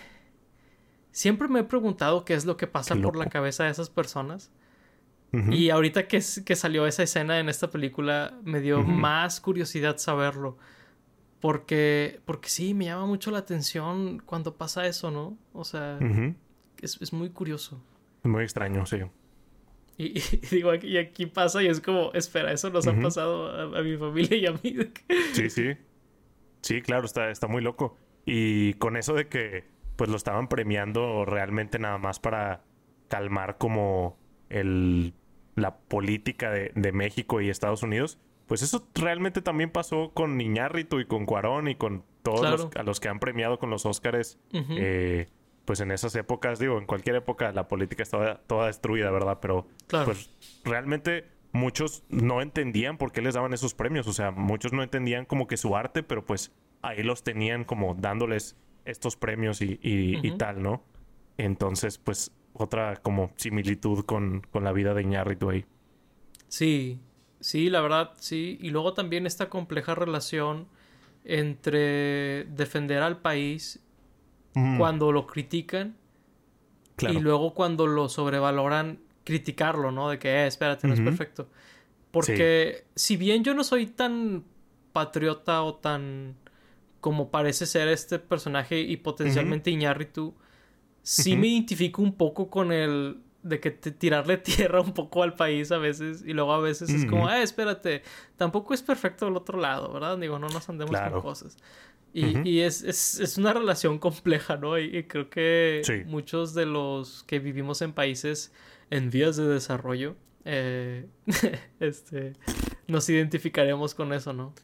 siempre 1.13 1.49
me 1.49 1.61
he 1.61 1.65
preguntado 1.65 2.25
qué 2.25 2.35
es 2.35 2.45
lo 2.45 2.57
que 2.57 2.67
pasa 2.67 2.97
por 2.97 3.17
la 3.17 3.27
cabeza 3.27 3.65
de 3.65 3.71
esas 3.71 3.91
personas. 3.91 4.51
Y 5.51 5.71
ahorita 5.71 6.07
que, 6.07 6.23
que 6.45 6.55
salió 6.55 6.87
esa 6.87 7.03
escena 7.03 7.41
en 7.41 7.49
esta 7.49 7.69
película, 7.69 8.39
me 8.45 8.61
dio 8.61 8.85
más 8.85 9.41
curiosidad 9.41 9.99
saberlo. 9.99 10.59
Porque, 11.41 12.21
porque 12.25 12.49
sí, 12.49 12.73
me 12.73 12.85
llama 12.85 13.07
mucho 13.07 13.33
la 13.33 13.39
atención 13.39 14.23
cuando 14.25 14.57
pasa 14.57 14.87
eso, 14.87 15.11
¿no? 15.11 15.37
O 15.53 15.65
sea, 15.65 15.99
es, 16.81 17.03
es 17.03 17.13
muy 17.13 17.31
curioso. 17.31 17.83
Muy 18.23 18.45
extraño, 18.45 18.87
sí. 18.87 18.99
Y, 19.99 20.19
y 20.37 20.47
digo, 20.53 20.71
aquí, 20.71 20.87
y 20.87 20.99
aquí 20.99 21.27
pasa 21.27 21.65
y 21.65 21.67
es 21.67 21.81
como, 21.81 22.13
espera, 22.13 22.53
eso 22.53 22.71
nos 22.71 22.87
ha 22.87 22.95
pasado 22.95 23.49
a, 23.49 23.81
a 23.81 23.83
mi 23.83 23.97
familia 23.97 24.37
y 24.37 24.47
a 24.47 24.53
mí. 24.53 24.77
Sí, 25.33 25.51
sí. 25.51 25.73
Sí, 26.63 26.81
claro, 26.81 27.07
está, 27.07 27.31
está 27.31 27.49
muy 27.49 27.61
loco. 27.61 27.99
Y 28.27 28.75
con 28.75 28.97
eso 28.97 29.15
de 29.15 29.29
que 29.29 29.65
pues 29.97 30.11
lo 30.11 30.17
estaban 30.17 30.49
premiando 30.49 31.25
realmente 31.25 31.79
nada 31.79 31.99
más 31.99 32.19
para 32.19 32.63
calmar 33.09 33.59
como 33.59 34.19
el 34.49 35.15
la 35.57 35.77
política 35.77 36.51
de, 36.51 36.73
de 36.75 36.91
México 36.91 37.41
y 37.41 37.49
Estados 37.49 37.85
Unidos, 37.85 38.19
pues 38.47 38.63
eso 38.63 38.89
realmente 38.95 39.41
también 39.41 39.71
pasó 39.71 40.11
con 40.13 40.41
Iñárritu 40.41 40.99
y 40.99 41.05
con 41.07 41.27
Cuarón 41.27 41.69
y 41.69 41.77
con 41.77 42.03
todos 42.25 42.41
Claro. 42.41 42.57
los, 42.57 42.77
a 42.77 42.83
los 42.83 42.99
que 42.99 43.09
han 43.09 43.21
premiado 43.21 43.59
con 43.61 43.71
los 43.71 43.87
Óscares. 43.87 44.41
Eh, 44.53 45.29
pues 45.65 45.79
en 45.81 45.93
esas 45.93 46.15
épocas, 46.17 46.59
digo, 46.59 46.77
en 46.79 46.87
cualquier 46.87 47.15
época 47.17 47.53
la 47.53 47.69
política 47.69 48.03
estaba 48.03 48.39
toda 48.49 48.67
destruida, 48.67 49.11
¿verdad? 49.13 49.39
Pero 49.41 49.67
Claro. 49.87 50.07
pues 50.07 50.29
realmente 50.65 51.25
muchos 51.53 52.03
no 52.09 52.43
entendían 52.43 52.99
por 52.99 53.13
qué 53.13 53.23
les 53.23 53.35
daban 53.35 53.55
esos 53.55 53.75
premios. 53.75 54.09
O 54.09 54.13
sea, 54.13 54.33
muchos 54.33 54.73
no 54.73 54.83
entendían 54.83 55.25
como 55.25 55.47
que 55.47 55.57
su 55.57 55.77
arte, 55.77 56.03
pero 56.03 56.25
pues 56.25 56.53
ahí 56.87 57.03
los 57.03 57.23
tenían 57.23 57.65
como 57.65 57.95
dándoles 57.95 58.57
estos 58.85 59.17
premios 59.17 59.61
y, 59.63 59.79
y- 59.83 60.21
y 60.23 60.33
tal, 60.33 60.63
¿no? 60.63 60.83
Entonces, 61.39 61.99
pues 61.99 62.33
otra 62.53 62.97
como 63.03 63.33
similitud 63.37 64.05
con, 64.05 64.43
con 64.53 64.65
la 64.65 64.73
vida 64.73 64.95
de 64.95 65.03
Iñárritu 65.03 65.51
ahí. 65.51 65.65
Sí, 66.49 67.01
sí, 67.41 67.71
la 67.71 67.81
verdad, 67.81 68.13
sí. 68.19 68.59
Y 68.61 68.71
luego 68.71 68.95
también 68.95 69.27
esta 69.27 69.49
compleja 69.49 69.95
relación 69.95 70.69
entre 71.25 72.45
defender 72.45 73.03
al 73.03 73.21
país 73.21 73.81
Mm, 74.57 74.77
cuando 74.79 75.13
lo 75.13 75.27
critican 75.27 75.97
claro. 76.97 77.19
y 77.19 77.21
luego 77.23 77.55
cuando 77.55 77.87
lo 77.87 78.09
sobrevaloran, 78.09 79.01
criticarlo, 79.25 79.91
¿no? 79.91 80.11
De 80.11 80.19
que, 80.19 80.29
eh, 80.29 80.47
espérate, 80.47 80.87
no 80.87 80.95
es 80.95 81.01
perfecto. 81.01 81.49
Porque 82.11 82.87
si 82.95 83.17
bien 83.17 83.45
yo 83.45 83.55
no 83.55 83.65
soy 83.65 83.87
tan 83.87 84.45
patriota 84.93 85.63
o 85.63 85.77
tan 85.77 86.37
como 87.05 87.31
parece 87.31 87.67
ser 87.67 87.89
este 87.89 88.19
personaje 88.19 88.81
y 88.81 88.97
potencialmente 88.97 89.71
Iñárritu, 89.71 90.35
sí 91.03 91.33
Ujú. 91.33 91.41
me 91.43 91.49
identifico 91.49 92.01
un 92.01 92.15
poco 92.17 92.49
con 92.49 92.73
el 92.73 93.19
de 93.43 93.61
que 93.61 93.71
te- 93.71 93.91
tirarle 93.91 94.39
tierra 94.73 94.81
un 94.81 94.95
poco 94.95 95.23
al 95.23 95.35
país 95.35 95.71
a 95.71 95.77
veces 95.77 96.25
y 96.27 96.33
luego 96.33 96.55
a 96.55 96.61
veces 96.61 96.89
es 96.89 97.05
como, 97.05 97.29
eh, 97.29 97.43
espérate, 97.43 98.03
tampoco 98.39 98.73
es 98.73 98.81
perfecto 98.81 99.27
del 99.27 99.37
otro 99.37 99.61
lado, 99.61 99.93
¿verdad? 99.93 100.17
Digo, 100.17 100.39
no 100.39 100.49
nos 100.49 100.67
andemos 100.71 100.93
Claro. 100.93 101.13
con 101.21 101.21
cosas. 101.21 101.59
Y, 102.15 102.61
es, 102.61 102.83
es, 102.83 103.21
es 103.21 103.37
una 103.37 103.53
relación 103.53 103.99
compleja, 103.99 104.57
¿no? 104.57 104.79
Y, 104.79 104.97
y 104.97 105.03
creo 105.03 105.29
que 105.29 105.83
Sí. 105.85 106.05
muchos 106.07 106.55
de 106.55 106.65
los 106.65 107.23
que 107.25 107.39
vivimos 107.39 107.83
en 107.83 107.93
países 107.93 108.51
en 108.89 109.11
vías 109.11 109.37
de 109.37 109.47
desarrollo, 109.47 110.17
eh, 110.47 111.07
este, 111.81 112.33
nos 112.89 113.11
identificaremos 113.11 113.95
con 113.95 114.15
eso, 114.15 114.33
¿no? 114.33 114.55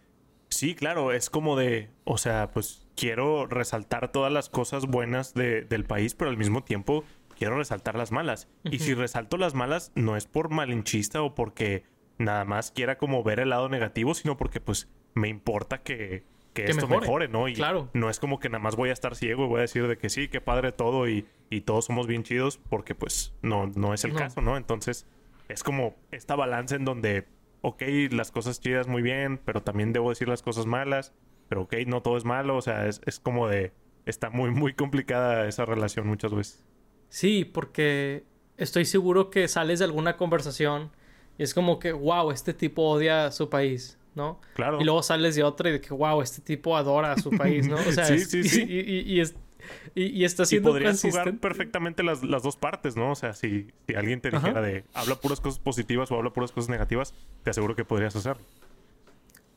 Sí, 0.61 0.75
claro, 0.75 1.11
es 1.13 1.31
como 1.31 1.57
de, 1.57 1.89
o 2.05 2.19
sea, 2.19 2.51
pues 2.53 2.87
quiero 2.95 3.47
resaltar 3.47 4.13
todas 4.13 4.31
las 4.31 4.51
cosas 4.51 4.85
buenas 4.85 5.33
de- 5.33 5.63
del 5.63 5.87
país, 5.87 6.15
pero 6.15 6.31
al 6.31 6.37
mismo 6.37 6.63
tiempo 6.63 7.03
quiero 7.39 7.57
resaltar 7.57 7.97
las 7.97 8.13
malas. 8.13 8.47
Y 8.65 8.79
si 8.81 8.93
resalto 8.93 9.39
las 9.39 9.55
malas, 9.55 9.91
no 9.95 10.19
es 10.19 10.27
por 10.27 10.51
malinchista 10.51 11.23
o 11.23 11.35
porque 11.35 11.85
nada 12.19 12.45
más 12.45 12.73
quiera 12.73 12.99
como 12.99 13.23
ver 13.23 13.41
el 13.41 13.49
lado 13.49 13.71
negativo, 13.71 14.13
sino 14.13 14.37
porque 14.37 14.61
pues 14.61 14.91
me 15.15 15.29
importa 15.29 15.79
que, 15.83 16.25
que, 16.53 16.65
Que 16.67 16.71
esto 16.73 16.87
mejore, 16.89 17.01
mejore, 17.07 17.29
¿no? 17.29 17.49
Y 17.49 17.55
claro. 17.55 17.89
no 17.95 18.11
es 18.11 18.21
como 18.21 18.39
que 18.39 18.51
nada 18.51 18.63
más 18.63 18.77
voy 18.77 18.91
a 18.91 18.93
estar 18.93 19.17
ciego 19.17 19.47
y 19.47 19.49
voy 19.49 19.59
a 19.61 19.63
decir 19.63 19.89
de 19.89 19.97
que 19.97 20.11
sí, 20.11 20.29
qué 20.29 20.43
padre 20.43 20.73
todo 20.73 21.09
y, 21.09 21.25
y 21.49 21.63
todos 21.63 21.87
somos 21.87 22.07
bien 22.07 22.23
chidos, 22.23 22.59
porque 22.69 22.95
pues 22.95 23.33
no, 23.41 23.67
no 23.69 23.95
es 23.95 24.05
el 24.05 24.13
No. 24.13 24.19
caso, 24.19 24.43
¿no? 24.43 24.59
Entonces 24.59 25.07
es 25.49 25.63
como 25.65 25.97
esta 26.11 26.37
balanza 26.37 26.77
en 26.77 26.85
donde, 26.85 27.27
ok, 27.63 27.83
las 28.11 28.31
cosas 28.31 28.61
chidas 28.61 28.89
muy 28.89 29.03
bien, 29.03 29.39
pero 29.45 29.63
también 29.63 29.93
debo 29.93 30.11
decir 30.11 30.29
las 30.29 30.43
cosas 30.43 30.67
malas, 30.67 31.13
pero 31.49 31.63
ok, 31.63 31.75
no 31.87 32.03
todo 32.03 32.17
es 32.17 32.25
malo, 32.25 32.57
o 32.57 32.63
sea, 32.63 32.87
es, 32.87 33.01
es 33.07 33.19
como 33.21 33.49
de, 33.49 33.73
está 34.07 34.31
muy, 34.31 34.51
muy 34.51 34.73
complicada 34.75 35.47
esa 35.49 35.65
relación 35.65 36.07
muchas 36.07 36.33
veces. 36.35 36.65
Sí, 37.09 37.45
porque 37.45 38.25
estoy 38.57 38.85
seguro 38.85 39.31
que 39.31 39.49
sales 39.49 39.79
de 39.81 39.85
alguna 39.87 40.17
conversación 40.17 40.91
y 41.39 41.43
es 41.43 41.55
como 41.55 41.79
que, 41.79 41.93
wow, 41.93 42.31
este 42.31 42.55
tipo 42.55 42.83
odia 42.89 43.27
a 43.27 43.33
su 43.33 43.49
país, 43.51 43.99
¿no? 44.15 44.41
Claro. 44.55 44.81
Y 44.81 44.85
luego 44.85 45.03
sales 45.03 45.35
de 45.35 45.43
otra 45.43 45.71
y 45.71 45.73
de 45.73 45.81
que, 45.81 45.93
wow, 45.95 46.23
este 46.23 46.41
tipo 46.43 46.77
adora 46.77 47.13
a 47.13 47.19
su 47.19 47.31
país, 47.31 47.67
¿no? 47.69 47.77
O 47.77 47.93
sea, 47.93 48.05
Sí, 48.07 48.15
es- 48.15 48.31
sí, 48.31 48.45
sí. 48.45 48.63
Y, 48.69 48.81
y- 48.81 49.15
y 49.17 49.21
es- 49.21 49.35
y- 49.95 50.07
y 50.07 50.25
está 50.25 50.47
Y 50.49 50.57
siendo 50.57 50.59
podrías 50.59 50.99
jugar 50.99 51.39
perfectamente 51.39 52.03
las, 52.03 52.25
las 52.25 52.43
dos 52.43 52.57
partes, 52.57 52.97
¿no? 52.97 53.13
O 53.13 53.15
sea, 53.15 53.35
si, 53.35 53.69
si 53.87 53.95
alguien 53.95 54.21
te 54.21 54.31
dijera 54.33 54.61
Ajá. 54.61 54.63
de 54.63 54.85
habla 54.93 55.21
puras 55.21 55.41
cosas 55.41 55.61
positivas 55.61 56.11
o 56.11 56.17
habla 56.17 56.33
puras 56.33 56.51
cosas 56.53 56.69
negativas, 56.71 57.15
te 57.45 57.51
aseguro 57.51 57.77
que 57.77 57.85
podrías 57.85 58.17
hacerlo. 58.17 58.45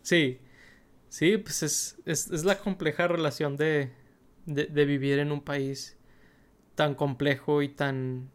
Sí, 0.02 0.40
sí, 1.10 1.38
pues 1.38 1.64
es, 1.64 1.98
es, 2.06 2.32
es 2.32 2.46
la 2.46 2.60
compleja 2.60 3.08
relación 3.08 3.58
de, 3.58 3.94
de, 4.46 4.68
de 4.68 4.86
vivir 4.86 5.20
en 5.20 5.32
un 5.32 5.44
país 5.44 5.98
tan 6.76 6.96
complejo 6.96 7.62
y 7.62 7.70
tan, 7.70 8.30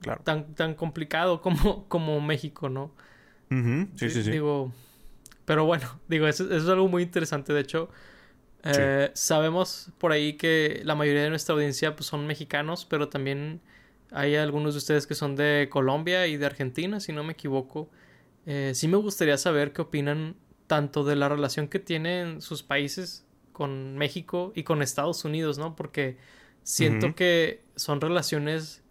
Claro. 0.00 0.24
tan, 0.24 0.54
tan 0.54 0.74
complicado 0.74 1.40
como, 1.40 1.88
como 1.88 2.20
México, 2.20 2.68
¿no? 2.68 2.92
Sí, 3.96 4.10
sí, 4.10 4.22
sí. 4.24 4.30
Digo, 4.30 4.72
pero 5.44 5.64
bueno, 5.66 6.00
digo, 6.08 6.26
eso, 6.28 6.44
eso 6.46 6.56
es 6.56 6.68
algo 6.68 6.88
muy 6.88 7.02
interesante. 7.02 7.52
De 7.52 7.60
hecho, 7.60 7.90
Eh, 8.64 9.10
sabemos 9.12 9.90
por 9.98 10.12
ahí 10.12 10.34
que 10.34 10.80
la 10.84 10.94
mayoría 10.94 11.22
de 11.22 11.30
nuestra 11.30 11.54
audiencia 11.54 11.94
pues, 11.94 12.06
son 12.06 12.26
mexicanos, 12.26 12.86
pero 12.86 13.08
también 13.08 13.60
hay 14.10 14.36
algunos 14.36 14.74
de 14.74 14.78
ustedes 14.78 15.06
que 15.06 15.14
son 15.14 15.36
de 15.36 15.68
Colombia 15.70 16.26
y 16.26 16.36
de 16.36 16.46
Argentina, 16.46 17.00
si 17.00 17.12
no 17.12 17.24
me 17.24 17.34
equivoco. 17.34 17.90
Eh, 18.46 18.72
sí 18.74 18.88
me 18.88 18.96
gustaría 18.96 19.36
saber 19.36 19.72
qué 19.72 19.82
opinan 19.82 20.36
tanto 20.66 21.04
de 21.04 21.16
la 21.16 21.28
relación 21.28 21.68
que 21.68 21.78
tienen 21.78 22.40
sus 22.40 22.62
países 22.62 23.26
con 23.52 23.96
México 23.98 24.52
y 24.54 24.62
con 24.62 24.82
Estados 24.82 25.24
Unidos, 25.24 25.58
¿no? 25.58 25.76
Porque 25.76 26.16
siento 26.62 27.14
que 27.14 27.62
son 27.76 28.00
relaciones 28.00 28.82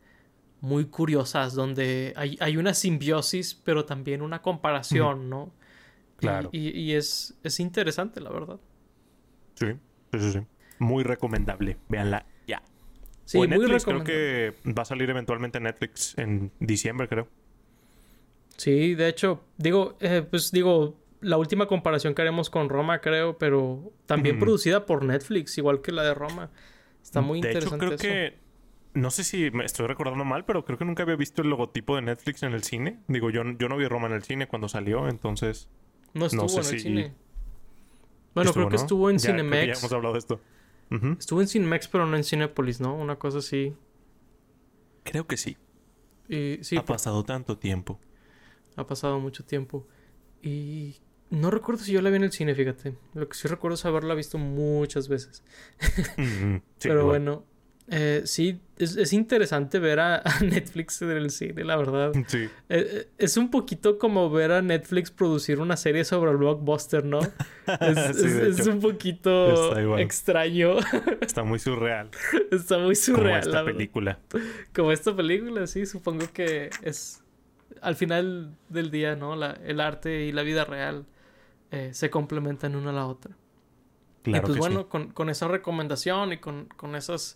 muy 0.62 0.86
curiosas 0.86 1.54
donde 1.54 2.14
hay, 2.16 2.38
hay, 2.40 2.58
una 2.58 2.74
simbiosis, 2.74 3.54
pero 3.54 3.86
también 3.86 4.22
una 4.22 4.42
comparación, 4.42 5.30
¿no? 5.30 5.52
Claro. 6.18 6.50
Y, 6.54 6.70
y, 6.70 6.94
es, 6.94 7.36
es 7.44 7.60
interesante, 7.60 8.22
la 8.22 8.30
verdad. 8.30 8.60
Sí, 9.56 9.68
sí, 10.12 10.32
sí. 10.32 10.40
Muy 10.80 11.04
recomendable. 11.04 11.78
Véanla 11.90 12.26
ya. 12.48 12.62
Sí, 13.26 13.38
o 13.38 13.44
en 13.46 13.52
muy 13.52 13.60
Netflix, 13.60 13.86
creo 13.86 14.04
que 14.04 14.54
va 14.78 14.82
a 14.82 14.86
salir 14.86 15.10
eventualmente 15.10 15.58
en 15.60 15.64
Netflix 15.66 16.18
en 16.18 16.52
diciembre, 16.60 17.08
creo. 17.08 17.28
Sí, 18.58 18.96
de 18.96 19.08
hecho, 19.10 19.44
digo, 19.58 19.98
eh, 20.00 20.26
pues 20.30 20.52
digo, 20.52 20.96
la 21.22 21.38
última 21.38 21.68
comparación 21.68 22.14
que 22.14 22.22
haremos 22.22 22.50
con 22.50 22.70
Roma, 22.70 23.00
creo, 23.00 23.38
pero 23.38 23.92
también 24.06 24.40
producida 24.40 24.86
por 24.86 25.04
Netflix, 25.04 25.58
igual 25.58 25.82
que 25.82 25.92
la 25.92 26.04
de 26.04 26.14
Roma. 26.14 26.50
Está 27.02 27.22
muy 27.22 27.42
de 27.42 27.50
hecho, 27.50 27.60
interesante 27.60 27.86
creo 27.86 27.96
eso. 27.96 28.38
que. 28.38 28.44
No 28.96 29.10
sé 29.10 29.24
si 29.24 29.50
me 29.50 29.66
estoy 29.66 29.88
recordando 29.88 30.24
mal, 30.24 30.46
pero 30.46 30.66
creo 30.66 30.78
que 30.78 30.86
nunca 30.86 31.02
había 31.02 31.16
visto 31.16 31.42
el 31.42 31.50
logotipo 31.50 31.96
de 31.96 32.04
Netflix 32.04 32.44
en 32.44 32.54
el 32.54 32.62
cine. 32.64 33.00
Digo, 33.08 33.32
yo, 33.32 33.42
yo 33.58 33.68
no 33.68 33.76
vi 33.76 33.88
Roma 33.88 34.06
en 34.06 34.14
el 34.14 34.22
cine 34.24 34.48
cuando 34.48 34.68
salió, 34.70 35.10
entonces. 35.10 35.68
No 36.14 36.28
estuvo 36.28 36.48
sé 36.48 36.60
en 36.60 36.66
el 36.68 36.72
si- 36.72 36.80
cine. 36.80 37.14
Bueno, 38.36 38.52
creo 38.54 38.70
que 38.70 38.76
¿no? 38.78 38.82
estuvo 38.82 39.10
en 39.10 39.18
Ya, 39.18 39.22
que 39.22 39.28
ya 39.38 39.44
Cinemex. 39.44 39.80
hemos 39.80 39.94
hablado 39.94 40.14
de 40.14 40.20
esto. 40.20 40.42
Estuvo 41.20 41.42
en 41.42 41.48
Cinemex, 41.48 41.88
pero 41.88 42.06
no 42.06 42.16
en 42.16 42.24
Cinépolis, 42.24 42.80
¿no? 42.80 42.96
Una 42.96 43.18
cosa 43.18 43.40
así. 43.40 43.74
Creo 45.04 45.26
que 45.28 45.38
sí. 45.38 45.58
Y 46.30 46.60
sí, 46.64 46.78
ha 46.78 46.86
pasado 46.86 47.24
tanto 47.24 47.58
tiempo. 47.58 48.00
ha 48.76 48.86
pasado 48.88 49.20
mucho 49.20 49.44
tiempo. 49.44 49.88
Y 50.42 50.98
no 51.30 51.50
recuerdo 51.52 51.84
si 51.84 51.92
yo 51.94 52.02
la 52.02 52.10
vi 52.12 52.18
en 52.18 52.24
el 52.26 52.32
cine, 52.32 52.54
fíjate. 52.54 52.96
Lo 53.14 53.28
que 53.28 53.36
sí 53.36 53.48
recuerdo 53.48 53.76
es 53.76 53.86
haberla 53.86 54.14
visto 54.14 54.38
muchas 54.38 55.08
veces. 55.08 55.44
Sí, 55.80 55.92
Pero 56.82 57.00
igual. 57.02 57.06
bueno, 57.06 57.46
eh, 57.90 58.22
sí, 58.26 58.60
es, 58.78 58.96
es 58.98 59.12
interesante 59.14 59.78
ver 59.80 60.00
a, 60.00 60.16
a 60.18 60.40
Netflix 60.42 61.02
en 61.02 61.12
el 61.12 61.30
cine, 61.32 61.64
la 61.64 61.76
verdad. 61.76 62.12
Sí. 62.28 62.38
Eh, 62.44 62.50
eh, 62.70 63.08
es 63.18 63.36
un 63.38 63.52
poquito 63.52 63.98
como 63.98 64.30
ver 64.30 64.52
a 64.52 64.62
Netflix 64.62 65.12
producir 65.12 65.60
una 65.60 65.76
serie 65.78 66.04
sobre 66.06 66.32
el 66.32 66.38
blockbuster, 66.38 67.04
¿no? 67.06 67.20
Es, 67.82 68.16
Sí, 68.18 68.26
es- 68.26 68.36
de 68.42 68.50
es 68.50 68.60
hecho. 68.62 68.72
un 68.72 68.80
poquito 68.80 69.98
extraño. 69.98 70.78
Está 71.22 71.44
muy 71.44 71.60
surreal. 71.60 72.10
Está 72.52 72.78
muy 72.78 72.96
como 72.96 72.96
surreal. 72.96 73.40
esta 73.40 73.52
la 73.52 73.62
verdad. 73.64 73.78
película. 73.78 74.20
Como 74.74 74.92
esta 74.92 75.16
película, 75.16 75.68
sí, 75.68 75.86
supongo 75.86 76.26
que 76.34 76.70
es 76.84 77.22
al 77.82 77.96
final 77.96 78.56
del 78.70 78.92
día, 78.92 79.16
¿no? 79.16 79.36
La- 79.36 79.58
el 79.66 79.80
arte 79.82 80.24
y 80.26 80.32
la 80.32 80.44
vida 80.44 80.64
real 80.66 81.06
eh, 81.72 81.90
se 81.94 82.10
complementan 82.10 82.76
una 82.76 82.92
a 82.92 82.94
la 82.94 83.06
otra. 83.08 83.36
Claro 84.24 84.38
y 84.38 84.46
pues 84.46 84.54
que 84.54 84.60
bueno, 84.60 84.82
sí. 84.84 84.88
con, 84.90 85.12
con 85.12 85.30
esa 85.30 85.50
recomendación 85.50 86.32
y 86.32 86.38
con, 86.38 86.66
con 86.78 86.96
esas, 86.96 87.36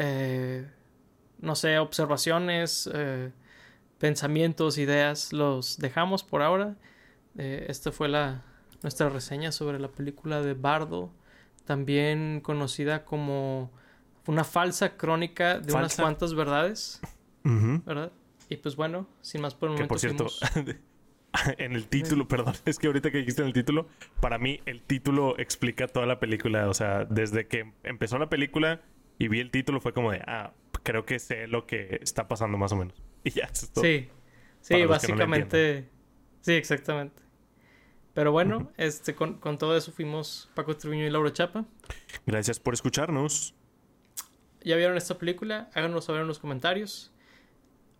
eh, 0.00 0.66
no 1.40 1.54
sé, 1.54 1.78
observaciones, 1.78 2.88
eh, 2.92 3.30
pensamientos, 3.98 4.78
ideas, 4.78 5.32
los 5.32 5.76
dejamos 5.78 6.22
por 6.24 6.40
ahora. 6.42 6.76
Eh, 7.36 7.66
esta 7.68 7.92
fue 7.92 8.08
la, 8.08 8.42
nuestra 8.82 9.08
reseña 9.10 9.52
sobre 9.52 9.78
la 9.78 9.88
película 9.88 10.40
de 10.42 10.54
Bardo, 10.54 11.12
también 11.66 12.40
conocida 12.42 13.04
como 13.04 13.70
una 14.26 14.44
falsa 14.44 14.96
crónica 14.96 15.60
de 15.60 15.72
unas 15.72 15.92
Falsa. 15.92 16.02
cuantas 16.02 16.34
verdades. 16.34 17.00
Y 18.48 18.56
pues 18.56 18.74
bueno, 18.76 19.06
sin 19.20 19.42
más 19.42 19.54
por 19.54 19.70
el 19.70 19.76
Que 19.76 19.82
momento. 19.84 19.88
por 19.88 20.00
cierto, 20.00 20.26
fuimos- 20.28 20.76
en 21.58 21.72
el 21.74 21.86
título, 21.88 22.26
perdón, 22.26 22.54
es 22.64 22.78
que 22.78 22.88
ahorita 22.88 23.10
que 23.12 23.18
dijiste 23.18 23.42
en 23.42 23.48
el 23.48 23.54
título, 23.54 23.86
para 24.20 24.38
mí 24.38 24.60
el 24.66 24.82
título 24.82 25.38
explica 25.38 25.86
toda 25.86 26.06
la 26.06 26.18
película. 26.18 26.68
O 26.68 26.74
sea, 26.74 27.04
desde 27.04 27.46
que 27.46 27.72
empezó 27.84 28.18
la 28.18 28.28
película 28.28 28.80
y 29.20 29.28
vi 29.28 29.38
el 29.38 29.50
título 29.50 29.80
fue 29.80 29.92
como 29.92 30.10
de, 30.10 30.22
ah, 30.26 30.54
creo 30.82 31.04
que 31.04 31.18
sé 31.18 31.46
lo 31.46 31.66
que 31.66 31.98
está 32.02 32.26
pasando 32.26 32.58
más 32.58 32.72
o 32.72 32.76
menos. 32.76 32.94
Y 33.22 33.32
ya, 33.32 33.44
eso 33.44 33.66
es 33.66 33.72
todo. 33.72 33.84
Sí, 33.84 34.08
sí, 34.62 34.80
no 34.80 34.88
básicamente. 34.88 35.90
sí, 36.40 36.54
exactamente. 36.54 37.22
Pero 38.14 38.32
bueno, 38.32 38.72
este, 38.78 39.14
con, 39.14 39.34
con 39.34 39.58
todo 39.58 39.76
eso 39.76 39.92
fuimos 39.92 40.50
Paco 40.54 40.74
Triviño 40.74 41.06
y 41.06 41.10
Laura 41.10 41.30
Chapa. 41.34 41.66
Gracias 42.24 42.58
por 42.58 42.72
escucharnos. 42.72 43.54
¿Ya 44.64 44.76
vieron 44.76 44.96
esta 44.96 45.18
película? 45.18 45.68
Háganos 45.74 46.06
saber 46.06 46.22
en 46.22 46.28
los 46.28 46.38
comentarios. 46.38 47.12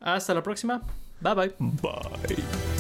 Hasta 0.00 0.32
la 0.32 0.42
próxima. 0.42 0.80
Bye 1.20 1.34
bye. 1.34 1.54
Bye. 1.58 2.80